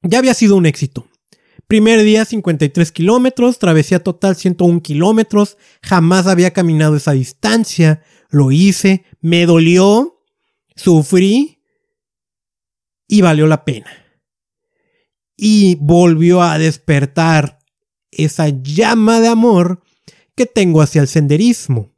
Ya 0.03 0.19
había 0.19 0.35
sido 0.35 0.57
un 0.57 0.67
éxito. 0.67 1.09
Primer 1.67 2.03
día 2.03 2.25
53 2.25 2.93
kilómetros, 2.93 3.59
travesía 3.59 4.03
total 4.03 4.37
101 4.37 4.83
kilómetros. 4.83 5.57
Jamás 5.83 6.27
había 6.27 6.53
caminado 6.53 6.97
esa 6.97 7.13
distancia. 7.13 8.03
Lo 8.29 8.53
hice, 8.53 9.05
me 9.21 9.47
dolió, 9.47 10.23
sufrí 10.77 11.63
y 13.09 13.21
valió 13.21 13.47
la 13.47 13.65
pena 13.65 13.91
y 15.37 15.77
volvió 15.81 16.43
a 16.43 16.59
despertar 16.59 17.59
esa 18.11 18.49
llama 18.49 19.21
de 19.21 19.29
amor 19.29 19.83
que 20.35 20.47
tengo 20.47 20.81
hacia 20.81 21.03
el 21.03 21.09
senderismo. 21.09 21.93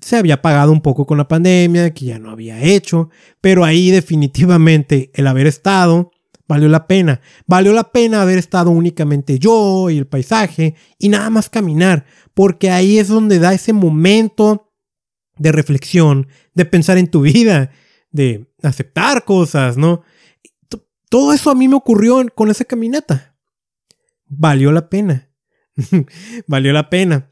Se 0.00 0.16
había 0.16 0.34
apagado 0.34 0.72
un 0.72 0.80
poco 0.80 1.06
con 1.06 1.18
la 1.18 1.28
pandemia, 1.28 1.92
que 1.92 2.06
ya 2.06 2.18
no 2.18 2.30
había 2.30 2.62
hecho, 2.62 3.10
pero 3.40 3.64
ahí 3.64 3.90
definitivamente 3.90 5.10
el 5.14 5.26
haber 5.26 5.46
estado 5.46 6.10
valió 6.50 6.68
la 6.68 6.88
pena. 6.88 7.20
Valió 7.46 7.72
la 7.72 7.92
pena 7.92 8.22
haber 8.22 8.36
estado 8.36 8.70
únicamente 8.70 9.38
yo 9.38 9.88
y 9.88 9.98
el 9.98 10.08
paisaje 10.08 10.74
y 10.98 11.08
nada 11.08 11.30
más 11.30 11.48
caminar, 11.48 12.06
porque 12.34 12.72
ahí 12.72 12.98
es 12.98 13.06
donde 13.06 13.38
da 13.38 13.54
ese 13.54 13.72
momento 13.72 14.74
de 15.38 15.52
reflexión, 15.52 16.26
de 16.54 16.64
pensar 16.64 16.98
en 16.98 17.08
tu 17.08 17.20
vida, 17.20 17.70
de 18.10 18.52
aceptar 18.64 19.24
cosas, 19.24 19.76
¿no? 19.76 20.02
Todo 21.08 21.32
eso 21.32 21.50
a 21.50 21.54
mí 21.54 21.68
me 21.68 21.76
ocurrió 21.76 22.20
con 22.34 22.50
esa 22.50 22.64
caminata. 22.64 23.38
Valió 24.26 24.72
la 24.72 24.88
pena. 24.88 25.30
Valió 26.48 26.72
la 26.72 26.90
pena. 26.90 27.30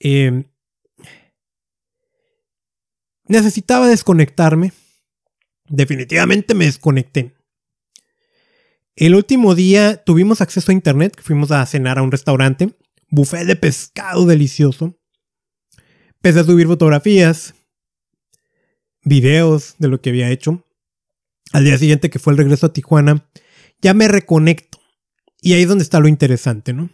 Em, 0.00 0.44
necesitaba 3.28 3.86
desconectarme. 3.86 4.72
Definitivamente 5.68 6.52
me 6.54 6.64
desconecté. 6.64 7.32
El 8.96 9.14
último 9.14 9.54
día 9.54 10.02
tuvimos 10.04 10.40
acceso 10.40 10.70
a 10.70 10.74
internet, 10.74 11.20
fuimos 11.20 11.50
a 11.50 11.64
cenar 11.66 11.98
a 11.98 12.02
un 12.02 12.12
restaurante, 12.12 12.76
buffet 13.10 13.46
de 13.46 13.56
pescado 13.56 14.26
delicioso. 14.26 14.98
Empecé 16.16 16.40
a 16.40 16.44
subir 16.44 16.66
fotografías, 16.66 17.54
videos 19.02 19.74
de 19.78 19.88
lo 19.88 20.00
que 20.00 20.10
había 20.10 20.30
hecho 20.30 20.64
al 21.54 21.64
día 21.64 21.78
siguiente 21.78 22.10
que 22.10 22.18
fue 22.18 22.32
el 22.32 22.38
regreso 22.38 22.66
a 22.66 22.72
Tijuana, 22.72 23.30
ya 23.80 23.94
me 23.94 24.08
reconecto. 24.08 24.80
Y 25.40 25.52
ahí 25.52 25.62
es 25.62 25.68
donde 25.68 25.84
está 25.84 26.00
lo 26.00 26.08
interesante, 26.08 26.72
¿no? 26.72 26.90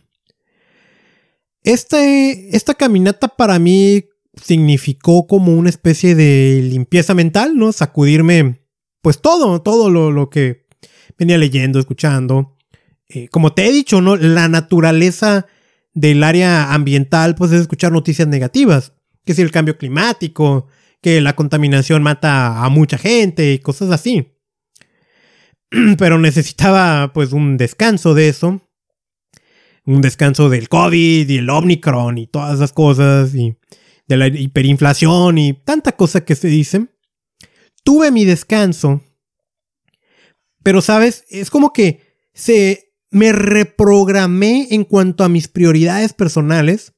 Este, 1.63 2.55
esta 2.55 2.75
caminata 2.75 3.29
para 3.29 3.59
mí 3.59 4.05
significó 4.35 5.27
como 5.27 5.55
una 5.55 5.71
especie 5.71 6.15
de 6.15 6.61
limpieza 6.63 7.15
mental, 7.15 7.57
¿no? 7.57 7.73
Sacudirme, 7.73 8.67
pues 9.01 9.23
todo, 9.23 9.63
todo 9.63 9.89
lo, 9.89 10.29
que 10.29 10.67
venía 11.21 11.39
leyendo, 11.39 11.79
escuchando. 11.79 12.57
Eh, 13.09 13.29
como 13.29 13.53
te 13.53 13.67
he 13.67 13.73
dicho, 13.73 14.01
¿no? 14.01 14.17
La 14.17 14.49
naturaleza 14.49 15.47
del 15.95 16.25
área 16.25 16.73
ambiental, 16.73 17.35
pues 17.37 17.53
es 17.53 17.61
escuchar 17.63 17.93
noticias 17.93 18.27
negativas. 18.27 18.95
Que 19.25 19.35
si 19.35 19.43
el 19.43 19.53
cambio 19.53 19.79
climático, 19.79 20.67
que 21.01 21.21
la 21.21 21.37
contaminación 21.37 22.03
mata 22.03 22.65
a 22.65 22.69
mucha 22.69 22.99
gente 22.99 23.53
y 23.53 23.59
cosas 23.61 23.91
así. 23.91 24.35
pero 25.99 26.19
necesitaba 26.19 27.13
pues 27.13 27.33
un 27.33 27.57
descanso 27.57 28.15
de 28.15 28.29
eso. 28.29 28.61
Un 29.87 30.03
descanso 30.03 30.49
del 30.49 30.69
COVID 30.69 31.29
y 31.29 31.39
el 31.39 31.51
Omicron 31.51 32.19
y 32.19 32.27
todas 32.27 32.57
esas 32.57 32.73
cosas 32.73 33.35
y 33.35 33.57
de 34.07 34.17
la 34.17 34.27
hiperinflación 34.27 35.39
y 35.39 35.53
tanta 35.55 35.93
cosa 35.93 36.25
que 36.25 36.35
se 36.35 36.49
dice. 36.49 36.87
Tuve 37.83 38.11
mi 38.11 38.25
descanso, 38.25 39.01
pero 40.63 40.81
sabes, 40.83 41.25
es 41.29 41.51
como 41.51 41.73
que 41.73 42.01
se 42.35 42.95
me 43.11 43.33
reprogramé 43.33 44.69
en 44.71 44.85
cuanto 44.85 45.25
a 45.25 45.29
mis 45.29 45.49
prioridades 45.49 46.13
personales. 46.13 46.95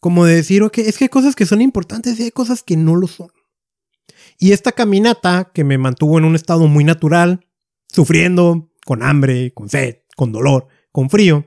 Como 0.00 0.24
de 0.24 0.34
decir, 0.34 0.62
ok, 0.62 0.78
es 0.78 0.98
que 0.98 1.04
hay 1.04 1.08
cosas 1.08 1.36
que 1.36 1.46
son 1.46 1.60
importantes 1.60 2.18
y 2.18 2.24
hay 2.24 2.30
cosas 2.32 2.62
que 2.62 2.76
no 2.76 2.96
lo 2.96 3.06
son. 3.06 3.30
Y 4.38 4.52
esta 4.52 4.72
caminata 4.72 5.52
que 5.54 5.62
me 5.62 5.78
mantuvo 5.78 6.18
en 6.18 6.24
un 6.24 6.34
estado 6.34 6.66
muy 6.66 6.82
natural, 6.82 7.46
sufriendo, 7.88 8.72
con 8.84 9.02
hambre, 9.02 9.52
con 9.52 9.68
sed, 9.68 9.98
con 10.16 10.32
dolor, 10.32 10.66
con 10.90 11.08
frío, 11.08 11.46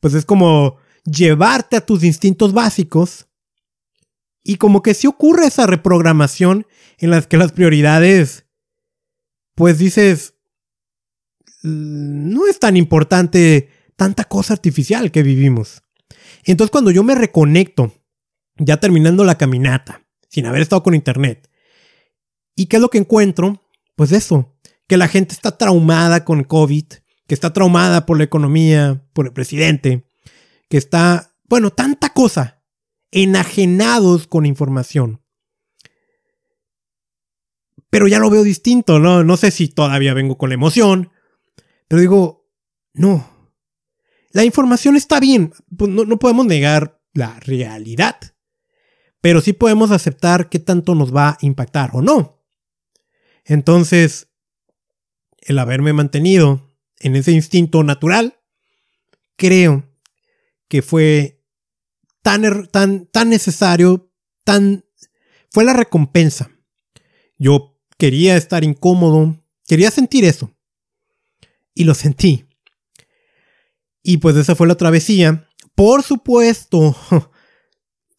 pues 0.00 0.14
es 0.14 0.24
como 0.24 0.78
llevarte 1.04 1.76
a 1.76 1.86
tus 1.86 2.02
instintos 2.02 2.52
básicos 2.52 3.28
y 4.42 4.56
como 4.56 4.82
que 4.82 4.94
si 4.94 5.06
ocurre 5.06 5.46
esa 5.46 5.66
reprogramación 5.66 6.66
en 6.98 7.10
las 7.10 7.26
que 7.26 7.36
las 7.36 7.52
prioridades, 7.52 8.45
pues 9.56 9.78
dices, 9.78 10.34
no 11.62 12.46
es 12.46 12.60
tan 12.60 12.76
importante 12.76 13.70
tanta 13.96 14.22
cosa 14.22 14.54
artificial 14.54 15.10
que 15.10 15.24
vivimos. 15.24 15.82
Entonces 16.44 16.70
cuando 16.70 16.92
yo 16.92 17.02
me 17.02 17.16
reconecto, 17.16 17.92
ya 18.56 18.78
terminando 18.78 19.24
la 19.24 19.36
caminata, 19.36 20.06
sin 20.28 20.46
haber 20.46 20.62
estado 20.62 20.84
con 20.84 20.94
internet, 20.94 21.50
¿Y 22.56 22.66
qué 22.66 22.76
es 22.76 22.82
lo 22.82 22.88
que 22.88 22.98
encuentro? 22.98 23.62
Pues 23.94 24.12
eso, 24.12 24.56
que 24.88 24.96
la 24.96 25.08
gente 25.08 25.34
está 25.34 25.58
traumada 25.58 26.24
con 26.24 26.42
COVID, 26.42 26.86
que 27.26 27.34
está 27.34 27.52
traumada 27.52 28.06
por 28.06 28.16
la 28.16 28.24
economía, 28.24 29.04
por 29.12 29.26
el 29.26 29.32
presidente, 29.32 30.08
que 30.70 30.78
está, 30.78 31.34
bueno, 31.48 31.70
tanta 31.70 32.14
cosa, 32.14 32.62
enajenados 33.10 34.26
con 34.26 34.46
información. 34.46 35.20
Pero 37.96 38.08
ya 38.08 38.18
lo 38.18 38.28
veo 38.28 38.42
distinto, 38.42 38.98
¿no? 38.98 39.24
No 39.24 39.38
sé 39.38 39.50
si 39.50 39.68
todavía 39.68 40.12
vengo 40.12 40.36
con 40.36 40.50
la 40.50 40.54
emoción, 40.54 41.12
pero 41.88 41.98
digo, 41.98 42.46
no. 42.92 43.50
La 44.32 44.44
información 44.44 44.96
está 44.96 45.18
bien, 45.18 45.54
pues 45.78 45.90
no, 45.90 46.04
no 46.04 46.18
podemos 46.18 46.44
negar 46.44 47.00
la 47.14 47.40
realidad, 47.40 48.16
pero 49.22 49.40
sí 49.40 49.54
podemos 49.54 49.92
aceptar 49.92 50.50
qué 50.50 50.58
tanto 50.58 50.94
nos 50.94 51.16
va 51.16 51.30
a 51.30 51.38
impactar 51.40 51.88
o 51.94 52.02
no. 52.02 52.44
Entonces, 53.46 54.28
el 55.40 55.58
haberme 55.58 55.94
mantenido 55.94 56.76
en 56.98 57.16
ese 57.16 57.32
instinto 57.32 57.82
natural, 57.82 58.38
creo 59.36 59.90
que 60.68 60.82
fue 60.82 61.42
tan, 62.20 62.66
tan, 62.66 63.06
tan 63.06 63.30
necesario, 63.30 64.12
tan... 64.44 64.84
fue 65.50 65.64
la 65.64 65.72
recompensa. 65.72 66.50
Yo 67.38 67.75
quería 67.98 68.36
estar 68.36 68.64
incómodo, 68.64 69.36
Quería 69.66 69.90
sentir 69.90 70.24
eso. 70.24 70.52
Y 71.74 71.84
lo 71.84 71.94
sentí. 71.94 72.44
Y 74.02 74.18
pues 74.18 74.36
esa 74.36 74.54
fue 74.54 74.68
la 74.68 74.76
travesía. 74.76 75.48
Por 75.74 76.02
supuesto, 76.02 76.96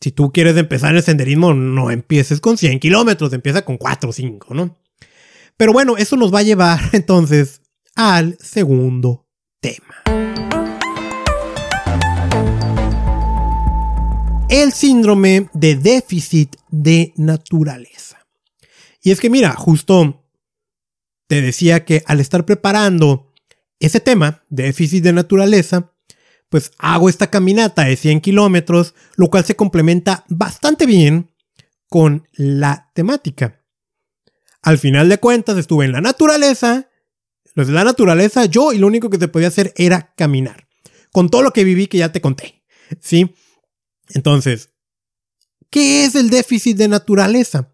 si 0.01 0.11
tú 0.11 0.31
quieres 0.31 0.57
empezar 0.57 0.91
en 0.91 0.97
el 0.97 1.03
senderismo, 1.03 1.53
no 1.53 1.89
empieces 1.89 2.41
con 2.41 2.57
100 2.57 2.79
kilómetros, 2.79 3.31
empieza 3.31 3.63
con 3.63 3.77
4 3.77 4.09
o 4.09 4.13
5, 4.13 4.53
¿no? 4.53 4.77
Pero 5.55 5.73
bueno, 5.73 5.97
eso 5.97 6.17
nos 6.17 6.33
va 6.33 6.39
a 6.39 6.43
llevar 6.43 6.81
entonces 6.91 7.61
al 7.95 8.37
segundo 8.39 9.25
tema. 9.61 10.03
El 14.49 14.71
síndrome 14.71 15.49
de 15.53 15.75
déficit 15.75 16.55
de 16.69 17.13
naturaleza. 17.15 18.26
Y 19.07 19.11
es 19.11 19.21
que 19.21 19.29
mira, 19.29 19.53
justo 19.53 20.27
te 21.27 21.41
decía 21.41 21.85
que 21.85 22.03
al 22.07 22.19
estar 22.19 22.45
preparando 22.45 23.33
ese 23.79 24.01
tema, 24.01 24.43
déficit 24.49 25.01
de 25.01 25.13
naturaleza, 25.13 25.93
pues 26.49 26.73
hago 26.77 27.07
esta 27.07 27.29
caminata 27.29 27.85
de 27.85 27.95
100 27.95 28.19
kilómetros, 28.19 28.95
lo 29.15 29.29
cual 29.29 29.45
se 29.45 29.55
complementa 29.55 30.25
bastante 30.27 30.85
bien 30.85 31.31
con 31.87 32.27
la 32.33 32.91
temática. 32.93 33.63
Al 34.61 34.77
final 34.77 35.07
de 35.07 35.19
cuentas 35.19 35.57
estuve 35.57 35.85
en 35.85 35.93
la 35.93 36.01
naturaleza, 36.01 36.89
los 37.55 37.69
la 37.69 37.85
naturaleza, 37.85 38.43
yo 38.43 38.73
y 38.73 38.77
lo 38.77 38.87
único 38.87 39.09
que 39.09 39.19
te 39.19 39.29
podía 39.29 39.47
hacer 39.47 39.71
era 39.77 40.13
caminar. 40.17 40.67
Con 41.13 41.29
todo 41.29 41.43
lo 41.43 41.53
que 41.53 41.63
viví 41.63 41.87
que 41.87 41.99
ya 41.99 42.11
te 42.11 42.19
conté. 42.19 42.61
¿Sí? 42.99 43.33
Entonces, 44.09 44.73
¿qué 45.69 46.03
es 46.03 46.15
el 46.15 46.29
déficit 46.29 46.75
de 46.75 46.89
naturaleza? 46.89 47.73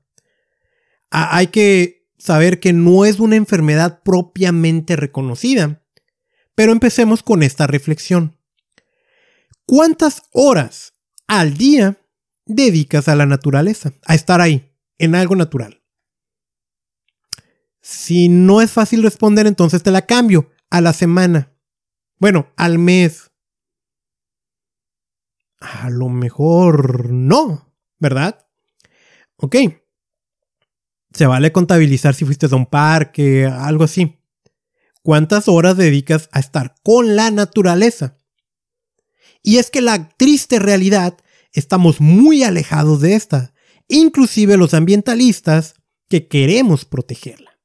Hay 1.13 1.47
que 1.47 2.07
saber 2.17 2.59
que 2.59 2.73
no 2.73 3.05
es 3.05 3.19
una 3.19 3.35
enfermedad 3.35 4.01
propiamente 4.03 4.95
reconocida. 4.95 5.83
Pero 6.55 6.71
empecemos 6.71 7.21
con 7.21 7.43
esta 7.43 7.67
reflexión. 7.67 8.37
¿Cuántas 9.65 10.23
horas 10.31 10.93
al 11.27 11.55
día 11.55 11.97
dedicas 12.45 13.07
a 13.07 13.15
la 13.15 13.25
naturaleza? 13.25 13.93
A 14.05 14.15
estar 14.15 14.41
ahí, 14.41 14.71
en 14.97 15.15
algo 15.15 15.35
natural. 15.35 15.83
Si 17.81 18.29
no 18.29 18.61
es 18.61 18.71
fácil 18.71 19.03
responder, 19.03 19.45
entonces 19.45 19.83
te 19.83 19.91
la 19.91 20.05
cambio. 20.05 20.49
A 20.69 20.81
la 20.81 20.93
semana. 20.93 21.53
Bueno, 22.17 22.51
al 22.55 22.79
mes. 22.79 23.31
A 25.59 25.91
lo 25.91 26.09
mejor 26.09 27.11
no, 27.11 27.71
¿verdad? 27.99 28.47
Ok. 29.35 29.55
Se 31.13 31.27
vale 31.27 31.51
contabilizar 31.51 32.15
si 32.15 32.25
fuiste 32.25 32.47
a 32.47 32.55
un 32.55 32.65
parque, 32.65 33.45
algo 33.45 33.83
así. 33.83 34.19
¿Cuántas 35.03 35.47
horas 35.47 35.77
dedicas 35.77 36.29
a 36.31 36.39
estar 36.39 36.75
con 36.81 37.15
la 37.15 37.29
naturaleza? 37.29 38.17
Y 39.43 39.57
es 39.57 39.69
que 39.69 39.81
la 39.81 40.09
triste 40.17 40.59
realidad, 40.59 41.17
estamos 41.51 42.01
muy 42.01 42.43
alejados 42.43 43.01
de 43.01 43.13
esta, 43.13 43.53
inclusive 43.87 44.57
los 44.57 44.73
ambientalistas 44.73 45.75
que 46.09 46.27
queremos 46.27 46.85
protegerla. 46.85 47.59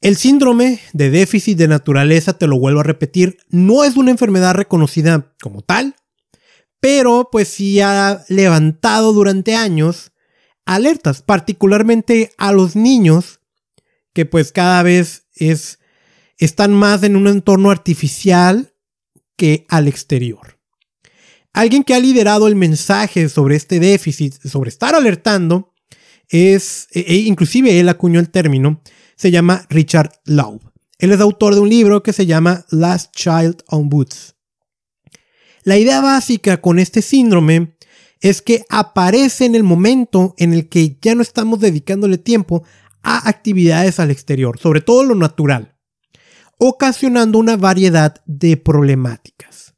El 0.00 0.16
síndrome 0.16 0.80
de 0.92 1.10
déficit 1.10 1.56
de 1.58 1.68
naturaleza, 1.68 2.38
te 2.38 2.46
lo 2.46 2.58
vuelvo 2.58 2.80
a 2.80 2.84
repetir, 2.84 3.38
no 3.48 3.84
es 3.84 3.96
una 3.96 4.10
enfermedad 4.10 4.54
reconocida 4.54 5.34
como 5.40 5.62
tal, 5.62 5.96
pero 6.80 7.28
pues 7.32 7.48
sí 7.48 7.80
ha 7.80 8.24
levantado 8.28 9.12
durante 9.12 9.56
años 9.56 10.12
alertas, 10.68 11.22
particularmente 11.22 12.32
a 12.36 12.52
los 12.52 12.76
niños, 12.76 13.40
que 14.12 14.26
pues 14.26 14.52
cada 14.52 14.82
vez 14.82 15.24
es, 15.34 15.78
están 16.36 16.74
más 16.74 17.02
en 17.02 17.16
un 17.16 17.26
entorno 17.26 17.70
artificial 17.70 18.74
que 19.36 19.64
al 19.68 19.88
exterior. 19.88 20.58
Alguien 21.54 21.84
que 21.84 21.94
ha 21.94 22.00
liderado 22.00 22.46
el 22.46 22.54
mensaje 22.54 23.30
sobre 23.30 23.56
este 23.56 23.80
déficit, 23.80 24.34
sobre 24.44 24.68
estar 24.68 24.94
alertando, 24.94 25.74
es, 26.28 26.86
e, 26.92 27.00
e 27.00 27.14
inclusive 27.16 27.80
él 27.80 27.88
acuñó 27.88 28.20
el 28.20 28.28
término, 28.28 28.82
se 29.16 29.30
llama 29.30 29.64
Richard 29.70 30.12
Laub. 30.26 30.60
Él 30.98 31.12
es 31.12 31.20
autor 31.20 31.54
de 31.54 31.60
un 31.60 31.70
libro 31.70 32.02
que 32.02 32.12
se 32.12 32.26
llama 32.26 32.66
Last 32.70 33.14
Child 33.14 33.62
on 33.68 33.88
Boots. 33.88 34.34
La 35.62 35.78
idea 35.78 36.02
básica 36.02 36.60
con 36.60 36.78
este 36.78 37.00
síndrome 37.00 37.77
es 38.20 38.42
que 38.42 38.64
aparece 38.68 39.44
en 39.44 39.54
el 39.54 39.62
momento 39.62 40.34
en 40.38 40.52
el 40.52 40.68
que 40.68 40.98
ya 41.00 41.14
no 41.14 41.22
estamos 41.22 41.60
dedicándole 41.60 42.18
tiempo 42.18 42.64
a 43.02 43.28
actividades 43.28 44.00
al 44.00 44.10
exterior, 44.10 44.58
sobre 44.58 44.80
todo 44.80 45.04
lo 45.04 45.14
natural 45.14 45.78
ocasionando 46.58 47.38
una 47.38 47.56
variedad 47.56 48.20
de 48.26 48.56
problemáticas. 48.56 49.74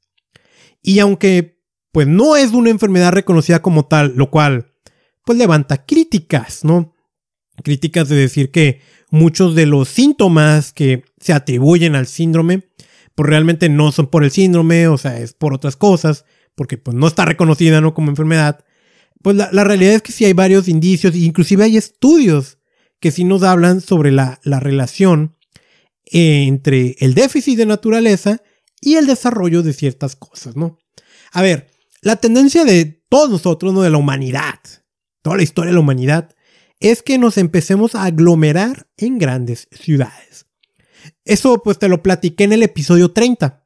Y 0.82 0.99
aunque 0.99 1.61
pues 1.93 2.07
no 2.07 2.36
es 2.36 2.53
una 2.53 2.70
enfermedad 2.70 3.12
reconocida 3.12 3.62
como 3.62 3.86
tal, 3.86 4.14
lo 4.16 4.30
cual 4.30 4.72
pues 5.24 5.38
levanta 5.38 5.84
críticas, 5.84 6.64
¿no? 6.64 6.95
Críticas 7.62 8.09
de 8.09 8.16
decir 8.16 8.51
que 8.51 8.80
muchos 9.11 9.55
de 9.55 9.66
los 9.66 9.88
síntomas 9.88 10.72
que 10.72 11.05
se 11.20 11.32
atribuyen 11.32 11.95
al 11.95 12.07
síndrome 12.07 12.70
pues 13.14 13.28
realmente 13.28 13.68
no 13.68 13.93
son 13.93 14.07
por 14.07 14.24
el 14.24 14.30
síndrome, 14.30 14.88
o 14.88 14.97
sea, 14.97 15.18
es 15.18 15.34
por 15.34 15.53
otras 15.53 15.76
cosas, 15.76 16.24
porque 16.55 16.79
pues 16.79 16.97
no 16.97 17.07
está 17.07 17.25
reconocida, 17.25 17.81
¿no? 17.81 17.95
Como 17.95 18.11
enfermedad. 18.11 18.65
Pues 19.23 19.37
la, 19.37 19.65
realidad 19.65 19.95
es 19.95 20.03
que 20.03 20.13
sí 20.13 20.25
hay 20.25 20.33
varios 20.33 20.69
indicios, 20.69 21.15
inclusive 21.15 21.65
hay 21.65 21.77
estudios 21.77 22.59
que 23.01 23.11
sí 23.11 23.25
nos 23.25 23.43
hablan 23.43 23.81
sobre 23.81 24.11
la, 24.11 24.41
la 24.45 24.61
relación 24.61 25.37
entre 26.07 26.97
el 27.01 27.15
déficit 27.15 27.57
de 27.59 27.67
naturaleza 27.67 28.43
y 28.81 28.95
el 28.95 29.07
desarrollo 29.07 29.63
de 29.63 29.73
ciertas 29.73 30.17
cosas, 30.17 30.57
¿no? 30.57 30.79
A 31.33 31.43
ver, 31.43 31.69
la 32.01 32.17
tendencia 32.17 32.65
de 32.65 33.03
todos 33.09 33.31
nosotros, 33.31 33.75
¿no? 33.75 33.83
De 33.83 33.91
la 33.91 33.99
humanidad, 33.99 34.59
toda 35.23 35.37
la 35.37 35.43
historia 35.43 35.71
de 35.71 35.75
la 35.75 35.81
humanidad, 35.81 36.35
es 36.81 37.03
que 37.03 37.19
nos 37.19 37.37
empecemos 37.37 37.95
a 37.95 38.05
aglomerar 38.05 38.89
en 38.97 39.19
grandes 39.19 39.69
ciudades. 39.71 40.47
Eso 41.25 41.63
pues 41.63 41.79
te 41.79 41.89
lo 41.89 42.03
platiqué 42.03 42.45
en 42.45 42.53
el 42.53 42.63
episodio 42.63 43.13
30. 43.13 43.60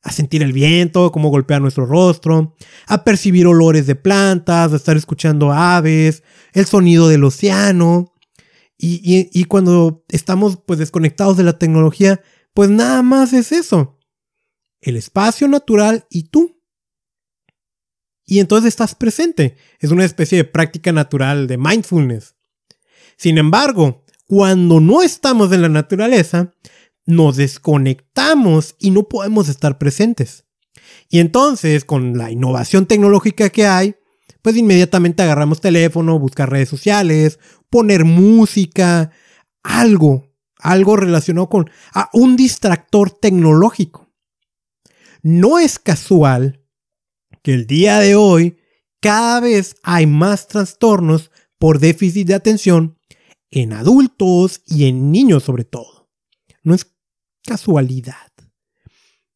a 0.03 0.13
sentir 0.13 0.43
el 0.43 0.53
viento, 0.53 1.13
cómo 1.13 1.29
golpea 1.29 1.61
nuestro 1.61 1.87
rostro, 1.87 2.57
a 2.87 3.05
percibir 3.05 3.47
olores 3.47 3.87
de 3.87 3.95
plantas, 3.95 4.73
a 4.73 4.77
estar 4.77 4.97
escuchando 4.97 5.53
aves, 5.53 6.23
el 6.53 6.67
sonido 6.67 7.09
del 7.09 7.25
océano. 7.25 8.13
Y, 8.77 9.31
y 9.33 9.45
cuando 9.45 10.05
estamos 10.09 10.59
pues 10.67 10.81
desconectados 10.81 11.37
de 11.37 11.45
la 11.45 11.57
tecnología, 11.57 12.21
pues 12.53 12.69
nada 12.69 13.03
más 13.03 13.33
es 13.33 13.53
eso 13.53 14.01
el 14.83 14.97
espacio 14.97 15.49
natural 15.49 16.07
y 16.11 16.25
tú. 16.25 16.61
Y 18.27 18.41
entonces 18.41 18.69
estás 18.69 18.95
presente. 18.95 19.57
Es 19.79 19.91
una 19.91 20.05
especie 20.05 20.39
de 20.39 20.45
práctica 20.45 20.93
natural 20.93 21.47
de 21.47 21.57
mindfulness. 21.57 22.37
Sin 23.17 23.39
embargo, 23.39 24.05
cuando 24.27 24.81
no 24.81 25.03
estamos 25.03 25.53
en 25.53 25.63
la 25.63 25.69
naturaleza, 25.69 26.53
nos 27.07 27.37
desconectamos 27.37 28.77
y 28.79 28.91
no 28.91 29.05
podemos 29.05 29.49
estar 29.49 29.79
presentes. 29.79 30.45
Y 31.09 31.19
entonces, 31.21 31.85
con 31.85 32.17
la 32.17 32.31
innovación 32.31 32.87
tecnológica 32.87 33.51
que 33.51 33.67
hay, 33.67 33.97
pues 34.41 34.57
inmediatamente 34.57 35.23
agarramos 35.23 35.61
teléfono, 35.61 36.19
buscar 36.19 36.51
redes 36.51 36.69
sociales, 36.69 37.39
poner 37.71 38.05
música, 38.05 39.11
algo, 39.63 40.33
algo 40.59 40.97
relacionado 40.97 41.49
con 41.49 41.71
un 42.13 42.37
distractor 42.37 43.11
tecnológico. 43.11 44.11
No 45.23 45.59
es 45.59 45.79
casual 45.79 46.65
que 47.43 47.55
el 47.55 47.67
día 47.67 47.99
de 48.01 48.17
hoy 48.17 48.59
cada 49.01 49.41
vez 49.41 49.77
hay 49.83 50.07
más 50.07 50.49
trastornos 50.49 51.31
por 51.59 51.79
déficit 51.79 52.27
de 52.27 52.35
atención 52.35 52.99
en 53.51 53.73
adultos 53.73 54.63
y 54.67 54.87
en 54.87 55.13
niños 55.13 55.45
sobre 55.45 55.65
todo. 55.65 56.02
No 56.63 56.75
es 56.75 56.87
casualidad. 57.45 58.33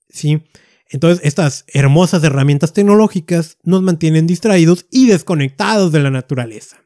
¿Sí? 0.09 0.43
Entonces, 0.89 1.25
estas 1.25 1.65
hermosas 1.69 2.23
herramientas 2.23 2.73
tecnológicas 2.73 3.59
nos 3.65 3.83
mantienen 3.83 4.27
distraídos 4.27 4.87
y 4.91 5.07
desconectados 5.07 5.93
de 5.93 6.01
la 6.01 6.11
naturaleza. 6.11 6.79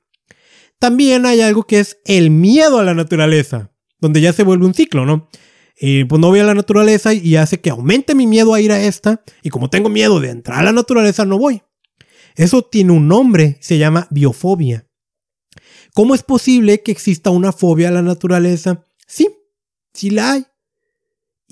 También 0.78 1.26
hay 1.26 1.42
algo 1.42 1.64
que 1.64 1.80
es 1.80 1.98
el 2.06 2.30
miedo 2.30 2.78
a 2.78 2.84
la 2.84 2.94
naturaleza, 2.94 3.70
donde 3.98 4.22
ya 4.22 4.32
se 4.32 4.44
vuelve 4.44 4.64
un 4.64 4.74
ciclo, 4.74 5.04
¿no? 5.04 5.28
Eh, 5.76 6.06
pues 6.08 6.20
no 6.20 6.28
voy 6.28 6.40
a 6.40 6.44
la 6.44 6.54
naturaleza 6.54 7.12
y 7.12 7.36
hace 7.36 7.60
que 7.60 7.70
aumente 7.70 8.14
mi 8.14 8.26
miedo 8.26 8.54
a 8.54 8.60
ir 8.60 8.72
a 8.72 8.82
esta, 8.82 9.22
y 9.42 9.50
como 9.50 9.68
tengo 9.68 9.90
miedo 9.90 10.20
de 10.20 10.30
entrar 10.30 10.60
a 10.60 10.62
la 10.62 10.72
naturaleza, 10.72 11.26
no 11.26 11.38
voy. 11.38 11.62
Eso 12.36 12.62
tiene 12.62 12.92
un 12.92 13.08
nombre, 13.08 13.58
se 13.60 13.76
llama 13.76 14.06
biofobia. 14.10 14.86
¿Cómo 15.92 16.14
es 16.14 16.22
posible 16.22 16.82
que 16.82 16.92
exista 16.92 17.30
una 17.30 17.52
fobia 17.52 17.88
a 17.88 17.92
la 17.92 18.02
naturaleza? 18.02 18.86
Sí, 19.06 19.28
sí 19.92 20.10
la 20.10 20.32
hay. 20.32 20.46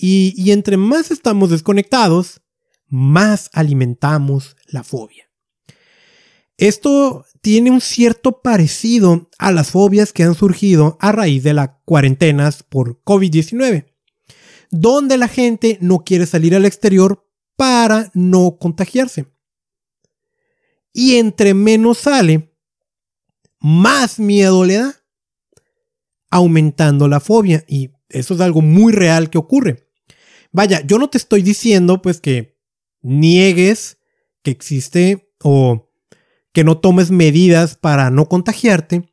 Y, 0.01 0.53
entre 0.53 0.77
más 0.77 1.11
estamos 1.11 1.51
desconectados, 1.51 2.41
más 2.87 3.51
alimentamos 3.53 4.57
la 4.67 4.85
fobia. 4.85 5.29
Esto 6.57 7.25
tiene 7.41 7.71
un 7.71 7.81
cierto 7.81 8.41
parecido 8.41 9.29
a 9.39 9.51
las 9.51 9.73
fobias 9.73 10.13
que 10.13 10.23
han 10.23 10.37
surgido 10.37 10.97
a 11.01 11.11
raíz 11.11 11.43
de 11.43 11.55
las 11.55 11.71
cuarentenas 11.85 12.63
por 12.63 13.03
COVID-19, 13.03 13.93
donde 14.71 15.17
la 15.19 15.29
gente 15.29 15.79
no 15.81 16.05
quiere 16.05 16.27
salir 16.27 16.55
al 16.55 16.65
exterior 16.65 17.29
para 17.57 18.11
no 18.15 18.57
contagiarse. 18.59 19.27
Y 20.93 21.17
entre 21.17 21.55
menos 21.55 21.99
sale, 21.99 22.57
más 23.61 24.21
miedo 24.21 24.65
le 24.65 24.79
da, 24.79 24.97
aumentando 26.31 27.09
la 27.09 27.21
fobia. 27.21 27.65
Y 27.67 27.91
eso 28.09 28.35
es 28.35 28.41
algo 28.41 28.63
muy 28.63 28.93
real 28.93 29.31
que 29.31 29.39
ocurre. 29.39 29.89
Vaya, 30.53 30.81
yo 30.87 30.99
no 30.99 31.11
te 31.11 31.19
estoy 31.19 31.43
diciendo 31.43 32.01
pues 32.01 32.21
que 32.21 32.59
niegues 33.03 33.99
que 34.43 34.51
existe 34.51 35.33
o 35.43 35.91
que 36.53 36.65
no 36.65 36.79
tomes 36.79 37.11
medidas 37.11 37.77
para 37.77 38.11
no 38.11 38.29
contagiarte, 38.29 39.13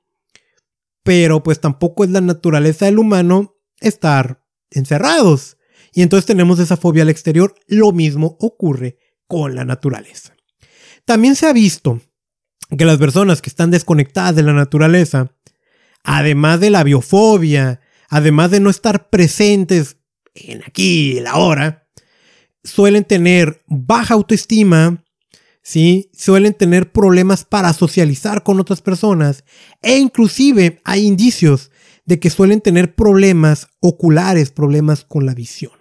pero 1.03 1.43
pues 1.43 1.59
tampoco 1.59 2.03
es 2.03 2.09
la 2.09 2.21
naturaleza 2.21 2.85
del 2.85 2.99
humano 2.99 3.55
estar 3.79 4.43
encerrados. 4.71 5.57
Y 5.93 6.01
entonces 6.01 6.25
tenemos 6.25 6.59
esa 6.59 6.77
fobia 6.77 7.03
al 7.03 7.09
exterior. 7.09 7.55
Lo 7.67 7.91
mismo 7.91 8.37
ocurre 8.39 8.97
con 9.27 9.55
la 9.55 9.65
naturaleza. 9.65 10.35
También 11.05 11.35
se 11.35 11.45
ha 11.47 11.53
visto 11.53 12.01
que 12.75 12.85
las 12.85 12.97
personas 12.97 13.41
que 13.41 13.49
están 13.49 13.71
desconectadas 13.71 14.35
de 14.35 14.43
la 14.43 14.53
naturaleza, 14.53 15.31
además 16.03 16.59
de 16.59 16.71
la 16.71 16.83
biofobia, 16.83 17.79
además 18.16 18.49
de 18.49 18.61
no 18.61 18.70
estar 18.70 19.09
presentes 19.09 19.97
en 20.36 20.63
aquí, 20.63 21.20
la 21.20 21.32
ahora, 21.32 21.89
suelen 22.63 23.03
tener 23.03 23.61
baja 23.68 24.13
autoestima, 24.13 25.03
¿sí? 25.61 26.09
Suelen 26.18 26.53
tener 26.53 26.93
problemas 26.93 27.43
para 27.43 27.74
socializar 27.74 28.43
con 28.43 28.61
otras 28.61 28.82
personas 28.82 29.43
e 29.82 29.97
inclusive 29.97 30.80
hay 30.86 31.05
indicios 31.05 31.72
de 32.05 32.18
que 32.22 32.30
suelen 32.30 32.61
tener 32.61 32.95
problemas 32.95 33.68
oculares, 33.82 34.49
problemas 34.49 35.03
con 35.03 35.26
la 35.26 35.34
visión. 35.34 35.74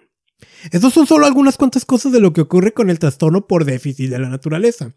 Esas 0.73 0.93
son 0.93 1.07
solo 1.07 1.27
algunas 1.27 1.57
cuantas 1.57 1.85
cosas 1.85 2.11
de 2.11 2.19
lo 2.19 2.33
que 2.33 2.41
ocurre 2.41 2.73
con 2.73 2.91
el 2.91 2.99
trastorno 2.99 3.47
por 3.47 3.65
déficit 3.65 4.11
de 4.11 4.19
la 4.19 4.29
naturaleza. 4.29 4.93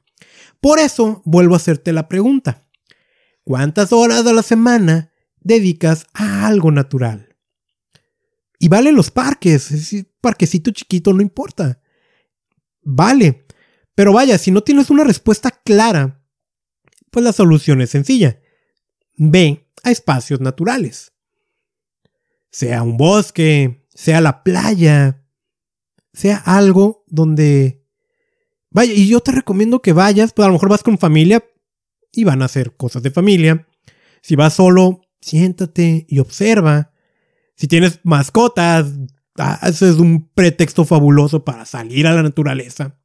Por 0.60 0.80
eso 0.80 1.22
vuelvo 1.24 1.54
a 1.54 1.58
hacerte 1.58 1.94
la 1.94 2.08
pregunta. 2.08 2.68
¿Cuántas 3.44 3.94
horas 3.94 4.26
a 4.26 4.34
la 4.34 4.42
semana 4.42 5.12
dedicas 5.40 6.08
a 6.16 6.48
algo 6.48 6.72
natural? 6.72 7.26
Y 8.60 8.68
vale 8.70 8.91
los 8.91 9.12
parques, 9.12 9.72
es 9.72 10.05
parquecito 10.20 10.72
chiquito, 10.72 11.14
no 11.14 11.22
importa. 11.22 11.80
Vale. 12.82 13.45
Pero 13.93 14.14
vaya, 14.14 14.38
si 14.38 14.51
no 14.51 14.62
tienes 14.62 14.89
una 14.89 15.03
respuesta 15.03 15.51
clara, 15.51 16.24
pues 17.12 17.24
la 17.24 17.34
solución 17.34 17.82
es 17.82 17.91
sencilla. 17.91 18.39
Ve 19.16 19.70
a 19.84 19.91
espacios 19.91 20.39
naturales. 20.39 21.14
Sea 22.51 22.84
un 22.84 22.97
bosque, 22.97 23.88
sea 23.93 24.22
la 24.22 24.43
playa, 24.43 25.26
sea 26.14 26.38
algo 26.38 27.03
donde... 27.08 27.86
Vaya, 28.70 28.93
y 28.93 29.08
yo 29.08 29.20
te 29.22 29.32
recomiendo 29.32 29.82
que 29.82 29.93
vayas, 29.93 30.34
pues 30.34 30.45
a 30.45 30.49
lo 30.49 30.53
mejor 30.53 30.70
vas 30.70 30.84
con 30.84 30.97
familia 30.97 31.43
y 32.12 32.24
van 32.24 32.41
a 32.41 32.45
hacer 32.45 32.76
cosas 32.76 33.01
de 33.03 33.12
familia. 33.12 33.68
Si 34.22 34.36
vas 34.36 34.55
solo, 34.55 35.01
siéntate 35.22 36.05
y 36.10 36.20
observa 36.20 36.91
si 37.58 37.68
tienes 37.68 37.99
mascotas, 38.03 38.88
ah, 39.38 39.60
eso 39.64 39.89
es 39.89 39.95
un 39.95 40.30
pretexto 40.30 40.86
fabuloso 40.86 41.43
para 41.43 41.66
salir 41.66 42.05
a 42.05 42.14
la 42.14 42.22
naturaleza. 42.22 42.99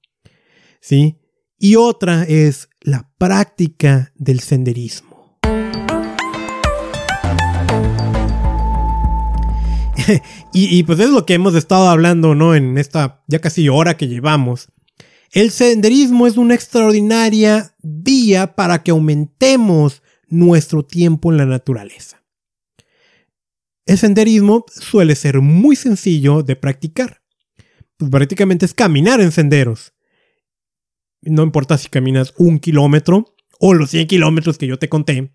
¿Sí? 0.80 1.18
Y 1.58 1.76
otra 1.76 2.24
es 2.24 2.68
la 2.80 3.10
práctica 3.16 4.12
del 4.14 4.40
senderismo. 4.40 5.38
y, 10.52 10.76
y, 10.76 10.82
pues 10.82 11.00
es 11.00 11.08
lo 11.08 11.24
que 11.24 11.32
hemos 11.34 11.54
estado 11.54 11.88
hablando, 11.88 12.34
¿no? 12.34 12.54
En 12.54 12.76
esta 12.76 13.22
ya 13.28 13.38
casi 13.38 13.70
hora 13.70 13.96
que 13.96 14.08
llevamos. 14.08 14.68
El 15.30 15.50
senderismo 15.50 16.26
es 16.26 16.36
una 16.36 16.54
extraordinaria 16.54 17.74
vía 17.82 18.54
para 18.54 18.82
que 18.82 18.90
aumentemos 18.90 20.02
nuestro 20.28 20.84
tiempo 20.84 21.30
en 21.30 21.38
la 21.38 21.46
naturaleza. 21.46 22.21
El 23.86 23.98
senderismo 23.98 24.64
suele 24.68 25.14
ser 25.16 25.40
muy 25.40 25.76
sencillo 25.76 26.42
de 26.42 26.56
practicar. 26.56 27.22
Pues 27.96 28.10
prácticamente 28.10 28.66
es 28.66 28.74
caminar 28.74 29.20
en 29.20 29.32
senderos. 29.32 29.94
No 31.22 31.42
importa 31.42 31.78
si 31.78 31.88
caminas 31.88 32.34
un 32.36 32.58
kilómetro 32.58 33.34
o 33.58 33.74
los 33.74 33.90
100 33.90 34.06
kilómetros 34.08 34.58
que 34.58 34.66
yo 34.66 34.78
te 34.78 34.88
conté. 34.88 35.32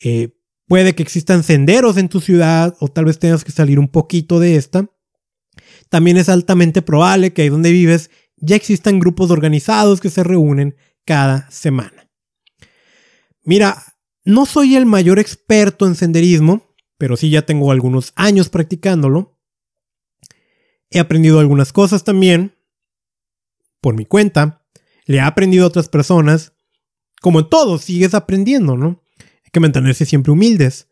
Eh, 0.00 0.36
puede 0.66 0.94
que 0.94 1.02
existan 1.02 1.42
senderos 1.42 1.96
en 1.96 2.08
tu 2.08 2.20
ciudad 2.20 2.76
o 2.80 2.88
tal 2.88 3.06
vez 3.06 3.18
tengas 3.18 3.44
que 3.44 3.52
salir 3.52 3.78
un 3.78 3.88
poquito 3.88 4.40
de 4.40 4.56
esta. 4.56 4.90
También 5.88 6.16
es 6.16 6.28
altamente 6.28 6.82
probable 6.82 7.32
que 7.32 7.42
ahí 7.42 7.48
donde 7.48 7.72
vives 7.72 8.10
ya 8.36 8.56
existan 8.56 8.98
grupos 8.98 9.30
organizados 9.30 10.00
que 10.00 10.10
se 10.10 10.24
reúnen 10.24 10.76
cada 11.04 11.50
semana. 11.50 12.10
Mira, 13.44 13.82
no 14.24 14.44
soy 14.44 14.76
el 14.76 14.86
mayor 14.86 15.18
experto 15.18 15.86
en 15.86 15.94
senderismo, 15.94 16.65
pero 16.98 17.16
sí 17.16 17.30
ya 17.30 17.42
tengo 17.42 17.70
algunos 17.70 18.12
años 18.16 18.48
practicándolo. 18.48 19.38
He 20.90 20.98
aprendido 20.98 21.40
algunas 21.40 21.72
cosas 21.72 22.04
también 22.04 22.56
por 23.80 23.94
mi 23.94 24.06
cuenta. 24.06 24.66
Le 25.04 25.18
he 25.18 25.20
aprendido 25.20 25.64
a 25.64 25.68
otras 25.68 25.88
personas. 25.88 26.52
Como 27.20 27.40
en 27.40 27.48
todo, 27.48 27.78
sigues 27.78 28.14
aprendiendo, 28.14 28.76
¿no? 28.76 29.02
Hay 29.18 29.50
que 29.52 29.60
mantenerse 29.60 30.06
siempre 30.06 30.32
humildes. 30.32 30.88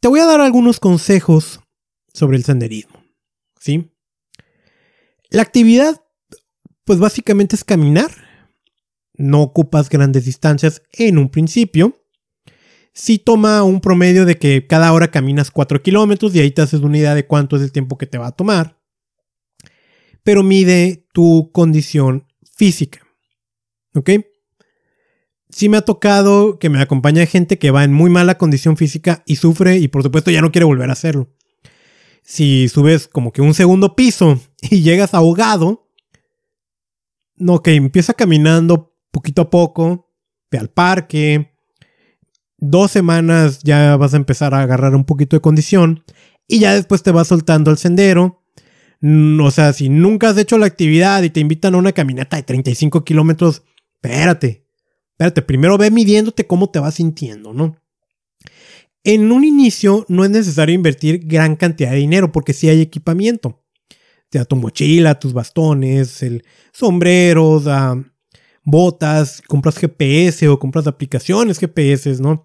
Te 0.00 0.08
voy 0.08 0.20
a 0.20 0.26
dar 0.26 0.40
algunos 0.40 0.80
consejos 0.80 1.60
sobre 2.12 2.36
el 2.36 2.44
senderismo, 2.44 3.02
¿sí? 3.58 3.92
La 5.30 5.42
actividad, 5.42 6.02
pues 6.84 6.98
básicamente 6.98 7.56
es 7.56 7.64
caminar. 7.64 8.10
No 9.14 9.42
ocupas 9.42 9.88
grandes 9.88 10.24
distancias 10.24 10.82
en 10.92 11.18
un 11.18 11.30
principio 11.30 12.05
si 12.96 13.18
toma 13.18 13.62
un 13.62 13.82
promedio 13.82 14.24
de 14.24 14.38
que 14.38 14.66
cada 14.66 14.90
hora 14.94 15.10
caminas 15.10 15.50
4 15.50 15.82
kilómetros 15.82 16.34
y 16.34 16.40
ahí 16.40 16.50
te 16.50 16.62
haces 16.62 16.80
una 16.80 16.96
idea 16.96 17.14
de 17.14 17.26
cuánto 17.26 17.56
es 17.56 17.62
el 17.62 17.70
tiempo 17.70 17.98
que 17.98 18.06
te 18.06 18.16
va 18.16 18.28
a 18.28 18.32
tomar. 18.32 18.80
Pero 20.22 20.42
mide 20.42 21.06
tu 21.12 21.50
condición 21.52 22.26
física. 22.56 23.06
¿Ok? 23.94 24.10
Sí 25.50 25.68
me 25.68 25.76
ha 25.76 25.82
tocado 25.82 26.58
que 26.58 26.70
me 26.70 26.80
acompañe 26.80 27.26
gente 27.26 27.58
que 27.58 27.70
va 27.70 27.84
en 27.84 27.92
muy 27.92 28.08
mala 28.08 28.38
condición 28.38 28.78
física 28.78 29.22
y 29.26 29.36
sufre 29.36 29.76
y 29.76 29.88
por 29.88 30.02
supuesto 30.02 30.30
ya 30.30 30.40
no 30.40 30.50
quiere 30.50 30.64
volver 30.64 30.88
a 30.88 30.94
hacerlo. 30.94 31.28
Si 32.22 32.66
subes 32.68 33.08
como 33.08 33.30
que 33.30 33.42
un 33.42 33.52
segundo 33.52 33.94
piso 33.94 34.40
y 34.62 34.80
llegas 34.80 35.12
ahogado, 35.12 35.90
no, 37.36 37.62
que 37.62 37.74
empieza 37.74 38.14
caminando 38.14 38.96
poquito 39.10 39.42
a 39.42 39.50
poco, 39.50 40.14
ve 40.50 40.56
al 40.56 40.70
parque, 40.70 41.55
dos 42.70 42.90
semanas 42.90 43.60
ya 43.62 43.96
vas 43.96 44.14
a 44.14 44.18
empezar 44.18 44.54
a 44.54 44.62
agarrar 44.62 44.94
un 44.94 45.04
poquito 45.04 45.36
de 45.36 45.40
condición 45.40 46.04
y 46.48 46.60
ya 46.60 46.74
después 46.74 47.02
te 47.02 47.10
vas 47.10 47.28
soltando 47.28 47.70
al 47.70 47.78
sendero. 47.78 48.42
Mm, 49.00 49.40
o 49.40 49.50
sea, 49.50 49.72
si 49.72 49.88
nunca 49.88 50.30
has 50.30 50.38
hecho 50.38 50.58
la 50.58 50.66
actividad 50.66 51.22
y 51.22 51.30
te 51.30 51.40
invitan 51.40 51.74
a 51.74 51.78
una 51.78 51.92
caminata 51.92 52.36
de 52.36 52.42
35 52.42 53.04
kilómetros, 53.04 53.62
espérate, 53.94 54.66
espérate, 55.10 55.42
primero 55.42 55.78
ve 55.78 55.90
midiéndote 55.90 56.46
cómo 56.46 56.70
te 56.70 56.78
vas 56.78 56.94
sintiendo, 56.94 57.52
¿no? 57.52 57.76
En 59.04 59.30
un 59.30 59.44
inicio 59.44 60.04
no 60.08 60.24
es 60.24 60.30
necesario 60.30 60.74
invertir 60.74 61.20
gran 61.24 61.54
cantidad 61.54 61.92
de 61.92 61.98
dinero 61.98 62.32
porque 62.32 62.52
si 62.52 62.68
hay 62.68 62.80
equipamiento. 62.80 63.62
Te 64.28 64.38
da 64.38 64.44
tu 64.44 64.56
mochila, 64.56 65.20
tus 65.20 65.32
bastones, 65.32 66.24
el 66.24 66.44
sombrero, 66.72 67.62
botas, 68.64 69.40
compras 69.46 69.78
GPS 69.78 70.48
o 70.48 70.58
compras 70.58 70.88
aplicaciones 70.88 71.60
GPS, 71.60 72.20
¿no? 72.20 72.44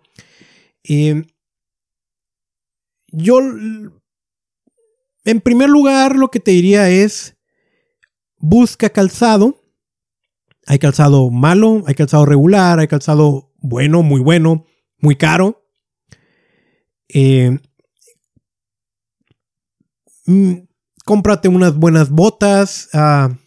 Yo, 0.83 1.21
en 5.23 5.41
primer 5.41 5.69
lugar, 5.69 6.15
lo 6.15 6.29
que 6.29 6.39
te 6.39 6.51
diría 6.51 6.89
es, 6.89 7.37
busca 8.37 8.89
calzado. 8.89 9.61
Hay 10.67 10.79
calzado 10.79 11.29
malo, 11.29 11.83
hay 11.87 11.95
calzado 11.95 12.25
regular, 12.25 12.79
hay 12.79 12.87
calzado 12.87 13.51
bueno, 13.57 14.03
muy 14.03 14.21
bueno, 14.21 14.65
muy 14.97 15.15
caro. 15.15 15.63
Eh, 17.09 17.59
mm, 20.25 20.53
cómprate 21.05 21.47
unas 21.47 21.75
buenas 21.75 22.09
botas. 22.09 22.89
Ah, 22.93 23.37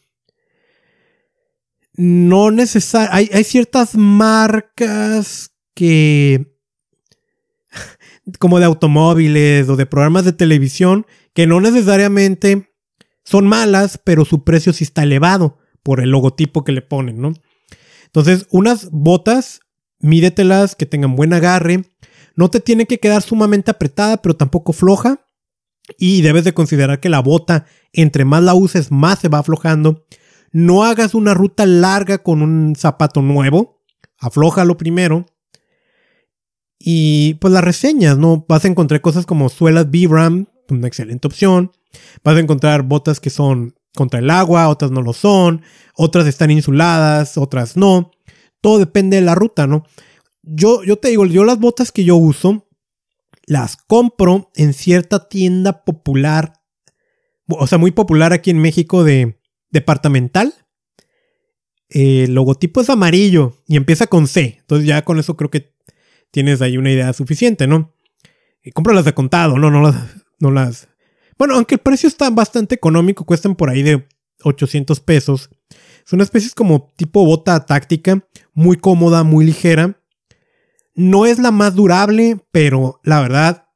no 1.96 2.50
necesariamente. 2.50 3.36
Hay, 3.36 3.44
ciertas 3.44 3.96
marcas 3.96 5.52
que. 5.74 6.53
Como 8.38 8.58
de 8.58 8.66
automóviles 8.66 9.68
o 9.68 9.76
de 9.76 9.86
programas 9.86 10.24
de 10.24 10.32
televisión 10.32 11.06
que 11.34 11.46
no 11.46 11.60
necesariamente 11.60 12.70
son 13.24 13.46
malas, 13.46 14.00
pero 14.02 14.24
su 14.24 14.44
precio 14.44 14.72
sí 14.72 14.84
está 14.84 15.02
elevado 15.02 15.58
por 15.82 16.00
el 16.00 16.10
logotipo 16.10 16.64
que 16.64 16.72
le 16.72 16.82
ponen, 16.82 17.20
¿no? 17.20 17.32
Entonces, 18.06 18.46
unas 18.50 18.90
botas, 18.90 19.60
mídetelas 19.98 20.76
que 20.76 20.86
tengan 20.86 21.16
buen 21.16 21.32
agarre, 21.32 21.84
no 22.36 22.50
te 22.50 22.60
tiene 22.60 22.86
que 22.86 22.98
quedar 22.98 23.22
sumamente 23.22 23.70
apretada, 23.70 24.18
pero 24.18 24.36
tampoco 24.36 24.72
floja. 24.72 25.26
Y 25.98 26.22
debes 26.22 26.44
de 26.44 26.54
considerar 26.54 27.00
que 27.00 27.08
la 27.08 27.20
bota, 27.20 27.66
entre 27.92 28.24
más 28.24 28.42
la 28.42 28.54
uses, 28.54 28.90
más 28.90 29.18
se 29.18 29.28
va 29.28 29.40
aflojando. 29.40 30.06
No 30.50 30.84
hagas 30.84 31.14
una 31.14 31.34
ruta 31.34 31.66
larga 31.66 32.18
con 32.18 32.40
un 32.40 32.74
zapato 32.76 33.20
nuevo. 33.20 33.82
Aflójalo 34.18 34.76
primero. 34.76 35.26
Y 36.86 37.34
pues 37.34 37.52
las 37.52 37.64
reseñas, 37.64 38.18
¿no? 38.18 38.44
Vas 38.48 38.64
a 38.64 38.68
encontrar 38.68 39.00
cosas 39.00 39.24
como 39.24 39.48
suelas 39.48 39.90
Vibram, 39.90 40.46
una 40.68 40.86
excelente 40.86 41.26
opción. 41.26 41.72
Vas 42.22 42.36
a 42.36 42.40
encontrar 42.40 42.82
botas 42.82 43.20
que 43.20 43.30
son 43.30 43.74
contra 43.94 44.18
el 44.18 44.28
agua, 44.28 44.68
otras 44.68 44.90
no 44.90 45.00
lo 45.00 45.12
son, 45.12 45.62
otras 45.94 46.26
están 46.26 46.50
insuladas, 46.50 47.38
otras 47.38 47.76
no. 47.76 48.10
Todo 48.60 48.78
depende 48.78 49.16
de 49.16 49.22
la 49.22 49.34
ruta, 49.34 49.66
¿no? 49.66 49.84
yo, 50.46 50.82
yo 50.84 50.96
te 50.96 51.08
digo, 51.08 51.26
yo 51.26 51.44
las 51.44 51.58
botas 51.58 51.92
que 51.92 52.04
yo 52.04 52.16
uso, 52.16 52.68
las 53.46 53.76
compro 53.76 54.50
en 54.54 54.72
cierta 54.72 55.28
tienda 55.28 55.84
popular, 55.84 56.60
o 57.48 57.66
sea, 57.66 57.78
muy 57.78 57.90
popular 57.90 58.32
aquí 58.32 58.50
en 58.50 58.58
México 58.58 59.04
de 59.04 59.40
departamental. 59.70 60.54
El 61.88 62.34
logotipo 62.34 62.80
es 62.80 62.90
amarillo 62.90 63.62
y 63.66 63.76
empieza 63.76 64.06
con 64.06 64.26
C. 64.26 64.56
Entonces 64.60 64.86
ya 64.86 65.04
con 65.04 65.18
eso 65.18 65.36
creo 65.36 65.50
que 65.50 65.73
tienes 66.34 66.60
ahí 66.62 66.76
una 66.76 66.90
idea 66.90 67.12
suficiente, 67.12 67.68
¿no? 67.68 67.94
Y 68.60 68.72
cómpralas 68.72 69.04
de 69.04 69.14
contado, 69.14 69.56
no, 69.56 69.70
no 69.70 69.80
las, 69.82 69.94
no 70.40 70.50
las... 70.50 70.88
Bueno, 71.38 71.54
aunque 71.54 71.76
el 71.76 71.80
precio 71.80 72.08
está 72.08 72.28
bastante 72.28 72.74
económico, 72.74 73.24
cuestan 73.24 73.54
por 73.54 73.70
ahí 73.70 73.84
de 73.84 74.08
800 74.42 74.98
pesos. 74.98 75.48
Son 76.04 76.20
especies 76.20 76.52
como 76.52 76.92
tipo 76.96 77.24
bota 77.24 77.64
táctica, 77.66 78.26
muy 78.52 78.76
cómoda, 78.76 79.22
muy 79.22 79.46
ligera. 79.46 80.02
No 80.96 81.24
es 81.24 81.38
la 81.38 81.52
más 81.52 81.76
durable, 81.76 82.44
pero 82.50 83.00
la 83.04 83.20
verdad, 83.20 83.68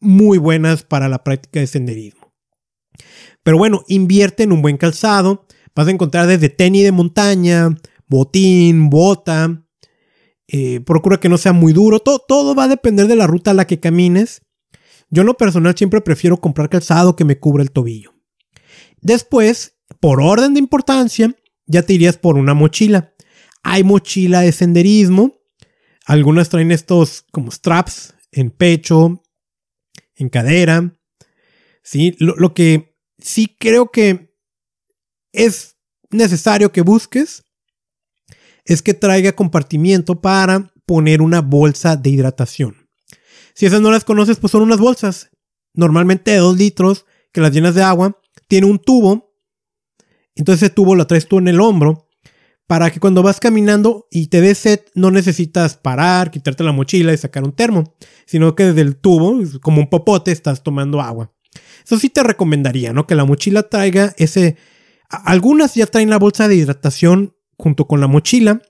muy 0.00 0.38
buenas 0.38 0.84
para 0.84 1.10
la 1.10 1.22
práctica 1.22 1.60
de 1.60 1.66
senderismo. 1.66 2.32
Pero 3.42 3.58
bueno, 3.58 3.84
invierte 3.86 4.44
en 4.44 4.52
un 4.52 4.62
buen 4.62 4.78
calzado. 4.78 5.46
Vas 5.74 5.88
a 5.88 5.90
encontrar 5.90 6.26
desde 6.26 6.48
tenis 6.48 6.84
de 6.84 6.92
montaña, 6.92 7.68
botín, 8.08 8.88
bota. 8.88 9.61
Eh, 10.48 10.80
procura 10.80 11.18
que 11.18 11.28
no 11.28 11.38
sea 11.38 11.52
muy 11.52 11.72
duro. 11.72 12.00
Todo, 12.00 12.54
va 12.54 12.64
a 12.64 12.68
depender 12.68 13.06
de 13.06 13.16
la 13.16 13.26
ruta 13.26 13.52
a 13.52 13.54
la 13.54 13.66
que 13.66 13.80
camines. 13.80 14.42
Yo 15.10 15.22
en 15.22 15.26
lo 15.26 15.36
personal 15.36 15.76
siempre 15.76 16.00
prefiero 16.00 16.40
comprar 16.40 16.68
calzado 16.68 17.16
que 17.16 17.24
me 17.24 17.38
cubra 17.38 17.62
el 17.62 17.70
tobillo. 17.70 18.14
Después, 19.00 19.78
por 20.00 20.20
orden 20.20 20.54
de 20.54 20.60
importancia, 20.60 21.34
ya 21.66 21.82
te 21.82 21.94
irías 21.94 22.16
por 22.16 22.36
una 22.36 22.54
mochila. 22.54 23.12
Hay 23.62 23.84
mochila 23.84 24.40
de 24.40 24.52
senderismo 24.52 25.42
algunas 26.04 26.48
traen 26.48 26.72
estos 26.72 27.24
como 27.32 27.50
straps 27.50 28.14
en 28.32 28.50
pecho, 28.50 29.22
en 30.16 30.28
cadera. 30.28 30.98
¿sí? 31.82 32.16
Lo, 32.18 32.54
que 32.54 32.96
sí 33.18 33.56
creo 33.58 33.90
que 33.90 34.34
es 35.32 35.76
necesario 36.10 36.72
que 36.72 36.82
busques 36.82 37.44
es 38.64 38.82
que 38.82 38.94
traiga 38.94 39.32
compartimiento 39.32 40.20
para 40.20 40.72
poner 40.86 41.22
una 41.22 41.40
bolsa 41.40 41.96
de 41.96 42.10
hidratación. 42.10 42.88
Si 43.54 43.66
esas 43.66 43.80
no 43.80 43.90
las 43.90 44.04
conoces, 44.04 44.38
pues 44.38 44.50
son 44.50 44.62
unas 44.62 44.78
bolsas, 44.78 45.30
normalmente 45.74 46.30
de 46.30 46.38
2 46.38 46.56
litros, 46.56 47.06
que 47.32 47.40
las 47.40 47.52
llenas 47.52 47.74
de 47.74 47.82
agua, 47.82 48.20
tiene 48.48 48.66
un 48.66 48.78
tubo, 48.78 49.34
entonces 50.34 50.62
ese 50.62 50.74
tubo 50.74 50.94
lo 50.94 51.06
traes 51.06 51.26
tú 51.26 51.38
en 51.38 51.48
el 51.48 51.60
hombro 51.60 52.08
para 52.66 52.90
que 52.90 53.00
cuando 53.00 53.22
vas 53.22 53.40
caminando 53.40 54.06
y 54.10 54.28
te 54.28 54.40
des 54.40 54.56
sed 54.56 54.80
no 54.94 55.10
necesitas 55.10 55.76
parar, 55.76 56.30
quitarte 56.30 56.64
la 56.64 56.72
mochila 56.72 57.12
y 57.12 57.18
sacar 57.18 57.44
un 57.44 57.52
termo, 57.52 57.94
sino 58.24 58.54
que 58.54 58.64
desde 58.64 58.80
el 58.80 58.96
tubo, 58.96 59.38
como 59.60 59.80
un 59.80 59.90
popote, 59.90 60.32
estás 60.32 60.62
tomando 60.62 61.00
agua. 61.00 61.34
Eso 61.84 61.98
sí 61.98 62.08
te 62.08 62.22
recomendaría, 62.22 62.92
¿no? 62.92 63.06
Que 63.06 63.14
la 63.14 63.24
mochila 63.24 63.64
traiga 63.64 64.14
ese... 64.16 64.56
Algunas 65.10 65.74
ya 65.74 65.86
traen 65.86 66.08
la 66.08 66.18
bolsa 66.18 66.48
de 66.48 66.56
hidratación 66.56 67.36
junto 67.62 67.86
con 67.86 68.00
la 68.00 68.08
mochila, 68.08 68.60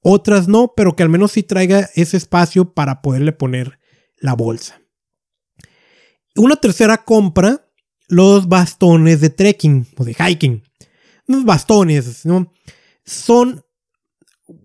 otras 0.00 0.48
no, 0.48 0.72
pero 0.76 0.96
que 0.96 1.02
al 1.02 1.08
menos 1.08 1.32
sí 1.32 1.42
traiga 1.42 1.88
ese 1.94 2.16
espacio 2.16 2.72
para 2.72 3.02
poderle 3.02 3.32
poner 3.32 3.78
la 4.18 4.34
bolsa. 4.34 4.80
Una 6.36 6.56
tercera 6.56 7.04
compra, 7.04 7.68
los 8.08 8.48
bastones 8.48 9.20
de 9.20 9.30
trekking 9.30 9.86
o 9.96 10.04
de 10.04 10.14
hiking. 10.14 10.62
Los 11.26 11.44
bastones, 11.44 12.26
¿no? 12.26 12.52
son, 13.04 13.64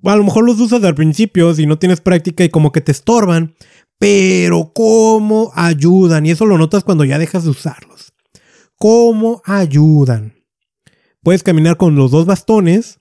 a 0.03 0.15
lo 0.15 0.23
mejor 0.23 0.45
los 0.45 0.59
usas 0.59 0.83
al 0.83 0.95
principio 0.95 1.53
si 1.53 1.65
no 1.65 1.77
tienes 1.77 2.01
práctica 2.01 2.43
y 2.43 2.49
como 2.49 2.71
que 2.71 2.81
te 2.81 2.91
estorban, 2.91 3.55
pero 3.97 4.71
cómo 4.73 5.51
ayudan. 5.55 6.25
Y 6.25 6.31
eso 6.31 6.45
lo 6.45 6.57
notas 6.57 6.83
cuando 6.83 7.03
ya 7.03 7.19
dejas 7.19 7.43
de 7.43 7.49
usarlos. 7.49 8.13
¿Cómo 8.77 9.41
ayudan? 9.45 10.35
Puedes 11.21 11.43
caminar 11.43 11.75
con 11.75 11.95
los 11.95 12.11
dos 12.11 12.25
bastones, 12.25 12.98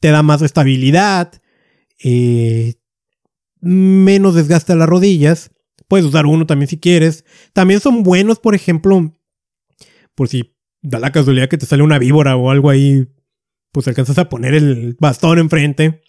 te 0.00 0.10
da 0.10 0.22
más 0.22 0.42
estabilidad, 0.42 1.40
eh, 2.02 2.74
menos 3.60 4.34
desgaste 4.34 4.72
a 4.72 4.76
las 4.76 4.88
rodillas. 4.88 5.50
Puedes 5.88 6.06
usar 6.06 6.26
uno 6.26 6.46
también 6.46 6.68
si 6.68 6.78
quieres. 6.78 7.24
También 7.52 7.80
son 7.80 8.02
buenos, 8.02 8.38
por 8.38 8.54
ejemplo, 8.54 9.14
por 10.14 10.28
si 10.28 10.56
da 10.82 10.98
la 10.98 11.12
casualidad 11.12 11.48
que 11.48 11.58
te 11.58 11.66
sale 11.66 11.82
una 11.82 11.98
víbora 11.98 12.36
o 12.36 12.50
algo 12.50 12.70
ahí 12.70 13.06
pues 13.72 13.86
alcanzas 13.86 14.18
a 14.18 14.28
poner 14.28 14.54
el 14.54 14.96
bastón 14.98 15.38
enfrente. 15.38 16.02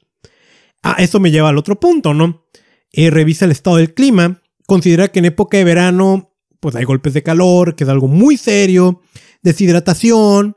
Ah, 0.82 0.96
eso 0.98 1.20
me 1.20 1.32
lleva 1.32 1.50
al 1.50 1.58
otro 1.58 1.80
punto, 1.80 2.14
¿no? 2.14 2.48
Eh, 2.92 3.10
revisa 3.10 3.46
el 3.46 3.52
estado 3.52 3.78
del 3.78 3.94
clima. 3.94 4.42
Considera 4.66 5.10
que 5.10 5.20
en 5.20 5.26
época 5.26 5.58
de 5.58 5.64
verano, 5.64 6.34
pues 6.60 6.76
hay 6.76 6.86
golpes 6.86 7.14
de 7.14 7.24
calor, 7.24 7.76
que 7.76 7.84
es 7.84 7.90
algo 7.90 8.08
muy 8.08 8.38
serio, 8.38 9.02
deshidratación, 9.44 10.56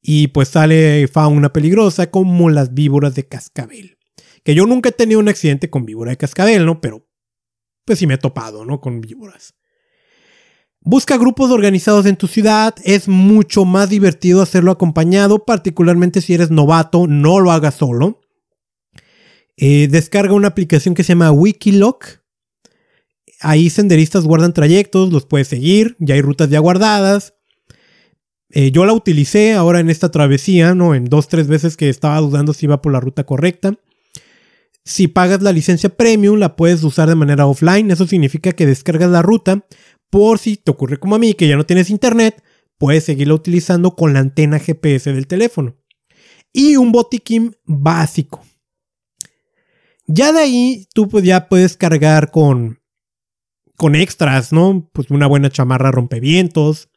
y 0.00 0.28
pues 0.28 0.48
sale 0.48 1.08
fauna 1.08 1.52
peligrosa 1.52 2.10
como 2.10 2.50
las 2.50 2.74
víboras 2.74 3.14
de 3.14 3.26
cascabel. 3.26 3.98
Que 4.44 4.54
yo 4.54 4.66
nunca 4.66 4.90
he 4.90 4.92
tenido 4.92 5.20
un 5.20 5.28
accidente 5.28 5.70
con 5.70 5.84
víbora 5.84 6.10
de 6.10 6.16
cascabel, 6.16 6.64
¿no? 6.64 6.80
Pero 6.80 7.06
pues 7.84 7.98
sí 7.98 8.06
me 8.06 8.14
he 8.14 8.18
topado, 8.18 8.64
¿no? 8.64 8.80
Con 8.80 9.00
víboras. 9.00 9.54
Busca 10.80 11.18
grupos 11.18 11.50
organizados 11.50 12.06
en 12.06 12.16
tu 12.16 12.28
ciudad, 12.28 12.74
es 12.84 13.08
mucho 13.08 13.64
más 13.64 13.90
divertido 13.90 14.40
hacerlo 14.40 14.70
acompañado, 14.70 15.44
particularmente 15.44 16.20
si 16.20 16.34
eres 16.34 16.50
novato, 16.50 17.06
no 17.06 17.40
lo 17.40 17.50
hagas 17.50 17.74
solo. 17.74 18.20
Eh, 19.56 19.88
descarga 19.90 20.34
una 20.34 20.48
aplicación 20.48 20.94
que 20.94 21.02
se 21.02 21.08
llama 21.08 21.32
Wikiloc. 21.32 22.22
Ahí 23.40 23.70
senderistas 23.70 24.24
guardan 24.24 24.54
trayectos, 24.54 25.12
los 25.12 25.26
puedes 25.26 25.48
seguir, 25.48 25.96
ya 25.98 26.14
hay 26.14 26.22
rutas 26.22 26.48
ya 26.48 26.60
guardadas. 26.60 27.34
Eh, 28.50 28.70
yo 28.70 28.86
la 28.86 28.94
utilicé 28.94 29.54
ahora 29.54 29.80
en 29.80 29.90
esta 29.90 30.10
travesía, 30.10 30.74
¿no? 30.74 30.94
En 30.94 31.04
dos, 31.04 31.28
tres 31.28 31.48
veces 31.48 31.76
que 31.76 31.88
estaba 31.88 32.18
dudando 32.18 32.52
si 32.54 32.66
iba 32.66 32.80
por 32.80 32.92
la 32.92 33.00
ruta 33.00 33.24
correcta. 33.24 33.78
Si 34.84 35.06
pagas 35.06 35.42
la 35.42 35.52
licencia 35.52 35.90
premium, 35.90 36.38
la 36.38 36.56
puedes 36.56 36.82
usar 36.82 37.08
de 37.08 37.14
manera 37.14 37.46
offline. 37.46 37.90
Eso 37.90 38.06
significa 38.06 38.52
que 38.52 38.64
descargas 38.64 39.10
la 39.10 39.20
ruta 39.20 39.66
por 40.10 40.38
si 40.38 40.56
te 40.56 40.70
ocurre 40.70 40.98
como 40.98 41.14
a 41.14 41.18
mí, 41.18 41.34
que 41.34 41.48
ya 41.48 41.56
no 41.56 41.66
tienes 41.66 41.90
internet, 41.90 42.42
puedes 42.78 43.04
seguirla 43.04 43.34
utilizando 43.34 43.94
con 43.94 44.14
la 44.14 44.20
antena 44.20 44.58
GPS 44.58 45.12
del 45.12 45.26
teléfono. 45.26 45.76
Y 46.52 46.76
un 46.76 46.92
botiquín 46.92 47.56
básico. 47.64 48.42
Ya 50.06 50.32
de 50.32 50.40
ahí 50.40 50.88
tú 50.94 51.08
pues 51.08 51.22
ya 51.24 51.48
puedes 51.48 51.76
cargar 51.76 52.30
con, 52.30 52.80
con 53.76 53.94
extras, 53.94 54.52
¿no? 54.52 54.88
Pues 54.94 55.10
una 55.10 55.26
buena 55.26 55.50
chamarra 55.50 55.90
rompevientos. 55.90 56.88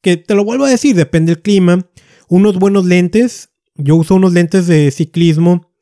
Que 0.00 0.16
te 0.16 0.34
lo 0.34 0.44
vuelvo 0.44 0.64
a 0.64 0.70
decir, 0.70 0.94
depende 0.94 1.34
del 1.34 1.42
clima. 1.42 1.90
Unos 2.28 2.58
buenos 2.58 2.84
lentes. 2.84 3.50
Yo 3.74 3.96
uso 3.96 4.14
unos 4.14 4.32
lentes 4.32 4.66
de 4.66 4.90
ciclismo 4.90 5.72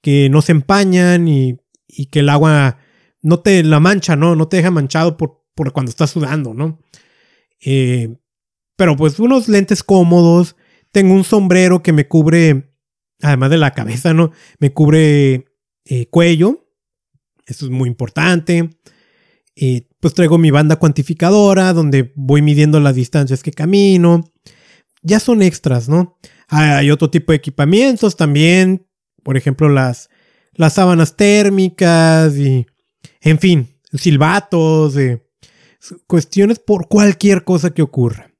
que 0.00 0.28
no 0.28 0.42
se 0.42 0.52
empañan 0.52 1.28
y, 1.28 1.56
y 1.86 2.06
que 2.06 2.20
el 2.20 2.28
agua 2.28 2.78
no 3.22 3.40
te 3.40 3.62
la 3.62 3.80
mancha, 3.80 4.16
¿no? 4.16 4.36
No 4.36 4.48
te 4.48 4.58
deja 4.58 4.70
manchado 4.70 5.16
por, 5.16 5.44
por 5.54 5.72
cuando 5.72 5.90
estás 5.90 6.10
sudando, 6.10 6.52
¿no? 6.52 6.78
Eh, 7.64 8.16
pero 8.76 8.96
pues 8.96 9.18
unos 9.18 9.48
lentes 9.48 9.82
cómodos. 9.82 10.56
Tengo 10.92 11.14
un 11.14 11.24
sombrero 11.24 11.82
que 11.82 11.92
me 11.92 12.06
cubre, 12.06 12.74
además 13.22 13.50
de 13.50 13.58
la 13.58 13.72
cabeza, 13.72 14.14
¿no? 14.14 14.30
Me 14.58 14.72
cubre 14.72 15.46
eh, 15.86 16.06
cuello. 16.10 16.68
Esto 17.46 17.64
es 17.64 17.70
muy 17.70 17.88
importante. 17.88 18.70
Eh, 19.56 19.88
pues 20.00 20.14
traigo 20.14 20.36
mi 20.36 20.50
banda 20.50 20.76
cuantificadora 20.76 21.72
donde 21.72 22.12
voy 22.16 22.42
midiendo 22.42 22.80
las 22.80 22.94
distancias 22.94 23.42
que 23.42 23.52
camino. 23.52 24.24
Ya 25.02 25.20
son 25.20 25.42
extras, 25.42 25.88
¿no? 25.88 26.18
Hay 26.48 26.90
otro 26.90 27.10
tipo 27.10 27.32
de 27.32 27.36
equipamientos 27.36 28.16
también. 28.16 28.86
Por 29.22 29.36
ejemplo, 29.36 29.68
las, 29.68 30.10
las 30.52 30.74
sábanas 30.74 31.16
térmicas 31.16 32.36
y, 32.36 32.66
en 33.20 33.38
fin, 33.38 33.68
silbatos, 33.92 34.94
cuestiones 36.06 36.58
por 36.58 36.88
cualquier 36.88 37.44
cosa 37.44 37.70
que 37.70 37.82
ocurra. 37.82 38.30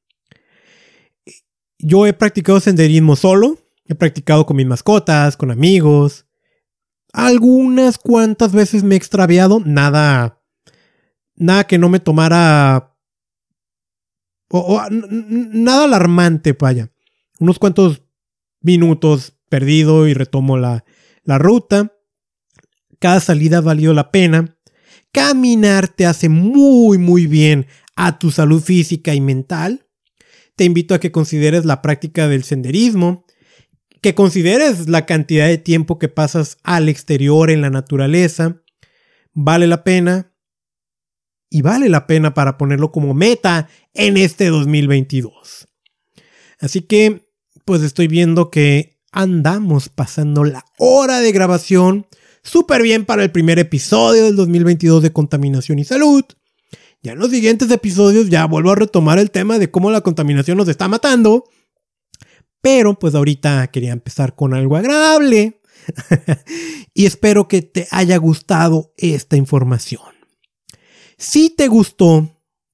Yo 1.78 2.06
he 2.06 2.12
practicado 2.12 2.60
senderismo 2.60 3.16
solo, 3.16 3.58
he 3.86 3.94
practicado 3.94 4.46
con 4.46 4.56
mis 4.56 4.66
mascotas, 4.66 5.36
con 5.36 5.50
amigos, 5.50 6.26
algunas 7.12 7.98
cuantas 7.98 8.52
veces 8.52 8.82
me 8.82 8.94
he 8.94 8.98
extraviado, 8.98 9.60
nada, 9.64 10.40
nada 11.36 11.64
que 11.64 11.78
no 11.78 11.88
me 11.88 12.00
tomara, 12.00 12.96
o, 14.48 14.80
nada 14.90 15.84
alarmante, 15.84 16.52
vaya. 16.52 16.90
Unos 17.40 17.58
cuantos 17.58 18.02
minutos 18.60 19.34
perdido 19.48 20.06
y 20.06 20.14
retomo 20.14 20.56
la, 20.56 20.84
la 21.22 21.38
ruta. 21.38 21.92
Cada 22.98 23.20
salida 23.20 23.58
ha 23.58 23.62
valido 23.62 23.92
la 23.92 24.10
pena. 24.10 24.58
Caminar 25.12 25.88
te 25.88 26.06
hace 26.06 26.28
muy, 26.28 26.98
muy 26.98 27.26
bien 27.26 27.66
a 27.96 28.18
tu 28.18 28.30
salud 28.30 28.62
física 28.62 29.14
y 29.14 29.20
mental. 29.20 29.86
Te 30.56 30.64
invito 30.64 30.94
a 30.94 31.00
que 31.00 31.12
consideres 31.12 31.64
la 31.64 31.82
práctica 31.82 32.28
del 32.28 32.44
senderismo 32.44 33.24
que 34.04 34.14
consideres 34.14 34.86
la 34.86 35.06
cantidad 35.06 35.46
de 35.46 35.56
tiempo 35.56 35.98
que 35.98 36.10
pasas 36.10 36.58
al 36.62 36.90
exterior 36.90 37.50
en 37.50 37.62
la 37.62 37.70
naturaleza. 37.70 38.60
Vale 39.32 39.66
la 39.66 39.82
pena. 39.82 40.33
Y 41.54 41.62
vale 41.62 41.88
la 41.88 42.08
pena 42.08 42.34
para 42.34 42.58
ponerlo 42.58 42.90
como 42.90 43.14
meta 43.14 43.68
en 43.92 44.16
este 44.16 44.48
2022. 44.48 45.68
Así 46.58 46.82
que, 46.82 47.30
pues 47.64 47.82
estoy 47.82 48.08
viendo 48.08 48.50
que 48.50 48.98
andamos 49.12 49.88
pasando 49.88 50.42
la 50.42 50.64
hora 50.78 51.20
de 51.20 51.30
grabación 51.30 52.06
súper 52.42 52.82
bien 52.82 53.04
para 53.04 53.22
el 53.22 53.30
primer 53.30 53.60
episodio 53.60 54.24
del 54.24 54.34
2022 54.34 55.02
de 55.02 55.12
Contaminación 55.12 55.78
y 55.78 55.84
Salud. 55.84 56.24
Ya 57.02 57.12
en 57.12 57.20
los 57.20 57.30
siguientes 57.30 57.70
episodios 57.70 58.30
ya 58.30 58.46
vuelvo 58.46 58.72
a 58.72 58.76
retomar 58.76 59.20
el 59.20 59.30
tema 59.30 59.60
de 59.60 59.70
cómo 59.70 59.92
la 59.92 60.00
contaminación 60.00 60.56
nos 60.58 60.66
está 60.66 60.88
matando 60.88 61.44
pero 62.64 62.98
pues 62.98 63.14
ahorita 63.14 63.66
quería 63.66 63.92
empezar 63.92 64.34
con 64.34 64.54
algo 64.54 64.76
agradable. 64.78 65.60
y 66.94 67.04
espero 67.04 67.46
que 67.46 67.60
te 67.60 67.86
haya 67.90 68.16
gustado 68.16 68.94
esta 68.96 69.36
información. 69.36 70.13
Si 71.24 71.48
te 71.48 71.68
gustó, 71.68 72.28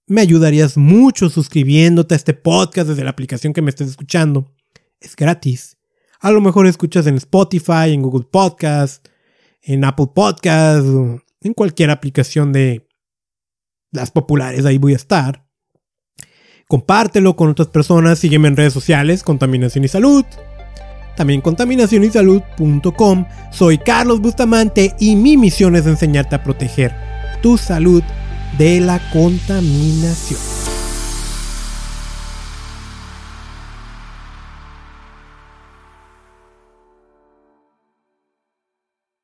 me 0.08 0.22
ayudarías 0.22 0.76
mucho 0.76 1.30
suscribiéndote 1.30 2.14
a 2.14 2.16
este 2.16 2.34
podcast 2.34 2.88
desde 2.88 3.04
la 3.04 3.10
aplicación 3.10 3.52
que 3.52 3.62
me 3.62 3.70
estés 3.70 3.90
escuchando. 3.90 4.52
Es 4.98 5.14
gratis. 5.14 5.76
A 6.18 6.32
lo 6.32 6.40
mejor 6.40 6.66
escuchas 6.66 7.06
en 7.06 7.14
Spotify, 7.14 7.92
en 7.92 8.02
Google 8.02 8.26
Podcast, 8.28 9.06
en 9.62 9.84
Apple 9.84 10.08
Podcast, 10.12 10.84
en 11.40 11.54
cualquier 11.54 11.90
aplicación 11.90 12.52
de 12.52 12.88
las 13.92 14.10
populares, 14.10 14.66
ahí 14.66 14.78
voy 14.78 14.94
a 14.94 14.96
estar 14.96 15.46
compártelo 16.66 17.36
con 17.36 17.50
otras 17.50 17.68
personas, 17.68 18.18
sígueme 18.18 18.48
en 18.48 18.56
redes 18.56 18.72
sociales, 18.72 19.22
Contaminación 19.22 19.84
y 19.84 19.88
Salud. 19.88 20.24
También 21.16 21.40
contaminacionysalud.com. 21.40 23.26
Soy 23.52 23.78
Carlos 23.78 24.20
Bustamante 24.20 24.94
y 24.98 25.14
mi 25.14 25.36
misión 25.36 25.76
es 25.76 25.86
enseñarte 25.86 26.34
a 26.34 26.42
proteger 26.42 26.92
tu 27.42 27.56
salud 27.56 28.02
de 28.58 28.80
la 28.80 28.98
contaminación. 29.10 30.40